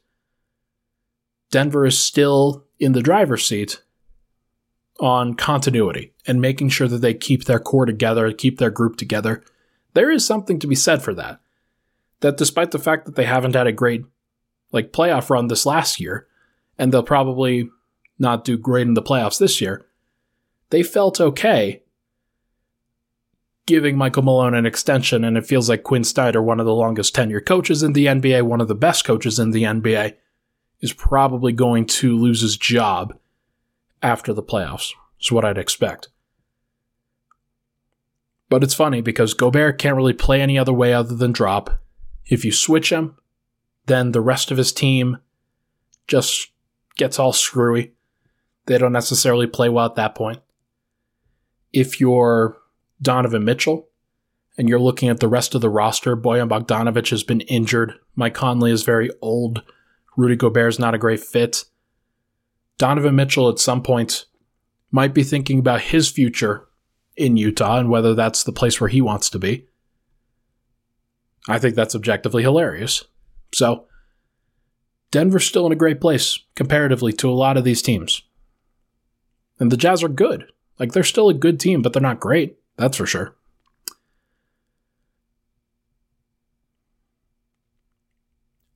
Denver 1.50 1.86
is 1.86 1.98
still 1.98 2.66
in 2.78 2.92
the 2.92 3.00
driver's 3.00 3.46
seat 3.48 3.82
on 5.00 5.32
continuity 5.32 6.12
and 6.26 6.42
making 6.42 6.68
sure 6.68 6.88
that 6.88 6.98
they 6.98 7.14
keep 7.14 7.44
their 7.46 7.58
core 7.58 7.86
together, 7.86 8.30
keep 8.32 8.58
their 8.58 8.70
group 8.70 8.96
together 8.96 9.42
there 9.96 10.10
is 10.10 10.26
something 10.26 10.58
to 10.58 10.66
be 10.66 10.74
said 10.74 11.02
for 11.02 11.14
that. 11.14 11.40
That 12.20 12.36
despite 12.36 12.72
the 12.72 12.78
fact 12.78 13.06
that 13.06 13.16
they 13.16 13.24
haven't 13.24 13.54
had 13.54 13.66
a 13.66 13.72
great 13.72 14.04
like 14.70 14.92
playoff 14.92 15.30
run 15.30 15.46
this 15.46 15.64
last 15.64 15.98
year, 15.98 16.26
and 16.76 16.92
they'll 16.92 17.02
probably 17.02 17.70
not 18.18 18.44
do 18.44 18.58
great 18.58 18.86
in 18.86 18.92
the 18.92 19.00
playoffs 19.00 19.38
this 19.38 19.58
year, 19.58 19.86
they 20.68 20.82
felt 20.82 21.18
okay 21.18 21.82
giving 23.66 23.98
Michael 23.98 24.22
Malone 24.22 24.54
an 24.54 24.64
extension, 24.64 25.24
and 25.24 25.36
it 25.36 25.46
feels 25.46 25.68
like 25.68 25.82
Quin 25.82 26.04
Snyder, 26.04 26.40
one 26.40 26.60
of 26.60 26.66
the 26.66 26.74
longest 26.74 27.14
tenured 27.14 27.46
coaches 27.46 27.82
in 27.82 27.92
the 27.92 28.06
NBA, 28.06 28.42
one 28.42 28.60
of 28.60 28.68
the 28.68 28.74
best 28.74 29.04
coaches 29.04 29.38
in 29.38 29.50
the 29.50 29.64
NBA, 29.64 30.14
is 30.80 30.92
probably 30.92 31.52
going 31.52 31.86
to 31.86 32.16
lose 32.16 32.40
his 32.40 32.56
job 32.56 33.18
after 34.02 34.32
the 34.32 34.42
playoffs. 34.42 34.92
Is 35.20 35.32
what 35.32 35.44
I'd 35.44 35.58
expect. 35.58 36.08
But 38.48 38.62
it's 38.62 38.74
funny 38.74 39.00
because 39.00 39.34
Gobert 39.34 39.78
can't 39.78 39.96
really 39.96 40.12
play 40.12 40.40
any 40.40 40.58
other 40.58 40.72
way 40.72 40.92
other 40.92 41.16
than 41.16 41.32
drop. 41.32 41.82
If 42.26 42.44
you 42.44 42.52
switch 42.52 42.92
him, 42.92 43.16
then 43.86 44.12
the 44.12 44.20
rest 44.20 44.50
of 44.50 44.58
his 44.58 44.72
team 44.72 45.18
just 46.06 46.48
gets 46.96 47.18
all 47.18 47.32
screwy. 47.32 47.94
They 48.66 48.78
don't 48.78 48.92
necessarily 48.92 49.46
play 49.46 49.68
well 49.68 49.86
at 49.86 49.94
that 49.96 50.14
point. 50.14 50.40
If 51.72 52.00
you're 52.00 52.58
Donovan 53.00 53.44
Mitchell 53.44 53.88
and 54.58 54.68
you're 54.68 54.80
looking 54.80 55.08
at 55.08 55.20
the 55.20 55.28
rest 55.28 55.54
of 55.54 55.60
the 55.60 55.68
roster, 55.68 56.16
Bojan 56.16 56.48
Bogdanovic 56.48 57.10
has 57.10 57.22
been 57.22 57.42
injured. 57.42 57.94
Mike 58.14 58.34
Conley 58.34 58.70
is 58.70 58.84
very 58.84 59.10
old. 59.20 59.62
Rudy 60.16 60.36
Gobert 60.36 60.70
is 60.70 60.78
not 60.78 60.94
a 60.94 60.98
great 60.98 61.20
fit. 61.20 61.64
Donovan 62.78 63.16
Mitchell 63.16 63.48
at 63.48 63.58
some 63.58 63.82
point 63.82 64.26
might 64.90 65.12
be 65.12 65.22
thinking 65.22 65.58
about 65.58 65.82
his 65.82 66.10
future 66.10 66.68
in 67.16 67.36
Utah 67.36 67.78
and 67.78 67.90
whether 67.90 68.14
that's 68.14 68.44
the 68.44 68.52
place 68.52 68.80
where 68.80 68.88
he 68.88 69.00
wants 69.00 69.28
to 69.30 69.38
be. 69.38 69.66
I 71.48 71.58
think 71.58 71.74
that's 71.74 71.94
objectively 71.94 72.42
hilarious. 72.42 73.04
So, 73.54 73.86
Denver's 75.10 75.46
still 75.46 75.66
in 75.66 75.72
a 75.72 75.76
great 75.76 76.00
place 76.00 76.40
comparatively 76.54 77.12
to 77.14 77.30
a 77.30 77.32
lot 77.32 77.56
of 77.56 77.64
these 77.64 77.82
teams. 77.82 78.22
And 79.58 79.70
the 79.70 79.76
Jazz 79.76 80.02
are 80.02 80.08
good. 80.08 80.50
Like, 80.78 80.92
they're 80.92 81.04
still 81.04 81.28
a 81.28 81.34
good 81.34 81.60
team, 81.60 81.80
but 81.80 81.92
they're 81.92 82.02
not 82.02 82.20
great. 82.20 82.58
That's 82.76 82.96
for 82.96 83.06
sure. 83.06 83.36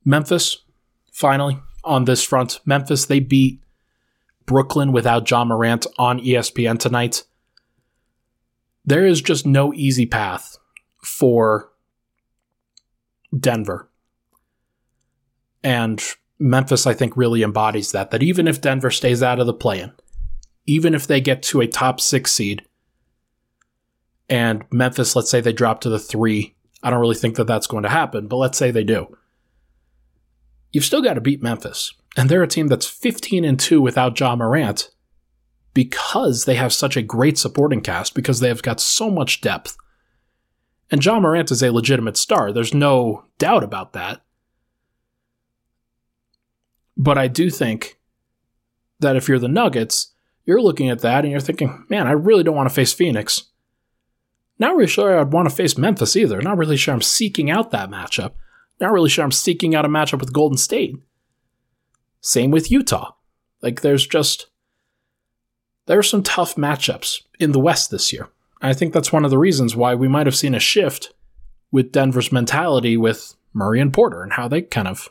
Memphis, 0.04 0.64
finally, 1.12 1.58
on 1.84 2.04
this 2.04 2.24
front. 2.24 2.60
Memphis, 2.64 3.04
they 3.06 3.20
beat 3.20 3.62
Brooklyn 4.46 4.92
without 4.92 5.30
Ja 5.30 5.44
Morant 5.44 5.86
on 5.98 6.18
ESPN 6.20 6.78
tonight 6.78 7.24
there 8.84 9.06
is 9.06 9.20
just 9.20 9.46
no 9.46 9.72
easy 9.74 10.06
path 10.06 10.56
for 11.02 11.70
Denver. 13.38 13.88
And 15.62 16.02
Memphis, 16.38 16.86
I 16.86 16.94
think, 16.94 17.16
really 17.16 17.42
embodies 17.42 17.92
that. 17.92 18.10
That 18.10 18.22
even 18.22 18.48
if 18.48 18.60
Denver 18.60 18.90
stays 18.90 19.22
out 19.22 19.38
of 19.38 19.46
the 19.46 19.54
play 19.54 19.80
in, 19.80 19.92
even 20.66 20.94
if 20.94 21.06
they 21.06 21.20
get 21.20 21.42
to 21.44 21.60
a 21.60 21.66
top 21.66 22.00
six 22.00 22.32
seed, 22.32 22.64
and 24.30 24.64
Memphis, 24.70 25.16
let's 25.16 25.28
say 25.28 25.40
they 25.40 25.52
drop 25.52 25.80
to 25.80 25.90
the 25.90 25.98
three, 25.98 26.54
I 26.82 26.88
don't 26.88 27.00
really 27.00 27.16
think 27.16 27.34
that 27.34 27.48
that's 27.48 27.66
going 27.66 27.82
to 27.82 27.90
happen, 27.90 28.28
but 28.28 28.36
let's 28.36 28.56
say 28.56 28.70
they 28.70 28.84
do. 28.84 29.14
You've 30.72 30.84
still 30.84 31.02
got 31.02 31.14
to 31.14 31.20
beat 31.20 31.42
Memphis. 31.42 31.92
And 32.16 32.28
they're 32.28 32.42
a 32.42 32.48
team 32.48 32.68
that's 32.68 32.86
15 32.86 33.44
and 33.44 33.58
2 33.58 33.82
without 33.82 34.18
Ja 34.18 34.36
Morant 34.36 34.90
because 35.74 36.44
they 36.44 36.54
have 36.54 36.72
such 36.72 36.96
a 36.96 37.02
great 37.02 37.38
supporting 37.38 37.80
cast, 37.80 38.14
because 38.14 38.40
they 38.40 38.48
have 38.48 38.62
got 38.62 38.80
so 38.80 39.10
much 39.10 39.40
depth. 39.40 39.76
And 40.90 41.04
Ja 41.04 41.20
Morant 41.20 41.50
is 41.50 41.62
a 41.62 41.72
legitimate 41.72 42.16
star. 42.16 42.52
There's 42.52 42.74
no 42.74 43.24
doubt 43.38 43.62
about 43.62 43.92
that. 43.92 44.22
But 46.96 47.18
I 47.18 47.28
do 47.28 47.50
think 47.50 47.98
that 48.98 49.16
if 49.16 49.28
you're 49.28 49.38
the 49.38 49.48
Nuggets, 49.48 50.12
you're 50.44 50.60
looking 50.60 50.90
at 50.90 51.00
that 51.00 51.24
and 51.24 51.30
you're 51.30 51.40
thinking, 51.40 51.84
man, 51.88 52.06
I 52.06 52.12
really 52.12 52.42
don't 52.42 52.56
want 52.56 52.68
to 52.68 52.74
face 52.74 52.92
Phoenix. 52.92 53.49
Not 54.60 54.76
really 54.76 54.86
sure 54.86 55.18
I'd 55.18 55.32
want 55.32 55.48
to 55.48 55.54
face 55.54 55.76
Memphis 55.78 56.14
either. 56.14 56.40
Not 56.40 56.58
really 56.58 56.76
sure 56.76 56.94
I'm 56.94 57.02
seeking 57.02 57.50
out 57.50 57.70
that 57.70 57.90
matchup. 57.90 58.32
Not 58.78 58.92
really 58.92 59.08
sure 59.08 59.24
I'm 59.24 59.32
seeking 59.32 59.74
out 59.74 59.86
a 59.86 59.88
matchup 59.88 60.20
with 60.20 60.34
Golden 60.34 60.58
State. 60.58 60.94
Same 62.20 62.50
with 62.50 62.70
Utah. 62.70 63.14
Like, 63.62 63.80
there's 63.80 64.06
just 64.06 64.46
there 65.86 65.98
are 65.98 66.04
some 66.04 66.22
tough 66.22 66.56
matchups 66.56 67.22
in 67.40 67.52
the 67.52 67.58
West 67.58 67.90
this 67.90 68.12
year. 68.12 68.28
I 68.62 68.74
think 68.74 68.92
that's 68.92 69.12
one 69.12 69.24
of 69.24 69.30
the 69.30 69.38
reasons 69.38 69.74
why 69.74 69.94
we 69.94 70.08
might 70.08 70.26
have 70.26 70.36
seen 70.36 70.54
a 70.54 70.60
shift 70.60 71.12
with 71.72 71.90
Denver's 71.90 72.30
mentality 72.30 72.96
with 72.96 73.34
Murray 73.54 73.80
and 73.80 73.92
Porter 73.92 74.22
and 74.22 74.34
how 74.34 74.46
they 74.46 74.62
kind 74.62 74.86
of 74.86 75.08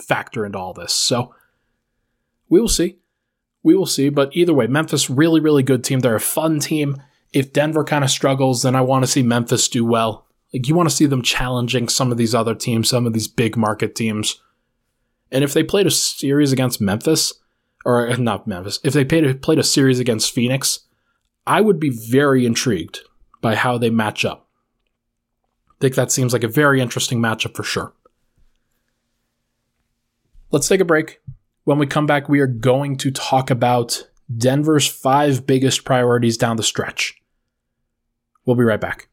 factor 0.00 0.44
into 0.44 0.58
all 0.58 0.74
this. 0.74 0.92
So 0.92 1.34
we 2.48 2.60
will 2.60 2.68
see. 2.68 2.98
We 3.62 3.76
will 3.76 3.86
see. 3.86 4.08
But 4.08 4.36
either 4.36 4.52
way, 4.52 4.66
Memphis, 4.66 5.08
really, 5.08 5.40
really 5.40 5.62
good 5.62 5.84
team. 5.84 6.00
They're 6.00 6.16
a 6.16 6.20
fun 6.20 6.58
team. 6.58 7.00
If 7.32 7.52
Denver 7.52 7.84
kind 7.84 8.04
of 8.04 8.10
struggles, 8.10 8.62
then 8.62 8.74
I 8.74 8.80
want 8.82 9.04
to 9.04 9.10
see 9.10 9.22
Memphis 9.22 9.68
do 9.68 9.84
well. 9.84 10.26
Like 10.52 10.68
you 10.68 10.74
want 10.74 10.88
to 10.88 10.94
see 10.94 11.06
them 11.06 11.22
challenging 11.22 11.88
some 11.88 12.12
of 12.12 12.18
these 12.18 12.34
other 12.34 12.54
teams, 12.54 12.88
some 12.88 13.06
of 13.06 13.12
these 13.12 13.28
big 13.28 13.56
market 13.56 13.94
teams. 13.94 14.40
And 15.30 15.42
if 15.42 15.54
they 15.54 15.62
played 15.62 15.86
a 15.86 15.90
series 15.90 16.52
against 16.52 16.80
Memphis, 16.80 17.32
or 17.84 18.06
eh, 18.06 18.16
not 18.16 18.46
Memphis, 18.46 18.78
if 18.84 18.92
they 18.92 19.04
played 19.04 19.24
a, 19.24 19.34
played 19.34 19.58
a 19.58 19.64
series 19.64 19.98
against 19.98 20.32
Phoenix, 20.32 20.80
I 21.46 21.62
would 21.62 21.80
be 21.80 21.90
very 21.90 22.44
intrigued 22.44 23.00
by 23.40 23.54
how 23.54 23.78
they 23.78 23.90
match 23.90 24.24
up. 24.24 24.46
I 25.70 25.74
think 25.80 25.94
that 25.94 26.12
seems 26.12 26.32
like 26.32 26.44
a 26.44 26.48
very 26.48 26.80
interesting 26.80 27.18
matchup 27.18 27.56
for 27.56 27.64
sure. 27.64 27.94
Let's 30.50 30.68
take 30.68 30.80
a 30.80 30.84
break. 30.84 31.20
When 31.64 31.78
we 31.78 31.86
come 31.86 32.06
back, 32.06 32.28
we 32.28 32.40
are 32.40 32.46
going 32.46 32.96
to 32.98 33.10
talk 33.10 33.50
about 33.50 34.06
Denver's 34.36 34.86
five 34.86 35.46
biggest 35.46 35.84
priorities 35.84 36.36
down 36.36 36.56
the 36.56 36.62
stretch. 36.62 37.21
We'll 38.44 38.56
be 38.56 38.64
right 38.64 38.80
back. 38.80 39.08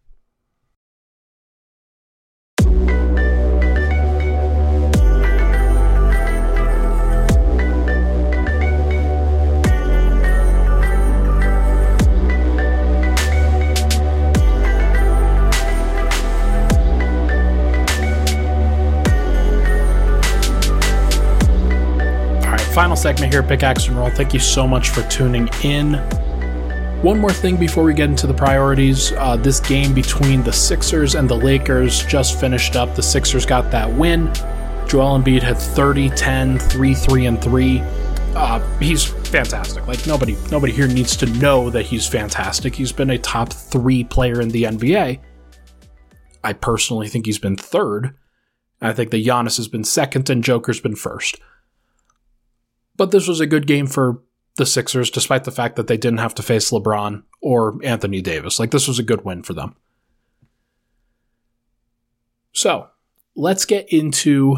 All 22.42 22.56
right, 22.56 22.62
final 22.74 22.96
segment 22.96 23.32
here, 23.32 23.44
Pickaxe 23.44 23.88
and 23.88 23.96
Roll. 23.96 24.10
Thank 24.10 24.34
you 24.34 24.40
so 24.40 24.68
much 24.68 24.90
for 24.90 25.04
tuning 25.04 25.50
in. 25.64 26.02
One 27.02 27.18
more 27.18 27.32
thing 27.32 27.56
before 27.56 27.86
we 27.86 27.94
get 27.94 28.10
into 28.10 28.28
the 28.28 28.34
priorities. 28.34 29.14
Uh, 29.14 29.38
this 29.38 29.62
game 29.62 29.94
between 29.94 30.44
the 30.44 30.52
Sixers 30.52 31.16
and 31.16 31.30
the 31.30 31.36
Lakers 31.36 32.04
just 32.04 32.38
finished 32.38 32.76
up. 32.76 32.94
The 32.94 33.02
Sixers 33.02 33.46
got 33.46 33.72
that 33.72 33.90
win. 33.90 34.26
Joel 34.86 35.18
Embiid 35.18 35.42
had 35.42 35.58
30, 35.58 36.10
10, 36.10 36.60
3, 36.60 36.94
3, 36.94 37.26
and 37.28 37.42
3. 37.42 37.80
Uh, 38.36 38.80
he's 38.80 39.06
fantastic. 39.06 39.88
Like 39.88 40.06
nobody, 40.08 40.36
nobody 40.52 40.74
here 40.74 40.88
needs 40.88 41.16
to 41.16 41.26
know 41.26 41.70
that 41.70 41.84
he's 41.84 42.06
fantastic. 42.06 42.76
He's 42.76 42.92
been 42.92 43.12
a 43.12 43.18
top 43.18 43.54
three 43.54 44.04
player 44.04 44.42
in 44.42 44.50
the 44.50 44.64
NBA. 44.64 45.22
I 46.44 46.54
personally 46.54 47.08
think 47.08 47.28
he's 47.28 47.40
been 47.40 47.56
third. 47.56 48.14
I 48.82 48.92
think 48.92 49.12
that 49.12 49.26
Giannis 49.26 49.56
has 49.56 49.70
been 49.70 49.86
second 49.86 50.30
and 50.30 50.44
Joker's 50.44 50.82
been 50.82 50.98
first. 50.98 51.40
But 52.98 53.12
this 53.12 53.26
was 53.26 53.40
a 53.40 53.48
good 53.48 53.68
game 53.68 53.88
for 53.88 54.22
the 54.60 54.66
Sixers, 54.68 55.10
despite 55.10 55.46
the 55.46 55.52
fact 55.52 55.76
that 55.78 55.88
they 55.88 55.98
didn't 55.98 56.20
have 56.20 56.36
to 56.36 56.44
face 56.44 56.70
LeBron 56.70 57.24
or 57.42 57.80
Anthony 57.84 58.22
Davis. 58.22 58.60
Like, 58.60 58.70
this 58.70 58.88
was 58.88 59.00
a 59.00 59.04
good 59.04 59.26
win 59.26 59.42
for 59.42 59.54
them. 59.54 59.76
So, 62.52 62.90
let's 63.36 63.66
get 63.66 63.92
into 63.92 64.58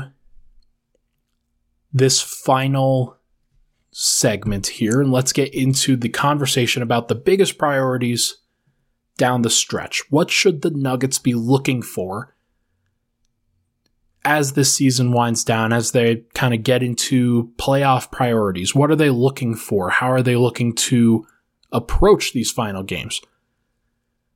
this 1.93 2.21
final 2.21 3.17
segment 3.91 4.67
here 4.67 5.01
and 5.01 5.11
let's 5.11 5.33
get 5.33 5.53
into 5.53 5.95
the 5.95 6.09
conversation 6.09 6.81
about 6.81 7.07
the 7.07 7.15
biggest 7.15 7.57
priorities 7.57 8.37
down 9.17 9.43
the 9.43 9.49
stretch. 9.49 10.01
What 10.09 10.31
should 10.31 10.61
the 10.61 10.71
Nuggets 10.71 11.19
be 11.19 11.33
looking 11.33 11.81
for 11.81 12.35
as 14.23 14.53
this 14.53 14.73
season 14.73 15.11
winds 15.11 15.43
down, 15.43 15.73
as 15.73 15.91
they 15.91 16.23
kind 16.33 16.53
of 16.53 16.63
get 16.63 16.83
into 16.83 17.51
playoff 17.57 18.11
priorities? 18.11 18.75
What 18.75 18.91
are 18.91 18.95
they 18.95 19.09
looking 19.09 19.55
for? 19.55 19.89
How 19.89 20.11
are 20.11 20.21
they 20.21 20.35
looking 20.35 20.73
to 20.75 21.25
approach 21.71 22.33
these 22.33 22.51
final 22.51 22.83
games? 22.83 23.21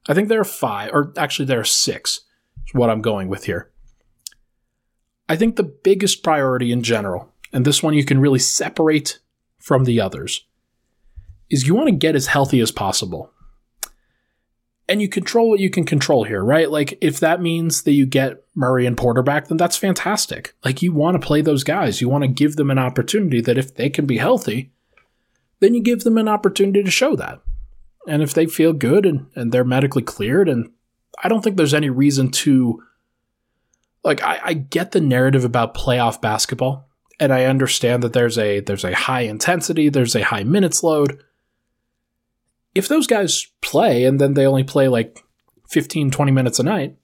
I 0.07 0.13
think 0.13 0.29
there 0.29 0.39
are 0.39 0.45
five, 0.45 0.91
or 0.93 1.13
actually, 1.17 1.45
there 1.45 1.59
are 1.59 1.65
six, 1.65 2.21
is 2.67 2.73
what 2.73 2.89
I'm 2.89 3.01
going 3.01 3.27
with 3.27 3.45
here. 3.45 3.71
I 5.27 5.35
think 5.35 5.55
the 5.55 5.63
biggest 5.63 6.23
priority 6.23 6.71
in 6.71 6.83
general, 6.83 7.31
and 7.51 7.65
this 7.65 7.81
one 7.81 7.95
you 7.95 8.05
can 8.05 8.19
really 8.19 8.39
separate 8.39 9.19
from 9.57 9.85
the 9.85 9.99
others, 9.99 10.45
is 11.49 11.65
you 11.65 11.73
want 11.73 11.87
to 11.87 11.95
get 11.95 12.15
as 12.15 12.27
healthy 12.27 12.59
as 12.59 12.71
possible 12.71 13.31
and 14.87 15.01
you 15.01 15.09
control 15.09 15.49
what 15.49 15.59
you 15.59 15.69
can 15.69 15.85
control 15.85 16.23
here, 16.23 16.43
right? 16.43 16.69
Like 16.69 16.97
if 17.01 17.19
that 17.19 17.41
means 17.41 17.83
that 17.83 17.93
you 17.93 18.05
get 18.05 18.43
Murray 18.53 18.85
and 18.85 18.95
Porter 18.95 19.23
back, 19.23 19.47
then 19.47 19.57
that's 19.57 19.77
fantastic. 19.77 20.55
Like 20.63 20.81
you 20.81 20.93
want 20.93 21.19
to 21.19 21.25
play 21.25 21.41
those 21.41 21.63
guys. 21.63 22.01
You 22.01 22.09
want 22.09 22.23
to 22.23 22.27
give 22.27 22.55
them 22.55 22.69
an 22.69 22.77
opportunity 22.79 23.41
that 23.41 23.57
if 23.57 23.75
they 23.75 23.89
can 23.89 24.05
be 24.05 24.17
healthy, 24.17 24.71
then 25.59 25.73
you 25.73 25.81
give 25.81 26.03
them 26.03 26.17
an 26.17 26.27
opportunity 26.27 26.83
to 26.83 26.91
show 26.91 27.15
that. 27.15 27.41
And 28.07 28.21
if 28.21 28.33
they 28.33 28.45
feel 28.45 28.73
good 28.73 29.05
and, 29.05 29.27
and 29.35 29.51
they're 29.51 29.63
medically 29.63 30.03
cleared, 30.03 30.47
and 30.47 30.71
I 31.23 31.29
don't 31.29 31.43
think 31.43 31.57
there's 31.57 31.73
any 31.73 31.89
reason 31.89 32.29
to 32.31 32.83
like 34.03 34.21
I, 34.21 34.39
I 34.43 34.53
get 34.53 34.91
the 34.91 35.01
narrative 35.01 35.43
about 35.43 35.73
playoff 35.73 36.21
basketball, 36.21 36.87
and 37.19 37.33
I 37.33 37.45
understand 37.45 38.03
that 38.03 38.13
there's 38.13 38.37
a 38.37 38.59
there's 38.59 38.83
a 38.83 38.93
high 38.93 39.21
intensity, 39.21 39.89
there's 39.89 40.15
a 40.15 40.23
high 40.23 40.43
minutes 40.43 40.83
load 40.83 41.23
if 42.75 42.89
those 42.89 43.07
guys 43.07 43.47
play 43.61 44.03
and 44.03 44.19
then 44.19 44.33
they 44.33 44.45
only 44.45 44.63
play 44.63 44.89
like 44.89 45.23
15, 45.69 46.11
20 46.11 46.31
minutes 46.31 46.59
a 46.59 46.63
night, 46.63 46.97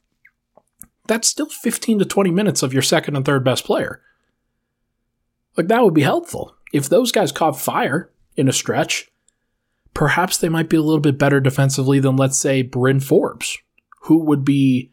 that's 1.08 1.28
still 1.28 1.48
15 1.48 2.00
to 2.00 2.06
20 2.06 2.30
minutes 2.30 2.62
of 2.62 2.74
your 2.74 2.82
second 2.82 3.16
and 3.16 3.26
third 3.26 3.44
best 3.44 3.66
player. 3.66 4.02
Like, 5.58 5.68
that 5.70 5.84
would 5.84 5.94
be 5.94 6.04
helpful. 6.04 6.56
If 6.72 6.88
those 6.88 7.12
guys 7.12 7.32
caught 7.32 7.60
fire 7.60 8.12
in 8.36 8.48
a 8.48 8.54
stretch, 8.54 9.10
perhaps 9.94 10.38
they 10.38 10.50
might 10.50 10.70
be 10.70 10.78
a 10.78 10.82
little 10.82 11.02
bit 11.02 11.18
better 11.18 11.40
defensively 11.40 12.00
than, 12.00 12.16
let's 12.16 12.38
say, 12.38 12.62
Bryn 12.62 13.00
Forbes, 13.00 13.58
who 14.04 14.24
would 14.24 14.46
be 14.46 14.92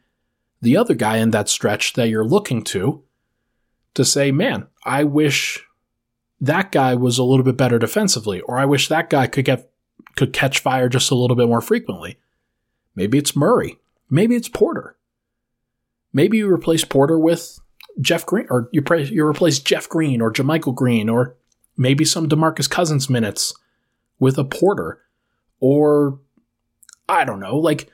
the 0.61 0.77
other 0.77 0.95
guy 0.95 1.19
in 1.19 1.31
that 1.31 1.49
stretch 1.49 1.93
that 1.93 2.09
you're 2.09 2.25
looking 2.25 2.63
to 2.63 3.03
to 3.95 4.05
say, 4.05 4.33
man, 4.33 4.67
I 4.85 5.05
wish 5.05 5.65
that 6.41 6.73
guy 6.73 6.95
was 6.95 7.19
a 7.19 7.25
little 7.25 7.45
bit 7.45 7.57
better 7.57 7.79
defensively, 7.79 8.41
or 8.43 8.59
I 8.59 8.65
wish 8.65 8.89
that 8.89 9.11
guy 9.11 9.27
could 9.27 9.45
get 9.45 9.71
could 10.19 10.33
catch 10.33 10.59
fire 10.59 10.89
just 10.89 11.11
a 11.11 11.15
little 11.15 11.37
bit 11.37 11.47
more 11.47 11.61
frequently. 11.61 12.19
Maybe 12.95 13.17
it's 13.17 13.37
Murray. 13.37 13.79
Maybe 14.11 14.35
it's 14.35 14.49
Porter. 14.49 14.97
Maybe 16.13 16.39
you 16.39 16.53
replace 16.53 16.85
Porter 16.85 17.19
with 17.19 17.61
Jeff 18.01 18.27
Green, 18.27 18.47
or 18.51 18.69
you, 18.73 18.83
pre- 18.83 19.05
you 19.05 19.25
replace 19.25 19.61
Jeff 19.61 19.89
Green 19.89 20.21
or 20.21 20.33
JaMychal 20.33 20.75
Green, 20.75 21.09
or 21.09 21.37
maybe 21.77 22.05
some 22.05 22.29
Demarcus 22.29 22.69
Cousins 22.69 23.09
minutes 23.09 23.55
with 24.19 24.39
a 24.39 24.45
Porter, 24.45 25.01
or 25.61 26.19
I 27.09 27.25
don't 27.25 27.41
know, 27.41 27.57
like 27.57 27.89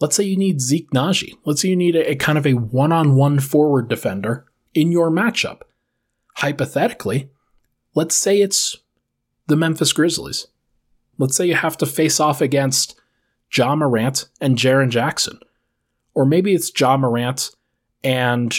let's 0.00 0.14
say 0.14 0.22
you 0.22 0.36
need 0.36 0.60
Zeke 0.60 0.90
Nnaji. 0.90 1.34
Let's 1.44 1.62
say 1.62 1.68
you 1.68 1.76
need 1.76 1.96
a, 1.96 2.12
a 2.12 2.14
kind 2.14 2.38
of 2.38 2.46
a 2.46 2.54
one-on-one 2.54 3.40
forward 3.40 3.88
defender 3.88 4.46
in 4.74 4.92
your 4.92 5.10
matchup. 5.10 5.62
Hypothetically, 6.36 7.30
let's 7.94 8.14
say 8.14 8.40
it's 8.40 8.76
the 9.48 9.56
Memphis 9.56 9.92
Grizzlies. 9.92 10.46
Let's 11.18 11.36
say 11.36 11.46
you 11.46 11.54
have 11.54 11.76
to 11.78 11.86
face 11.86 12.20
off 12.20 12.40
against 12.40 12.98
Ja 13.52 13.74
Morant 13.74 14.26
and 14.40 14.56
Jaren 14.56 14.90
Jackson. 14.90 15.40
Or 16.14 16.24
maybe 16.24 16.54
it's 16.54 16.72
Ja 16.78 16.96
Morant 16.96 17.50
and 18.02 18.56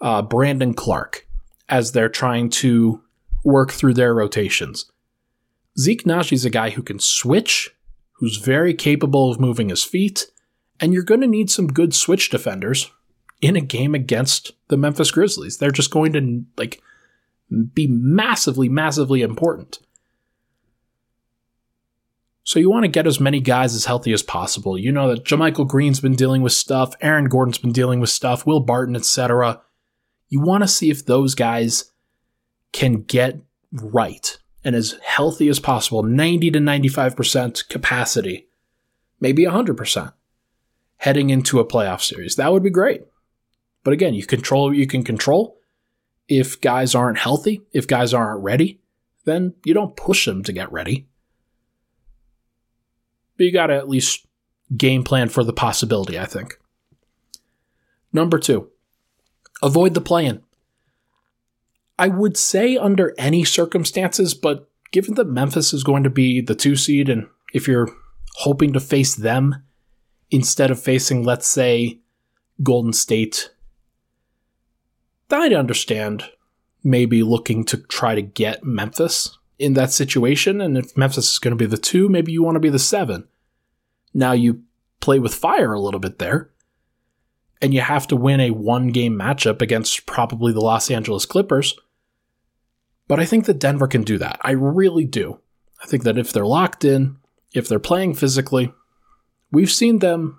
uh, 0.00 0.22
Brandon 0.22 0.74
Clarke 0.74 1.26
as 1.68 1.92
they're 1.92 2.08
trying 2.08 2.50
to 2.50 3.02
work 3.44 3.72
through 3.72 3.94
their 3.94 4.14
rotations. 4.14 4.90
Zeke 5.78 6.06
is 6.06 6.44
a 6.44 6.50
guy 6.50 6.70
who 6.70 6.82
can 6.82 6.98
switch, 6.98 7.70
who's 8.12 8.36
very 8.38 8.74
capable 8.74 9.30
of 9.30 9.38
moving 9.38 9.68
his 9.68 9.84
feet, 9.84 10.26
and 10.80 10.92
you're 10.92 11.02
going 11.02 11.20
to 11.20 11.26
need 11.26 11.50
some 11.50 11.68
good 11.68 11.94
switch 11.94 12.30
defenders 12.30 12.90
in 13.40 13.54
a 13.54 13.60
game 13.60 13.94
against 13.94 14.52
the 14.68 14.76
Memphis 14.76 15.10
Grizzlies. 15.10 15.58
They're 15.58 15.70
just 15.70 15.92
going 15.92 16.12
to 16.14 16.44
like 16.56 16.82
be 17.72 17.86
massively, 17.88 18.68
massively 18.68 19.22
important. 19.22 19.78
So 22.48 22.58
you 22.58 22.70
want 22.70 22.84
to 22.84 22.88
get 22.88 23.06
as 23.06 23.20
many 23.20 23.40
guys 23.40 23.74
as 23.74 23.84
healthy 23.84 24.10
as 24.10 24.22
possible. 24.22 24.78
You 24.78 24.90
know 24.90 25.10
that 25.10 25.22
JaMychal 25.22 25.68
Green's 25.68 26.00
been 26.00 26.14
dealing 26.14 26.40
with 26.40 26.54
stuff, 26.54 26.94
Aaron 27.02 27.26
Gordon's 27.26 27.58
been 27.58 27.72
dealing 27.72 28.00
with 28.00 28.08
stuff, 28.08 28.46
Will 28.46 28.60
Barton, 28.60 28.96
etc. 28.96 29.60
You 30.30 30.40
want 30.40 30.64
to 30.64 30.68
see 30.68 30.88
if 30.88 31.04
those 31.04 31.34
guys 31.34 31.92
can 32.72 33.02
get 33.02 33.42
right 33.70 34.38
and 34.64 34.74
as 34.74 34.98
healthy 35.04 35.50
as 35.50 35.60
possible, 35.60 36.02
90 36.02 36.52
to 36.52 36.58
95% 36.58 37.68
capacity, 37.68 38.48
maybe 39.20 39.44
100% 39.44 40.14
heading 40.96 41.28
into 41.28 41.60
a 41.60 41.66
playoff 41.66 42.00
series. 42.00 42.36
That 42.36 42.50
would 42.50 42.62
be 42.62 42.70
great. 42.70 43.02
But 43.84 43.92
again, 43.92 44.14
you 44.14 44.24
control 44.24 44.68
what 44.68 44.76
you 44.78 44.86
can 44.86 45.04
control. 45.04 45.58
If 46.28 46.62
guys 46.62 46.94
aren't 46.94 47.18
healthy, 47.18 47.60
if 47.74 47.86
guys 47.86 48.14
aren't 48.14 48.42
ready, 48.42 48.80
then 49.26 49.52
you 49.66 49.74
don't 49.74 49.96
push 49.96 50.24
them 50.24 50.42
to 50.44 50.52
get 50.54 50.72
ready 50.72 51.07
but 53.38 53.46
you 53.46 53.52
got 53.52 53.68
to 53.68 53.74
at 53.76 53.88
least 53.88 54.26
game 54.76 55.02
plan 55.02 55.30
for 55.30 55.42
the 55.42 55.52
possibility, 55.52 56.18
I 56.18 56.26
think. 56.26 56.58
Number 58.12 58.38
two, 58.38 58.68
avoid 59.62 59.94
the 59.94 60.00
play 60.00 60.26
in. 60.26 60.42
I 61.98 62.08
would 62.08 62.36
say 62.36 62.76
under 62.76 63.14
any 63.16 63.44
circumstances, 63.44 64.34
but 64.34 64.68
given 64.92 65.14
that 65.14 65.28
Memphis 65.28 65.72
is 65.72 65.84
going 65.84 66.02
to 66.02 66.10
be 66.10 66.40
the 66.40 66.54
two 66.54 66.76
seed, 66.76 67.08
and 67.08 67.26
if 67.54 67.66
you're 67.66 67.88
hoping 68.36 68.72
to 68.72 68.80
face 68.80 69.14
them 69.14 69.64
instead 70.30 70.70
of 70.70 70.80
facing, 70.80 71.24
let's 71.24 71.46
say, 71.46 72.00
Golden 72.62 72.92
State, 72.92 73.50
I'd 75.30 75.52
understand 75.52 76.24
maybe 76.82 77.22
looking 77.22 77.64
to 77.64 77.76
try 77.76 78.14
to 78.14 78.22
get 78.22 78.64
Memphis 78.64 79.37
in 79.58 79.74
that 79.74 79.92
situation. 79.92 80.60
And 80.60 80.76
if 80.78 80.96
Memphis 80.96 81.32
is 81.32 81.38
going 81.38 81.52
to 81.52 81.56
be 81.56 81.66
the 81.66 81.76
two, 81.76 82.08
maybe 82.08 82.32
you 82.32 82.42
want 82.42 82.56
to 82.56 82.60
be 82.60 82.70
the 82.70 82.78
seven. 82.78 83.26
Now 84.14 84.32
you 84.32 84.62
play 85.00 85.18
with 85.18 85.34
fire 85.34 85.72
a 85.72 85.80
little 85.80 86.00
bit 86.00 86.18
there. 86.18 86.50
And 87.60 87.74
you 87.74 87.80
have 87.80 88.06
to 88.08 88.16
win 88.16 88.40
a 88.40 88.50
one 88.50 88.88
game 88.88 89.18
matchup 89.18 89.60
against 89.60 90.06
probably 90.06 90.52
the 90.52 90.60
Los 90.60 90.90
Angeles 90.90 91.26
Clippers. 91.26 91.76
But 93.08 93.18
I 93.18 93.24
think 93.24 93.46
that 93.46 93.58
Denver 93.58 93.88
can 93.88 94.02
do 94.02 94.16
that. 94.18 94.38
I 94.42 94.52
really 94.52 95.04
do. 95.04 95.40
I 95.82 95.86
think 95.86 96.04
that 96.04 96.18
if 96.18 96.32
they're 96.32 96.46
locked 96.46 96.84
in, 96.84 97.16
if 97.52 97.68
they're 97.68 97.80
playing 97.80 98.14
physically, 98.14 98.72
we've 99.50 99.70
seen 99.70 99.98
them 99.98 100.38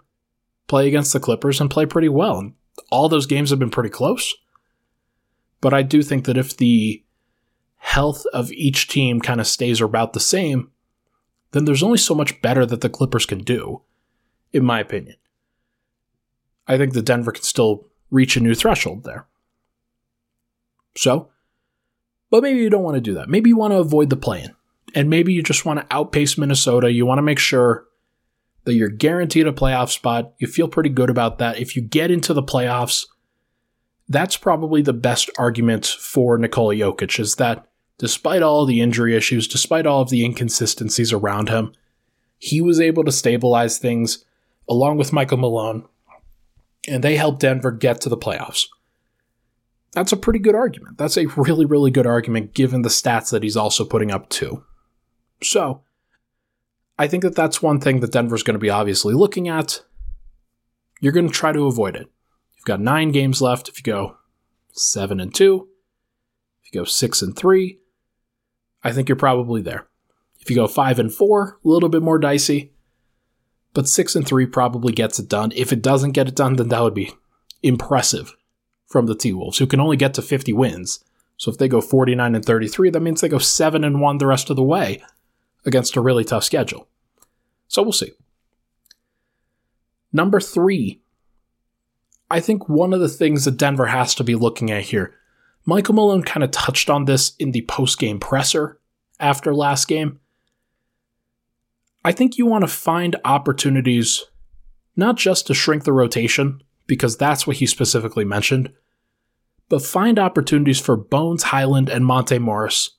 play 0.68 0.88
against 0.88 1.12
the 1.12 1.20
Clippers 1.20 1.60
and 1.60 1.70
play 1.70 1.86
pretty 1.86 2.10
well. 2.10 2.54
All 2.90 3.10
those 3.10 3.26
games 3.26 3.50
have 3.50 3.60
been 3.60 3.72
pretty 3.72 3.90
close. 3.90 4.34
But 5.60 5.74
I 5.74 5.82
do 5.82 6.02
think 6.02 6.26
that 6.26 6.38
if 6.38 6.56
the 6.56 7.04
health 7.80 8.26
of 8.34 8.52
each 8.52 8.88
team 8.88 9.20
kind 9.20 9.42
of 9.42 9.48
stays 9.48 9.82
about 9.82 10.13
the 10.13 10.20
same, 10.20 10.70
then 11.52 11.65
there's 11.65 11.84
only 11.84 11.98
so 11.98 12.13
much 12.13 12.42
better 12.42 12.65
that 12.65 12.82
the 12.82 12.89
Clippers 12.89 13.26
can 13.26 13.39
do, 13.39 13.82
in 14.54 14.63
my 14.63 14.80
opinion. 14.80 15.15
I 16.68 16.78
think 16.78 16.94
the 16.94 17.02
Denver 17.02 17.32
can 17.32 17.44
still 17.44 17.88
reach 18.12 18.38
a 18.38 18.39
new 18.39 18.54
threshold 18.54 19.04
there. 19.04 19.26
So, 20.96 21.30
but 22.30 22.44
maybe 22.44 22.60
you 22.60 22.70
don't 22.70 22.84
want 22.84 22.96
to 22.96 23.02
do 23.02 23.15
that. 23.15 23.30
Maybe 23.30 23.50
you 23.50 23.58
want 23.58 23.74
to 23.74 23.80
avoid 23.80 24.10
the 24.10 24.18
play. 24.18 24.48
And 24.94 25.10
maybe 25.10 25.34
you 25.34 25.42
just 25.42 25.65
want 25.65 25.80
to 25.80 25.96
outpace 25.96 26.38
Minnesota. 26.38 26.92
You 26.92 27.06
want 27.06 27.20
to 27.20 27.24
make 27.24 27.39
sure 27.39 27.86
that 28.65 28.74
you're 28.74 28.89
guaranteed 28.89 29.48
a 29.48 29.52
playoff 29.52 29.89
spot. 29.89 30.34
You 30.39 30.48
feel 30.48 30.68
pretty 30.68 30.89
good 30.89 31.10
about 31.10 31.38
that. 31.39 31.60
If 31.60 31.76
you 31.76 31.82
get 31.82 32.12
into 32.12 32.34
the 32.34 32.44
playoffs, 32.44 33.06
that's 34.08 34.38
probably 34.38 34.82
the 34.82 34.94
best 34.94 35.30
argument 35.38 35.86
for 35.86 36.38
Nikola 36.38 36.76
Jokic 36.76 37.20
is 37.20 37.36
that 37.36 37.69
despite 38.00 38.42
all 38.42 38.66
the 38.66 38.82
injury 38.82 39.16
issues, 39.16 39.48
despite 39.48 39.86
all 39.86 40.02
of 40.02 40.10
the 40.10 40.26
inconsistencies 40.26 41.14
around 41.14 41.50
him, 41.50 41.74
he 42.40 42.62
was 42.62 42.80
able 42.80 43.04
to 43.04 43.12
stabilize 43.12 43.78
things 43.78 44.26
along 44.68 44.98
with 44.98 45.14
Michael 45.14 45.38
Malone, 45.38 45.86
and 46.88 47.04
they 47.04 47.18
helped 47.18 47.42
Denver 47.42 47.72
get 47.72 48.02
to 48.02 48.10
the 48.10 48.18
playoffs. 48.18 48.68
That's 49.92 50.12
a 50.12 50.18
pretty 50.18 50.40
good 50.40 50.56
argument. 50.56 50.98
That's 50.98 51.18
a 51.18 51.26
really, 51.28 51.66
really 51.66 51.92
good 51.92 52.08
argument 52.08 52.54
given 52.54 52.84
the 52.84 52.90
stats 52.90 53.32
that 53.32 53.44
he's 53.44 53.58
also 53.58 53.84
putting 53.84 54.12
up 54.12 54.30
too. 54.30 54.64
So, 55.44 55.82
I 56.98 57.08
think 57.08 57.24
that 57.24 57.36
that's 57.36 57.62
one 57.62 57.80
thing 57.80 58.00
that 58.00 58.12
Denver's 58.12 58.44
going 58.44 58.56
to 58.56 58.60
be 58.60 58.70
obviously 58.70 59.14
looking 59.14 59.48
at. 59.48 59.84
You're 61.02 61.14
going 61.14 61.28
to 61.28 61.34
try 61.34 61.52
to 61.52 61.66
avoid 61.66 61.96
it. 61.96 62.08
You've 62.56 62.66
got 62.66 62.82
nine 62.82 63.12
games 63.12 63.42
left. 63.42 63.68
If 63.68 63.78
you 63.80 63.84
go 63.84 64.18
seven 64.74 65.20
and 65.20 65.34
two, 65.34 65.70
if 66.62 66.74
you 66.74 66.80
go 66.80 66.86
six 66.86 67.22
and 67.22 67.36
three, 67.36 67.80
I 68.84 68.92
think 68.92 69.10
you're 69.10 69.15
probably 69.15 69.62
there. 69.62 69.88
If 70.39 70.50
you 70.50 70.56
go 70.56 70.68
five 70.68 71.00
and 71.00 71.13
four, 71.13 71.60
a 71.63 71.68
little 71.68 71.89
bit 71.89 72.02
more 72.02 72.18
dicey, 72.18 72.74
but 73.74 73.88
six 73.88 74.15
and 74.15 74.26
three 74.26 74.46
probably 74.46 74.94
gets 74.94 75.20
it 75.20 75.30
done. 75.30 75.52
If 75.56 75.74
it 75.74 75.82
doesn't 75.82 76.12
get 76.12 76.28
it 76.28 76.36
done, 76.36 76.56
then 76.56 76.70
that 76.70 76.82
would 76.82 76.94
be 76.94 77.12
impressive 77.62 78.36
from 78.88 79.06
the 79.06 79.15
T 79.15 79.34
Wolves, 79.34 79.58
who 79.58 79.68
can 79.68 79.80
only 79.80 79.98
get 79.98 80.13
to 80.15 80.22
50 80.22 80.54
wins. 80.54 81.04
So 81.38 81.52
if 81.52 81.58
they 81.58 81.68
go 81.68 81.82
49 81.82 82.36
and 82.36 82.44
33, 82.44 82.89
that 82.89 83.00
means 83.00 83.22
they 83.22 83.30
go 83.30 83.38
7 83.38 83.84
and 83.84 84.02
1 84.02 84.18
the 84.18 84.28
rest 84.28 84.50
of 84.50 84.56
the 84.56 84.63
way 84.63 85.02
against 85.65 85.96
a 85.96 86.02
really 86.02 86.24
tough 86.24 86.44
schedule. 86.44 86.88
So 87.68 87.84
we'll 87.84 87.92
see. 87.92 88.12
Number 90.12 90.39
three, 90.39 91.02
I 92.32 92.39
think 92.39 92.68
one 92.68 92.94
of 92.94 93.00
the 93.00 93.08
things 93.08 93.46
that 93.46 93.58
Denver 93.58 93.88
has 93.88 94.15
to 94.15 94.24
be 94.24 94.36
looking 94.36 94.72
at 94.72 94.84
here, 94.84 95.15
Michael 95.65 95.95
Malone 95.95 96.24
kind 96.24 96.43
of 96.43 96.52
touched 96.52 96.89
on 96.89 97.06
this 97.06 97.36
in 97.38 97.52
the 97.52 97.62
post 97.63 98.00
game 98.00 98.19
presser 98.19 98.80
after 99.19 99.54
last 99.54 99.88
game. 99.88 100.19
I 102.04 102.12
think 102.12 102.38
you 102.38 102.45
want 102.45 102.63
to 102.63 102.67
find 102.67 103.17
opportunities 103.26 104.26
not 104.95 105.15
just 105.15 105.48
to 105.48 105.54
shrink 105.54 105.86
the 105.86 105.93
rotation, 105.93 106.62
because 106.86 107.15
that's 107.15 107.48
what 107.48 107.58
he 107.58 107.65
specifically 107.65 108.26
mentioned, 108.26 108.74
but 109.69 109.86
find 109.86 110.19
opportunities 110.19 110.80
for 110.80 110.98
Bones 110.98 111.43
Hyland 111.43 111.88
and 111.88 112.06
Monte 112.06 112.39
Morris, 112.39 112.98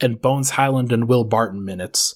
and 0.00 0.22
Bones 0.22 0.50
Hyland 0.50 0.92
and 0.92 1.08
Will 1.08 1.24
Barton 1.24 1.62
minutes 1.62 2.14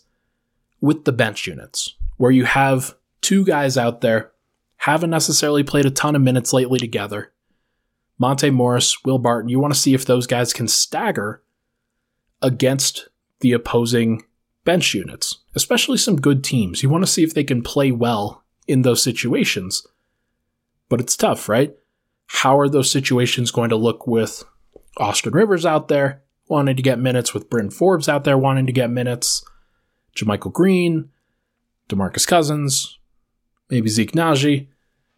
with 0.81 1.05
the 1.05 1.13
bench 1.13 1.47
units, 1.47 1.95
where 2.17 2.31
you 2.31 2.45
have 2.45 2.95
two 3.21 3.45
guys 3.45 3.77
out 3.77 4.01
there 4.01 4.33
haven't 4.77 5.11
necessarily 5.11 5.63
played 5.63 5.85
a 5.85 5.91
ton 5.91 6.17
of 6.17 6.23
minutes 6.23 6.53
lately 6.53 6.79
together. 6.79 7.33
Monte 8.19 8.51
Morris, 8.51 9.05
Will 9.05 9.19
Barton, 9.19 9.49
you 9.49 9.59
want 9.59 9.75
to 9.75 9.79
see 9.79 9.95
if 9.95 10.05
those 10.05 10.27
guys 10.27 10.53
can 10.53 10.69
stagger 10.69 11.43
against 12.41 13.09
the 13.41 13.53
opposing 13.53 14.23
bench 14.65 14.95
units, 14.95 15.39
especially 15.55 15.99
some 15.99 16.21
good 16.21 16.43
teams. 16.45 16.83
You 16.83 16.89
want 16.89 17.05
to 17.05 17.11
see 17.11 17.23
if 17.23 17.35
they 17.35 17.45
can 17.45 17.63
play 17.63 17.91
well 17.91 18.45
in 18.67 18.83
those 18.83 19.03
situations. 19.03 19.87
But 20.89 21.01
it's 21.01 21.17
tough, 21.17 21.49
right? 21.49 21.75
How 22.27 22.59
are 22.59 22.69
those 22.69 22.91
situations 22.91 23.51
going 23.51 23.71
to 23.71 23.77
look 23.77 24.07
with 24.07 24.45
Austin 24.97 25.33
Rivers 25.33 25.67
out 25.67 25.89
there 25.89 26.23
wanting 26.49 26.77
to 26.77 26.83
get 26.83 26.99
minutes, 26.99 27.35
with 27.35 27.51
Bryn 27.51 27.71
Forbes 27.71 28.09
out 28.09 28.25
there 28.25 28.39
wanting 28.39 28.67
to 28.67 28.73
get 28.73 28.91
minutes, 28.91 29.45
JaMychal 30.17 30.53
Green, 30.53 31.11
DeMarcus 31.89 32.27
Cousins, 32.27 32.99
maybe 33.71 33.89
Zeke 33.89 34.13
Nnaji? 34.13 34.69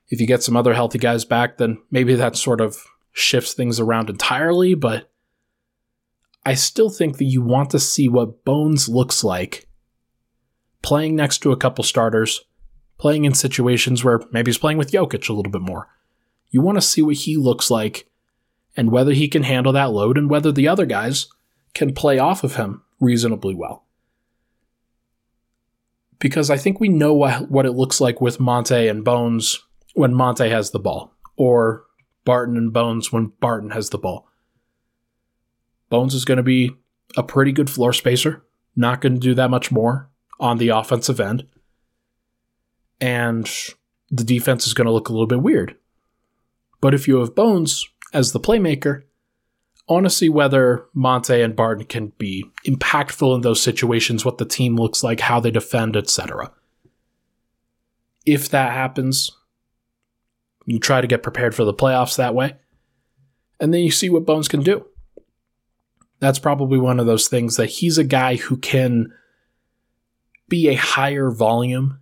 If 0.08 0.20
you 0.20 0.26
get 0.26 0.42
some 0.42 0.56
other 0.56 0.74
healthy 0.74 0.98
guys 0.98 1.24
back, 1.24 1.58
then 1.58 1.78
maybe 1.90 2.14
that 2.14 2.36
sort 2.36 2.60
of 2.60 2.84
shifts 3.12 3.54
things 3.54 3.80
around 3.80 4.10
entirely, 4.10 4.74
but 4.74 5.10
I 6.44 6.54
still 6.54 6.90
think 6.90 7.18
that 7.18 7.24
you 7.24 7.42
want 7.42 7.70
to 7.70 7.80
see 7.80 8.08
what 8.08 8.44
Bones 8.44 8.88
looks 8.88 9.24
like 9.24 9.66
playing 10.82 11.16
next 11.16 11.38
to 11.38 11.50
a 11.50 11.56
couple 11.56 11.82
starters, 11.82 12.44
playing 12.98 13.24
in 13.24 13.34
situations 13.34 14.04
where 14.04 14.20
maybe 14.30 14.50
he's 14.50 14.58
playing 14.58 14.78
with 14.78 14.92
Jokic 14.92 15.28
a 15.28 15.32
little 15.32 15.50
bit 15.50 15.62
more. 15.62 15.88
You 16.50 16.60
want 16.60 16.76
to 16.76 16.82
see 16.82 17.02
what 17.02 17.16
he 17.16 17.36
looks 17.36 17.70
like 17.70 18.08
and 18.76 18.92
whether 18.92 19.12
he 19.12 19.26
can 19.26 19.42
handle 19.42 19.72
that 19.72 19.90
load 19.90 20.16
and 20.16 20.30
whether 20.30 20.52
the 20.52 20.68
other 20.68 20.86
guys 20.86 21.26
can 21.74 21.92
play 21.92 22.20
off 22.20 22.44
of 22.44 22.54
him 22.54 22.82
reasonably 23.00 23.54
well. 23.54 23.84
Because 26.20 26.48
I 26.48 26.56
think 26.56 26.78
we 26.78 26.88
know 26.88 27.12
what, 27.12 27.66
it 27.66 27.72
looks 27.72 28.00
like 28.00 28.20
with 28.20 28.38
Monte 28.38 28.86
and 28.86 29.04
Bones 29.04 29.62
when 29.96 30.12
Monte 30.12 30.50
has 30.50 30.72
the 30.72 30.78
ball, 30.78 31.14
or 31.36 31.86
Barton 32.26 32.58
and 32.58 32.70
Bones 32.70 33.10
when 33.10 33.32
Barton 33.40 33.70
has 33.70 33.88
the 33.88 33.98
ball. 33.98 34.28
Bones 35.88 36.12
is 36.12 36.26
going 36.26 36.36
to 36.36 36.42
be 36.42 36.72
a 37.16 37.22
pretty 37.22 37.50
good 37.50 37.70
floor 37.70 37.94
spacer, 37.94 38.44
not 38.76 39.00
going 39.00 39.14
to 39.14 39.20
do 39.20 39.32
that 39.34 39.48
much 39.48 39.72
more 39.72 40.10
on 40.38 40.58
the 40.58 40.68
offensive 40.68 41.18
end. 41.18 41.46
And 43.00 43.50
the 44.10 44.22
defense 44.22 44.66
is 44.66 44.74
going 44.74 44.84
to 44.84 44.92
look 44.92 45.08
a 45.08 45.12
little 45.12 45.26
bit 45.26 45.40
weird. 45.40 45.76
But 46.82 46.92
if 46.92 47.08
you 47.08 47.20
have 47.20 47.34
Bones 47.34 47.88
as 48.12 48.32
the 48.32 48.40
playmaker, 48.40 49.04
I 49.88 49.94
want 49.94 50.04
to 50.04 50.10
see 50.10 50.28
whether 50.28 50.84
Monte 50.92 51.40
and 51.40 51.56
Barton 51.56 51.86
can 51.86 52.12
be 52.18 52.44
impactful 52.66 53.34
in 53.34 53.40
those 53.40 53.62
situations, 53.62 54.26
what 54.26 54.36
the 54.36 54.44
team 54.44 54.76
looks 54.76 55.02
like, 55.02 55.20
how 55.20 55.40
they 55.40 55.50
defend, 55.50 55.96
etc. 55.96 56.52
If 58.26 58.50
that 58.50 58.72
happens, 58.72 59.30
you 60.66 60.78
try 60.78 61.00
to 61.00 61.06
get 61.06 61.22
prepared 61.22 61.54
for 61.54 61.64
the 61.64 61.72
playoffs 61.72 62.16
that 62.16 62.34
way. 62.34 62.56
And 63.58 63.72
then 63.72 63.80
you 63.80 63.90
see 63.90 64.10
what 64.10 64.26
Bones 64.26 64.48
can 64.48 64.62
do. 64.62 64.86
That's 66.18 66.38
probably 66.38 66.78
one 66.78 67.00
of 67.00 67.06
those 67.06 67.28
things 67.28 67.56
that 67.56 67.66
he's 67.66 67.98
a 67.98 68.04
guy 68.04 68.36
who 68.36 68.56
can 68.56 69.12
be 70.48 70.68
a 70.68 70.74
higher 70.74 71.30
volume 71.30 72.00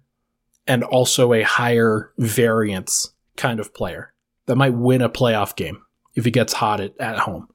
and 0.66 0.82
also 0.82 1.32
a 1.32 1.42
higher 1.42 2.12
variance 2.18 3.12
kind 3.36 3.60
of 3.60 3.74
player 3.74 4.12
that 4.46 4.56
might 4.56 4.74
win 4.74 5.02
a 5.02 5.08
playoff 5.08 5.56
game 5.56 5.82
if 6.14 6.24
he 6.24 6.30
gets 6.30 6.54
hot 6.54 6.80
at, 6.80 6.98
at 6.98 7.20
home. 7.20 7.48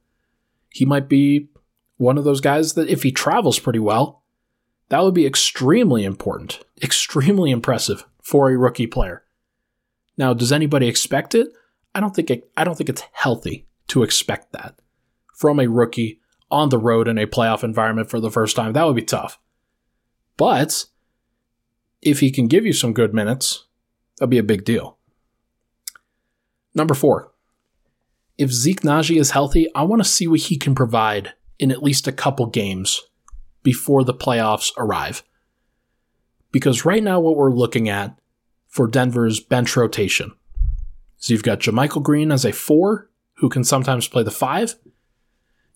He 0.70 0.86
might 0.86 1.10
be 1.10 1.50
one 1.98 2.18
of 2.18 2.24
those 2.24 2.42
guys 2.42 2.74
that 2.74 2.90
if 2.90 3.04
he 3.04 3.12
travels 3.12 3.60
pretty 3.60 3.80
well, 3.80 4.24
that 4.90 5.04
would 5.04 5.14
be 5.14 5.26
extremely 5.26 6.04
important, 6.04 6.60
extremely 6.82 7.52
impressive 7.52 8.06
for 8.22 8.50
a 8.50 8.58
rookie 8.58 8.88
player. 8.88 9.24
Now, 10.20 10.34
does 10.34 10.52
anybody 10.52 10.90
expect 10.90 11.34
it? 11.34 11.48
I 11.96 12.02
don't 12.02 12.14
think 12.14 12.30
it, 12.30 12.52
I 12.58 12.66
don't 12.66 12.76
think 12.76 12.90
it's 12.90 13.06
healthy 13.14 13.66
to 13.88 14.04
expect 14.04 14.52
that 14.52 14.76
from 15.34 15.62
a 15.62 15.68
rookie 15.68 16.20
on 16.52 16.68
the 16.68 16.78
road 16.78 17.08
in 17.08 17.18
a 17.18 17.26
playoff 17.26 17.64
environment 17.64 18.10
for 18.10 18.20
the 18.20 18.30
first 18.30 18.56
time. 18.56 18.74
That 18.74 18.86
would 18.86 18.98
be 18.98 19.02
tough. 19.02 19.40
But 20.36 20.86
if 22.02 22.20
he 22.20 22.32
can 22.32 22.48
give 22.48 22.66
you 22.66 22.74
some 22.74 22.92
good 22.92 23.14
minutes, 23.14 23.66
that'd 24.18 24.30
be 24.30 24.38
a 24.38 24.44
big 24.44 24.66
deal. 24.66 24.98
Number 26.76 26.94
four, 26.94 27.32
if 28.38 28.52
Zeke 28.52 28.82
Nnaji 28.82 29.18
is 29.20 29.32
healthy, 29.32 29.68
I 29.74 29.84
want 29.84 30.04
to 30.04 30.10
see 30.10 30.28
what 30.28 30.42
he 30.42 30.58
can 30.58 30.76
provide 30.76 31.34
in 31.58 31.72
at 31.72 31.84
least 31.84 32.08
a 32.08 32.12
couple 32.12 32.46
games 32.46 33.02
before 33.64 34.04
the 34.04 34.14
playoffs 34.14 34.72
arrive. 34.78 35.24
Because 36.52 36.84
right 36.84 37.04
now, 37.04 37.22
what 37.22 37.38
we're 37.38 37.52
looking 37.52 37.88
at 37.88 38.20
for 38.70 38.88
Denver's 38.88 39.40
bench 39.40 39.76
rotation 39.76 40.32
So 41.18 41.34
you've 41.34 41.44
got 41.44 41.60
JaMychal 41.60 42.04
Green 42.04 42.32
as 42.32 42.46
a 42.46 42.54
four, 42.54 43.10
who 43.38 43.50
can 43.50 43.64
sometimes 43.64 44.08
play 44.08 44.24
the 44.24 44.32
five. 44.32 44.76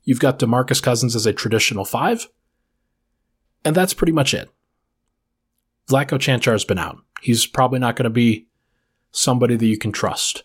You've 0.03 0.19
got 0.19 0.39
Demarcus 0.39 0.81
Cousins 0.81 1.15
as 1.15 1.25
a 1.25 1.33
traditional 1.33 1.85
five. 1.85 2.29
And 3.65 3.75
that's 3.75 3.93
pretty 3.93 4.13
much 4.13 4.33
it. 4.33 4.49
Vlatko 5.89 6.19
Cancar's 6.19 6.65
been 6.65 6.79
out. 6.79 6.97
He's 7.21 7.45
probably 7.45 7.79
not 7.79 7.95
going 7.95 8.05
to 8.05 8.09
be 8.09 8.47
somebody 9.11 9.55
that 9.55 9.65
you 9.65 9.77
can 9.77 9.91
trust. 9.91 10.43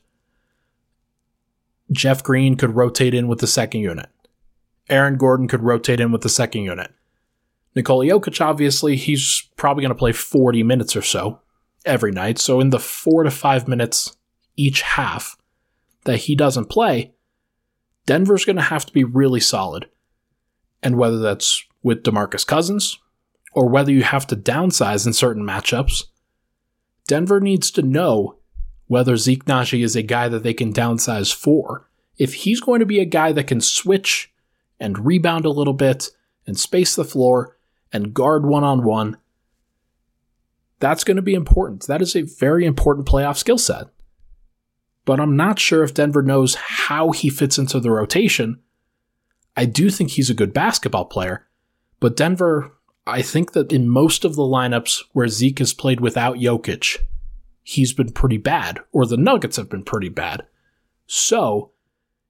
Jeff 1.91 2.23
Green 2.23 2.57
could 2.57 2.77
rotate 2.77 3.15
in 3.15 3.29
with 3.29 3.41
the 3.41 3.47
second 3.47 3.81
unit. 3.81 4.09
Aaron 4.89 5.17
Gordon 5.17 5.49
could 5.49 5.63
rotate 5.63 6.01
in 6.01 6.13
with 6.13 6.23
the 6.23 6.29
second 6.29 6.63
unit. 6.63 6.93
Nikola 7.75 8.07
Jokic, 8.07 8.41
obviously, 8.41 8.97
he's 8.97 9.49
probably 9.57 9.83
going 9.83 9.91
to 9.91 9.99
play 9.99 10.13
40 10.13 10.63
minutes 10.63 10.97
or 10.97 11.03
so 11.03 11.41
every 11.85 12.13
night. 12.13 12.39
So 12.39 12.61
in 12.61 12.71
the 12.71 12.79
four 12.79 13.23
to 13.23 13.31
five 13.31 13.69
minutes 13.69 14.17
each 14.57 14.83
half 14.83 15.37
that 16.05 16.19
he 16.19 16.35
doesn't 16.35 16.67
play, 16.67 17.13
Denver's 18.07 18.45
going 18.45 18.57
to 18.57 18.63
have 18.63 18.87
to 18.87 18.93
be 18.93 19.05
really 19.05 19.41
solid. 19.41 19.89
And 20.83 20.97
whether 20.97 21.19
that's 21.19 21.65
with 21.83 22.03
DeMarcus 22.03 22.47
Cousins 22.47 22.99
or 23.53 23.69
whether 23.69 23.93
you 23.93 24.03
have 24.03 24.27
to 24.29 24.37
downsize 24.37 25.07
in 25.07 25.13
certain 25.13 25.45
matchups, 25.45 26.05
Denver 27.07 27.41
needs 27.41 27.71
to 27.73 27.83
know 27.83 28.39
whether 28.87 29.17
Zeke 29.17 29.45
Nnaji 29.45 29.85
is 29.85 29.97
a 29.97 30.03
guy 30.03 30.29
that 30.29 30.43
they 30.43 30.55
can 30.55 30.73
downsize 30.73 31.35
for. 31.35 31.89
If 32.17 32.35
he's 32.35 32.61
going 32.61 32.81
to 32.81 32.87
be 32.87 33.01
a 33.01 33.05
guy 33.05 33.33
that 33.33 33.47
can 33.47 33.61
switch 33.61 34.33
and 34.81 35.07
rebound 35.07 35.45
a 35.45 35.51
little 35.51 35.75
bit 35.75 36.11
and 36.47 36.59
space 36.59 36.97
the 36.97 37.05
floor 37.05 37.57
and 37.93 38.15
guard 38.15 38.47
one 38.47 38.65
on 38.65 38.85
one, 38.85 39.17
that's 40.81 41.05
going 41.05 41.17
to 41.17 41.23
be 41.23 41.35
important. 41.35 41.87
That 41.87 42.03
is 42.03 42.15
a 42.15 42.23
very 42.23 42.65
important 42.65 43.07
playoff 43.07 43.37
skill 43.37 43.59
set. 43.59 43.87
But 45.05 45.21
I'm 45.21 45.37
not 45.37 45.59
sure 45.59 45.83
if 45.83 45.95
Denver 45.95 46.23
knows 46.23 46.55
how 46.55 47.13
he 47.13 47.31
fits 47.31 47.59
into 47.59 47.81
the 47.81 47.91
rotation. 47.91 48.61
I 49.57 49.65
do 49.65 49.91
think 49.91 50.11
he's 50.11 50.31
a 50.31 50.35
good 50.35 50.53
basketball 50.53 51.07
player, 51.07 51.47
but 51.99 52.17
Denver, 52.17 52.73
I 53.07 53.23
think 53.23 53.53
that 53.53 53.73
in 53.73 53.89
most 53.89 54.25
of 54.25 54.37
the 54.37 54.43
lineups 54.43 55.03
where 55.13 55.29
Zeke 55.29 55.59
has 55.61 55.73
played 55.73 56.01
without 56.01 56.37
Jokic, 56.37 56.99
he's 57.63 57.93
been 57.93 58.13
pretty 58.13 58.37
bad, 58.37 58.81
or 58.93 59.07
the 59.07 59.17
Nuggets 59.17 59.57
have 59.57 59.69
been 59.69 59.83
pretty 59.83 60.11
bad. 60.11 60.47
So, 61.07 61.73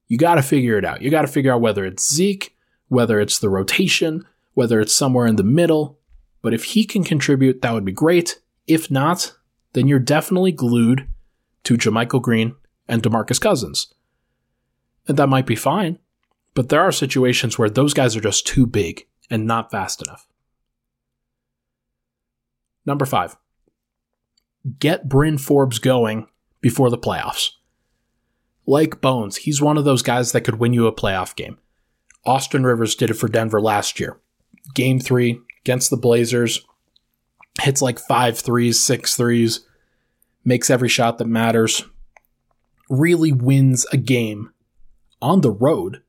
you 0.06 0.16
got 0.16 0.36
to 0.36 0.42
figure 0.42 0.78
it 0.78 0.84
out. 0.84 1.02
You 1.02 1.10
got 1.10 1.22
to 1.22 1.28
figure 1.28 1.52
out 1.52 1.60
whether 1.60 1.84
it's 1.84 2.08
Zeke, 2.08 2.56
whether 2.88 3.20
it's 3.20 3.38
the 3.38 3.50
rotation, 3.50 4.24
whether 4.54 4.80
it's 4.80 4.94
somewhere 4.94 5.26
in 5.26 5.36
the 5.36 5.42
middle. 5.42 5.97
But 6.42 6.54
if 6.54 6.64
he 6.64 6.84
can 6.84 7.04
contribute, 7.04 7.62
that 7.62 7.72
would 7.72 7.84
be 7.84 7.92
great. 7.92 8.38
If 8.66 8.90
not, 8.90 9.34
then 9.72 9.88
you're 9.88 9.98
definitely 9.98 10.52
glued 10.52 11.08
to 11.64 11.76
JaMychal 11.76 12.22
Green 12.22 12.54
and 12.86 13.02
DeMarcus 13.02 13.40
Cousins. 13.40 13.92
And 15.06 15.16
that 15.16 15.28
might 15.28 15.46
be 15.46 15.56
fine, 15.56 15.98
but 16.54 16.68
there 16.68 16.82
are 16.82 16.92
situations 16.92 17.58
where 17.58 17.70
those 17.70 17.94
guys 17.94 18.16
are 18.16 18.20
just 18.20 18.46
too 18.46 18.66
big 18.66 19.06
and 19.30 19.46
not 19.46 19.70
fast 19.70 20.02
enough. 20.02 20.26
Number 22.84 23.04
five, 23.04 23.36
get 24.78 25.08
Bryn 25.08 25.38
Forbes 25.38 25.78
going 25.78 26.26
before 26.60 26.90
the 26.90 26.98
playoffs. 26.98 27.50
Like 28.66 29.00
Bones, 29.00 29.36
he's 29.36 29.62
one 29.62 29.78
of 29.78 29.84
those 29.84 30.02
guys 30.02 30.32
that 30.32 30.42
could 30.42 30.58
win 30.58 30.74
you 30.74 30.86
a 30.86 30.92
playoff 30.94 31.34
game. 31.34 31.58
Austin 32.24 32.64
Rivers 32.64 32.94
did 32.94 33.10
it 33.10 33.14
for 33.14 33.28
Denver 33.28 33.60
last 33.60 33.98
year 33.98 34.20
game 34.74 35.00
three 35.00 35.40
against 35.68 35.90
the 35.90 35.98
Blazers, 35.98 36.66
hits 37.60 37.82
like 37.82 37.98
five 37.98 38.38
threes, 38.38 38.80
six 38.80 39.14
threes, 39.14 39.66
makes 40.42 40.70
every 40.70 40.88
shot 40.88 41.18
that 41.18 41.26
matters, 41.26 41.84
really 42.88 43.32
wins 43.32 43.84
a 43.92 43.98
game 43.98 44.50
on 45.20 45.42
the 45.42 45.50
road 45.50 46.02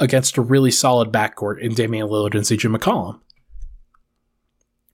against 0.00 0.38
a 0.38 0.40
really 0.40 0.70
solid 0.70 1.12
backcourt 1.12 1.60
in 1.60 1.74
Damian 1.74 2.08
Lillard 2.08 2.34
and 2.34 2.44
CJ 2.44 2.74
McCollum. 2.74 3.20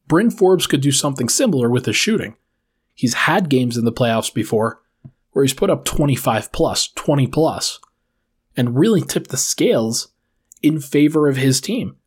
Bryn 0.08 0.32
Forbes 0.32 0.66
could 0.66 0.80
do 0.80 0.90
something 0.90 1.28
similar 1.28 1.70
with 1.70 1.86
his 1.86 1.94
shooting. 1.94 2.34
He's 2.92 3.14
had 3.14 3.48
games 3.48 3.76
in 3.76 3.84
the 3.84 3.92
playoffs 3.92 4.34
before 4.34 4.80
where 5.30 5.44
he's 5.44 5.54
put 5.54 5.70
up 5.70 5.84
25 5.84 6.50
plus, 6.50 6.88
20 6.88 7.28
plus, 7.28 7.78
and 8.56 8.76
really 8.76 9.00
tipped 9.00 9.30
the 9.30 9.36
scales 9.36 10.08
in 10.60 10.80
favor 10.80 11.28
of 11.28 11.36
his 11.36 11.60
team. 11.60 11.98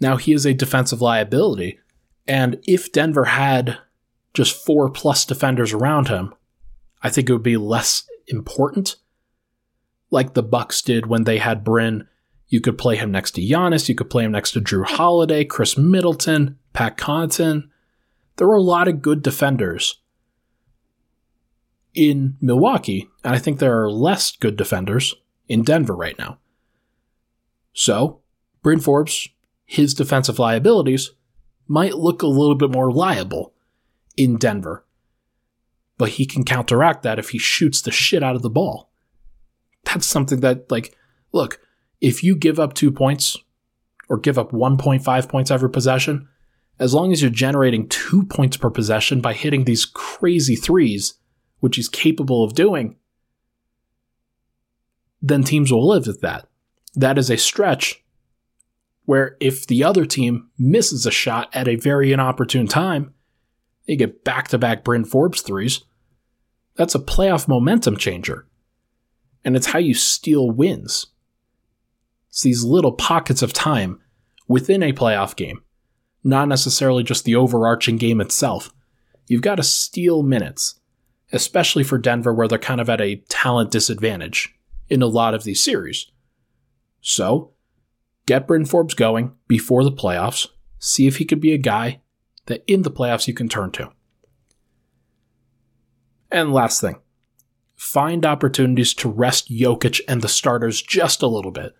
Now, 0.00 0.16
he 0.16 0.32
is 0.32 0.46
a 0.46 0.54
defensive 0.54 1.00
liability, 1.00 1.78
and 2.26 2.60
if 2.66 2.92
Denver 2.92 3.24
had 3.24 3.78
just 4.34 4.64
four 4.64 4.90
plus 4.90 5.24
defenders 5.24 5.72
around 5.72 6.08
him, 6.08 6.34
I 7.02 7.10
think 7.10 7.28
it 7.28 7.32
would 7.32 7.42
be 7.42 7.56
less 7.56 8.04
important. 8.26 8.96
Like 10.10 10.34
the 10.34 10.42
Bucks 10.42 10.82
did 10.82 11.06
when 11.06 11.24
they 11.24 11.38
had 11.38 11.64
Bryn. 11.64 12.06
You 12.46 12.60
could 12.60 12.78
play 12.78 12.96
him 12.96 13.10
next 13.10 13.32
to 13.32 13.42
Giannis, 13.42 13.88
you 13.88 13.94
could 13.94 14.10
play 14.10 14.24
him 14.24 14.32
next 14.32 14.52
to 14.52 14.60
Jrue 14.60 14.86
Holiday, 14.86 15.44
Khris 15.44 15.76
Middleton, 15.76 16.58
Pat 16.72 16.96
Connaughton. 16.96 17.68
There 18.36 18.48
were 18.48 18.54
a 18.54 18.62
lot 18.62 18.88
of 18.88 19.02
good 19.02 19.22
defenders 19.22 20.00
in 21.94 22.36
Milwaukee, 22.40 23.08
and 23.24 23.34
I 23.34 23.38
think 23.38 23.58
there 23.58 23.82
are 23.82 23.90
less 23.90 24.34
good 24.36 24.56
defenders 24.56 25.14
in 25.48 25.62
Denver 25.62 25.96
right 25.96 26.18
now. 26.18 26.38
So, 27.72 28.20
Bryn 28.62 28.80
Forbes, 28.80 29.28
his 29.68 29.92
defensive 29.92 30.38
liabilities 30.38 31.10
might 31.66 31.94
look 31.94 32.22
a 32.22 32.26
little 32.26 32.54
bit 32.54 32.70
more 32.70 32.90
liable 32.90 33.52
in 34.16 34.38
Denver. 34.38 34.86
But 35.98 36.10
he 36.10 36.24
can 36.24 36.42
counteract 36.42 37.02
that 37.02 37.18
if 37.18 37.30
he 37.30 37.38
shoots 37.38 37.82
the 37.82 37.90
shit 37.90 38.22
out 38.22 38.34
of 38.34 38.40
the 38.40 38.48
ball. 38.48 38.90
That's 39.84 40.06
something 40.06 40.40
that, 40.40 40.70
like, 40.70 40.96
look, 41.32 41.60
if 42.00 42.24
you 42.24 42.34
give 42.34 42.58
up 42.58 42.72
two 42.72 42.90
points 42.90 43.36
or 44.08 44.16
give 44.16 44.38
up 44.38 44.52
1.5 44.52 45.28
points 45.28 45.50
every 45.50 45.68
possession, 45.68 46.28
as 46.78 46.94
long 46.94 47.12
as 47.12 47.20
you're 47.20 47.30
generating 47.30 47.88
two 47.88 48.24
points 48.24 48.56
per 48.56 48.70
possession 48.70 49.20
by 49.20 49.34
hitting 49.34 49.64
these 49.64 49.84
crazy 49.84 50.56
threes, 50.56 51.14
which 51.60 51.76
he's 51.76 51.90
capable 51.90 52.42
of 52.42 52.54
doing, 52.54 52.96
then 55.20 55.42
teams 55.42 55.70
will 55.70 55.86
live 55.86 56.06
with 56.06 56.22
that 56.22 56.48
that 56.98 57.16
is 57.18 57.30
a 57.30 57.36
stretch 57.36 58.02
where 59.08 59.38
if 59.40 59.66
the 59.66 59.82
other 59.82 60.04
team 60.04 60.50
misses 60.58 61.06
a 61.06 61.10
shot 61.10 61.48
at 61.54 61.66
a 61.66 61.76
very 61.76 62.12
inopportune 62.12 62.66
time, 62.66 63.14
they 63.86 63.96
get 63.96 64.22
back 64.22 64.48
to 64.48 64.58
back 64.58 64.84
Bryn 64.84 65.06
Forbes 65.06 65.40
threes. 65.40 65.82
That's 66.74 66.94
a 66.94 66.98
playoff 66.98 67.48
momentum 67.48 67.96
changer. 67.96 68.46
And 69.42 69.56
it's 69.56 69.68
how 69.68 69.78
you 69.78 69.94
steal 69.94 70.50
wins. 70.50 71.06
It's 72.28 72.42
these 72.42 72.64
little 72.64 72.92
pockets 72.92 73.40
of 73.40 73.54
time 73.54 73.98
within 74.46 74.82
a 74.82 74.92
playoff 74.92 75.34
game, 75.34 75.62
not 76.22 76.46
necessarily 76.46 77.02
just 77.02 77.24
the 77.24 77.34
overarching 77.34 77.96
game 77.96 78.20
itself. 78.20 78.74
You've 79.26 79.40
got 79.40 79.54
to 79.54 79.62
steal 79.62 80.22
minutes, 80.22 80.78
especially 81.32 81.82
for 81.82 81.96
Denver, 81.96 82.34
where 82.34 82.46
they're 82.46 82.58
kind 82.58 82.78
of 82.78 82.90
at 82.90 83.00
a 83.00 83.24
talent 83.30 83.70
disadvantage 83.70 84.54
in 84.90 85.00
a 85.00 85.06
lot 85.06 85.32
of 85.32 85.44
these 85.44 85.64
series. 85.64 86.10
So, 87.00 87.54
get 88.28 88.46
Bryn 88.46 88.66
Forbes 88.66 88.92
going 88.92 89.32
before 89.48 89.82
the 89.82 89.90
playoffs. 89.90 90.48
See 90.78 91.06
if 91.06 91.16
he 91.16 91.24
could 91.24 91.40
be 91.40 91.54
a 91.54 91.58
guy 91.58 92.02
that 92.44 92.62
in 92.66 92.82
the 92.82 92.90
playoffs 92.90 93.26
you 93.26 93.32
can 93.32 93.48
turn 93.48 93.70
to. 93.72 93.90
And 96.30 96.52
last 96.52 96.82
thing, 96.82 96.96
find 97.74 98.26
opportunities 98.26 98.92
to 98.94 99.08
rest 99.08 99.50
Jokic 99.50 100.02
and 100.06 100.20
the 100.20 100.28
starters 100.28 100.82
just 100.82 101.22
a 101.22 101.26
little 101.26 101.50
bit. 101.50 101.74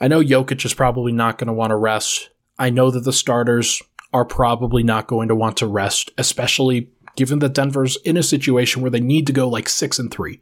I 0.00 0.06
know 0.06 0.22
Jokic 0.22 0.64
is 0.64 0.74
probably 0.74 1.10
not 1.10 1.38
going 1.38 1.48
to 1.48 1.52
want 1.52 1.72
to 1.72 1.76
rest. 1.76 2.30
I 2.56 2.70
know 2.70 2.92
that 2.92 3.00
the 3.00 3.12
starters 3.12 3.82
are 4.12 4.24
probably 4.24 4.84
not 4.84 5.08
going 5.08 5.26
to 5.26 5.34
want 5.34 5.56
to 5.56 5.66
rest, 5.66 6.12
especially 6.16 6.92
given 7.16 7.40
that 7.40 7.54
Denver's 7.54 7.96
in 8.04 8.16
a 8.16 8.22
situation 8.22 8.80
where 8.80 8.92
they 8.92 9.00
need 9.00 9.26
to 9.26 9.32
go 9.32 9.48
like 9.48 9.68
6 9.68 9.98
and 9.98 10.10
3. 10.10 10.40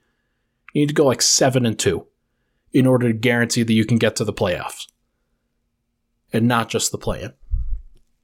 You 0.75 0.83
need 0.83 0.89
to 0.89 0.95
go 0.95 1.07
like 1.07 1.23
7 1.23 1.65
and 1.65 1.79
2 1.79 2.07
in 2.73 2.87
order 2.87 3.09
to 3.09 3.19
guarantee 3.19 3.63
that 3.63 3.73
you 3.73 3.85
can 3.85 3.99
get 3.99 4.17
to 4.17 4.25
the 4.25 4.33
playoffs 4.33 4.87
and 6.33 6.49
not 6.49 6.69
just 6.69 6.91
the 6.93 6.99
play 6.99 7.23
in. 7.23 7.33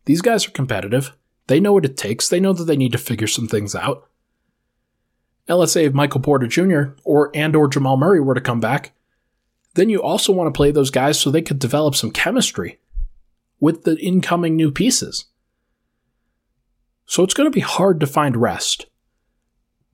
These 0.06 0.22
guys 0.22 0.46
are 0.46 0.52
competitive. 0.52 1.14
They 1.48 1.60
know 1.60 1.72
what 1.72 1.84
it 1.84 1.96
takes. 1.96 2.28
They 2.28 2.40
know 2.40 2.52
that 2.52 2.64
they 2.64 2.76
need 2.76 2.92
to 2.92 2.98
figure 2.98 3.26
some 3.26 3.46
things 3.48 3.74
out. 3.74 4.08
And 5.46 5.58
let's 5.58 5.72
say 5.72 5.84
if 5.84 5.94
Michael 5.94 6.20
Porter 6.20 6.46
Jr. 6.46 6.94
or 7.04 7.30
and 7.34 7.56
or 7.56 7.68
Jamal 7.68 7.96
Murray 7.96 8.20
were 8.20 8.34
to 8.34 8.40
come 8.40 8.60
back, 8.60 8.92
then 9.74 9.88
you 9.88 10.02
also 10.02 10.32
want 10.32 10.52
to 10.52 10.56
play 10.56 10.70
those 10.70 10.90
guys 10.90 11.20
so 11.20 11.30
they 11.30 11.42
could 11.42 11.58
develop 11.58 11.94
some 11.94 12.10
chemistry. 12.10 12.78
with 13.60 13.84
the 13.84 13.96
incoming 13.98 14.56
new 14.56 14.70
pieces. 14.70 15.26
So 17.06 17.22
it's 17.24 17.34
going 17.34 17.50
to 17.50 17.54
be 17.54 17.60
hard 17.60 18.00
to 18.00 18.06
find 18.06 18.36
rest. 18.36 18.86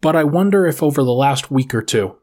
But 0.00 0.16
I 0.16 0.24
wonder 0.24 0.66
if 0.66 0.82
over 0.82 1.02
the 1.02 1.12
last 1.12 1.50
week 1.50 1.74
or 1.74 1.82
two, 1.82 2.16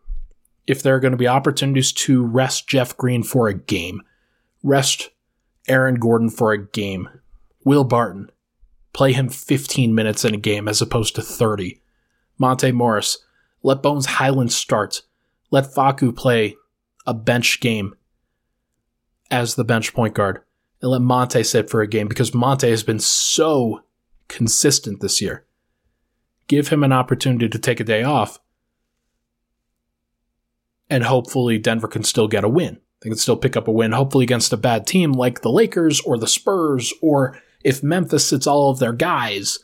if 0.72 0.82
there 0.82 0.96
are 0.96 1.00
going 1.00 1.12
to 1.12 1.18
be 1.18 1.28
opportunities 1.28 1.92
to 1.92 2.26
rest 2.26 2.68
Jeff 2.68 2.96
Green 2.96 3.24
for 3.24 3.48
a 3.48 3.54
game, 3.54 4.02
rest 4.64 5.10
Aaron 5.68 5.96
Gordon 5.96 6.30
for 6.30 6.54
a 6.54 6.66
game, 6.66 7.10
Will 7.66 7.84
Barton, 7.84 8.32
play 8.94 9.14
him 9.14 9.30
15 9.30 9.94
minutes 9.94 10.26
in 10.26 10.34
a 10.34 10.38
game 10.38 10.68
as 10.68 10.82
opposed 10.82 11.16
to 11.16 11.22
30. 11.22 11.82
Monte 12.38 12.72
Morris, 12.72 13.20
let 13.64 13.84
Bones 13.84 14.06
Hyland 14.06 14.52
start. 14.52 15.04
Let 15.52 15.66
Facu 15.66 16.16
play 16.16 16.56
a 17.06 17.14
bench 17.14 17.60
game 17.60 17.96
as 19.30 19.56
the 19.56 19.64
bench 19.64 19.94
point 19.94 20.14
guard 20.14 20.42
and 20.82 20.92
let 20.92 21.02
Monte 21.02 21.44
sit 21.44 21.70
for 21.70 21.82
a 21.82 21.88
game 21.88 22.08
because 22.08 22.34
Monte 22.34 22.70
has 22.70 22.84
been 22.84 23.00
so 23.00 23.84
consistent 24.28 25.02
this 25.02 25.22
year. 25.22 25.46
Give 26.48 26.70
him 26.70 26.84
an 26.84 26.92
opportunity 26.92 27.48
to 27.50 27.60
take 27.60 27.80
a 27.80 27.86
day 27.86 28.04
off, 28.04 28.40
and 30.92 31.06
hopefully 31.06 31.58
Denver 31.58 31.88
can 31.88 32.04
still 32.04 32.28
get 32.28 32.44
a 32.44 32.50
win. 32.50 32.78
They 33.00 33.10
can 33.10 33.18
still 33.18 33.38
pick 33.38 33.56
up 33.58 33.68
a 33.68 33.72
win, 33.72 33.94
hopefully 33.94 34.24
against 34.24 34.54
a 34.54 34.58
bad 34.58 34.86
team 34.86 35.14
like 35.14 35.42
the 35.42 35.50
Lakers 35.50 36.02
or 36.02 36.18
the 36.18 36.28
Spurs, 36.28 36.94
or 37.02 37.42
if 37.64 37.82
Memphis 37.82 38.28
sits 38.28 38.46
all 38.46 38.70
of 38.70 38.78
their 38.78 38.94
guys 38.94 39.58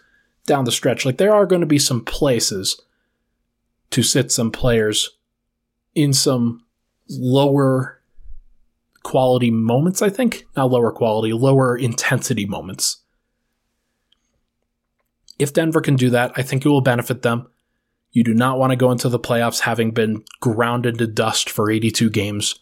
down 0.48 0.64
the 0.64 0.72
stretch. 0.72 1.06
Like 1.06 1.18
there 1.18 1.36
are 1.36 1.46
going 1.46 1.62
to 1.62 1.68
be 1.68 1.78
some 1.78 2.04
places 2.04 2.82
to 3.92 4.02
sit 4.02 4.32
some 4.32 4.52
players 4.52 5.18
in 5.94 6.14
some 6.14 6.64
lower 7.10 8.02
quality 9.04 9.52
moments, 9.52 10.02
I 10.02 10.10
think. 10.10 10.46
Not 10.56 10.72
lower 10.72 10.92
quality, 10.92 11.34
lower 11.34 11.78
intensity 11.78 12.46
moments. 12.46 13.02
If 15.38 15.54
Denver 15.54 15.82
can 15.82 15.98
do 15.98 16.10
that, 16.10 16.32
I 16.38 16.42
think 16.42 16.66
it 16.66 16.70
will 16.70 16.82
benefit 16.82 17.22
them. 17.22 17.48
You 18.12 18.24
do 18.24 18.34
not 18.34 18.58
want 18.58 18.72
to 18.72 18.78
go 18.78 18.92
into 18.92 19.10
the 19.10 19.20
playoffs 19.20 19.62
having 19.62 19.92
been 19.92 20.24
ground 20.40 20.86
into 20.86 21.08
dust 21.08 21.50
for 21.50 21.70
82 21.70 22.10
games. 22.10 22.56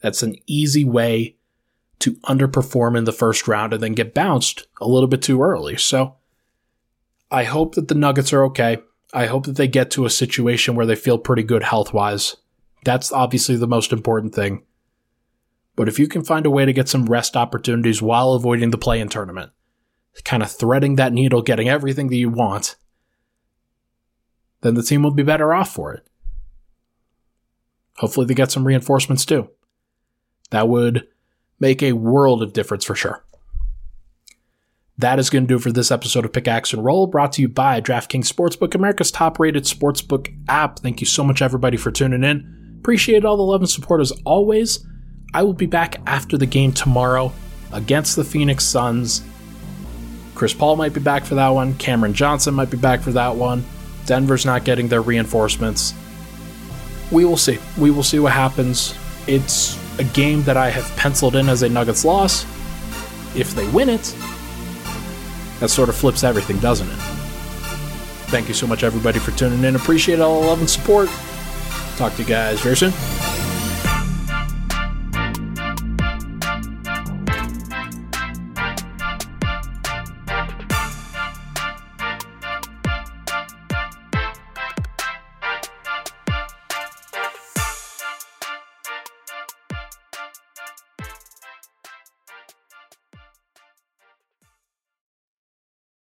That's 0.00 0.22
an 0.22 0.36
easy 0.46 0.84
way 0.84 1.36
to 2.00 2.14
underperform 2.26 2.98
in 2.98 3.04
the 3.04 3.12
first 3.12 3.48
round 3.48 3.72
and 3.72 3.82
then 3.82 3.94
get 3.94 4.14
bounced 4.14 4.66
a 4.80 4.88
little 4.88 5.08
bit 5.08 5.22
too 5.22 5.42
early. 5.42 5.76
So 5.76 6.16
I 7.30 7.44
hope 7.44 7.74
that 7.76 7.88
the 7.88 7.94
Nuggets 7.94 8.32
are 8.32 8.44
okay. 8.44 8.78
I 9.12 9.26
hope 9.26 9.46
that 9.46 9.56
they 9.56 9.68
get 9.68 9.90
to 9.92 10.04
a 10.04 10.10
situation 10.10 10.74
where 10.74 10.86
they 10.86 10.96
feel 10.96 11.18
pretty 11.18 11.44
good 11.44 11.62
health 11.62 11.92
wise. 11.94 12.36
That's 12.84 13.12
obviously 13.12 13.56
the 13.56 13.66
most 13.66 13.92
important 13.92 14.34
thing. 14.34 14.64
But 15.76 15.88
if 15.88 15.98
you 15.98 16.06
can 16.06 16.24
find 16.24 16.46
a 16.46 16.50
way 16.50 16.64
to 16.64 16.72
get 16.72 16.88
some 16.88 17.06
rest 17.06 17.36
opportunities 17.36 18.02
while 18.02 18.32
avoiding 18.34 18.70
the 18.70 18.78
play 18.78 19.00
in 19.00 19.08
tournament, 19.08 19.52
kind 20.24 20.42
of 20.42 20.50
threading 20.50 20.96
that 20.96 21.12
needle, 21.12 21.42
getting 21.42 21.68
everything 21.68 22.08
that 22.08 22.16
you 22.16 22.28
want, 22.28 22.76
then 24.64 24.74
the 24.74 24.82
team 24.82 25.02
will 25.02 25.10
be 25.10 25.22
better 25.22 25.52
off 25.52 25.72
for 25.72 25.92
it. 25.92 26.06
Hopefully, 27.98 28.26
they 28.26 28.34
get 28.34 28.50
some 28.50 28.66
reinforcements 28.66 29.26
too. 29.26 29.50
That 30.50 30.68
would 30.68 31.06
make 31.60 31.82
a 31.82 31.92
world 31.92 32.42
of 32.42 32.54
difference 32.54 32.84
for 32.84 32.94
sure. 32.94 33.22
That 34.96 35.18
is 35.18 35.28
going 35.28 35.44
to 35.44 35.48
do 35.48 35.58
for 35.58 35.70
this 35.70 35.90
episode 35.90 36.24
of 36.24 36.32
Pickaxe 36.32 36.72
and 36.72 36.84
Roll, 36.84 37.06
brought 37.06 37.32
to 37.32 37.42
you 37.42 37.48
by 37.48 37.80
DraftKings 37.80 38.32
Sportsbook, 38.32 38.74
America's 38.74 39.10
top 39.10 39.38
rated 39.38 39.64
sportsbook 39.64 40.32
app. 40.48 40.78
Thank 40.78 41.00
you 41.00 41.06
so 41.06 41.22
much, 41.24 41.42
everybody, 41.42 41.76
for 41.76 41.90
tuning 41.90 42.24
in. 42.24 42.76
Appreciate 42.78 43.24
all 43.24 43.36
the 43.36 43.42
love 43.42 43.60
and 43.60 43.68
support 43.68 44.00
as 44.00 44.12
always. 44.24 44.86
I 45.34 45.42
will 45.42 45.52
be 45.52 45.66
back 45.66 46.00
after 46.06 46.38
the 46.38 46.46
game 46.46 46.72
tomorrow 46.72 47.32
against 47.72 48.14
the 48.14 48.24
Phoenix 48.24 48.64
Suns. 48.64 49.22
Chris 50.34 50.54
Paul 50.54 50.76
might 50.76 50.94
be 50.94 51.00
back 51.00 51.24
for 51.24 51.34
that 51.34 51.48
one. 51.48 51.74
Cameron 51.74 52.14
Johnson 52.14 52.54
might 52.54 52.70
be 52.70 52.76
back 52.76 53.00
for 53.00 53.12
that 53.12 53.34
one. 53.34 53.64
Denver's 54.06 54.44
not 54.44 54.64
getting 54.64 54.88
their 54.88 55.02
reinforcements. 55.02 55.94
We 57.10 57.24
will 57.24 57.36
see. 57.36 57.58
We 57.78 57.90
will 57.90 58.02
see 58.02 58.18
what 58.18 58.32
happens. 58.32 58.94
It's 59.26 59.78
a 59.98 60.04
game 60.04 60.42
that 60.44 60.56
I 60.56 60.70
have 60.70 60.84
penciled 60.96 61.36
in 61.36 61.48
as 61.48 61.62
a 61.62 61.68
Nuggets 61.68 62.04
loss. 62.04 62.44
If 63.36 63.54
they 63.54 63.68
win 63.68 63.88
it, 63.88 64.14
that 65.60 65.68
sort 65.68 65.88
of 65.88 65.96
flips 65.96 66.24
everything, 66.24 66.58
doesn't 66.58 66.88
it? 66.88 66.98
Thank 68.28 68.48
you 68.48 68.54
so 68.54 68.66
much, 68.66 68.82
everybody, 68.82 69.18
for 69.18 69.30
tuning 69.32 69.62
in. 69.64 69.76
Appreciate 69.76 70.20
all 70.20 70.40
the 70.40 70.46
love 70.48 70.60
and 70.60 70.68
support. 70.68 71.08
Talk 71.96 72.14
to 72.14 72.22
you 72.22 72.28
guys 72.28 72.60
very 72.60 72.76
soon. 72.76 72.92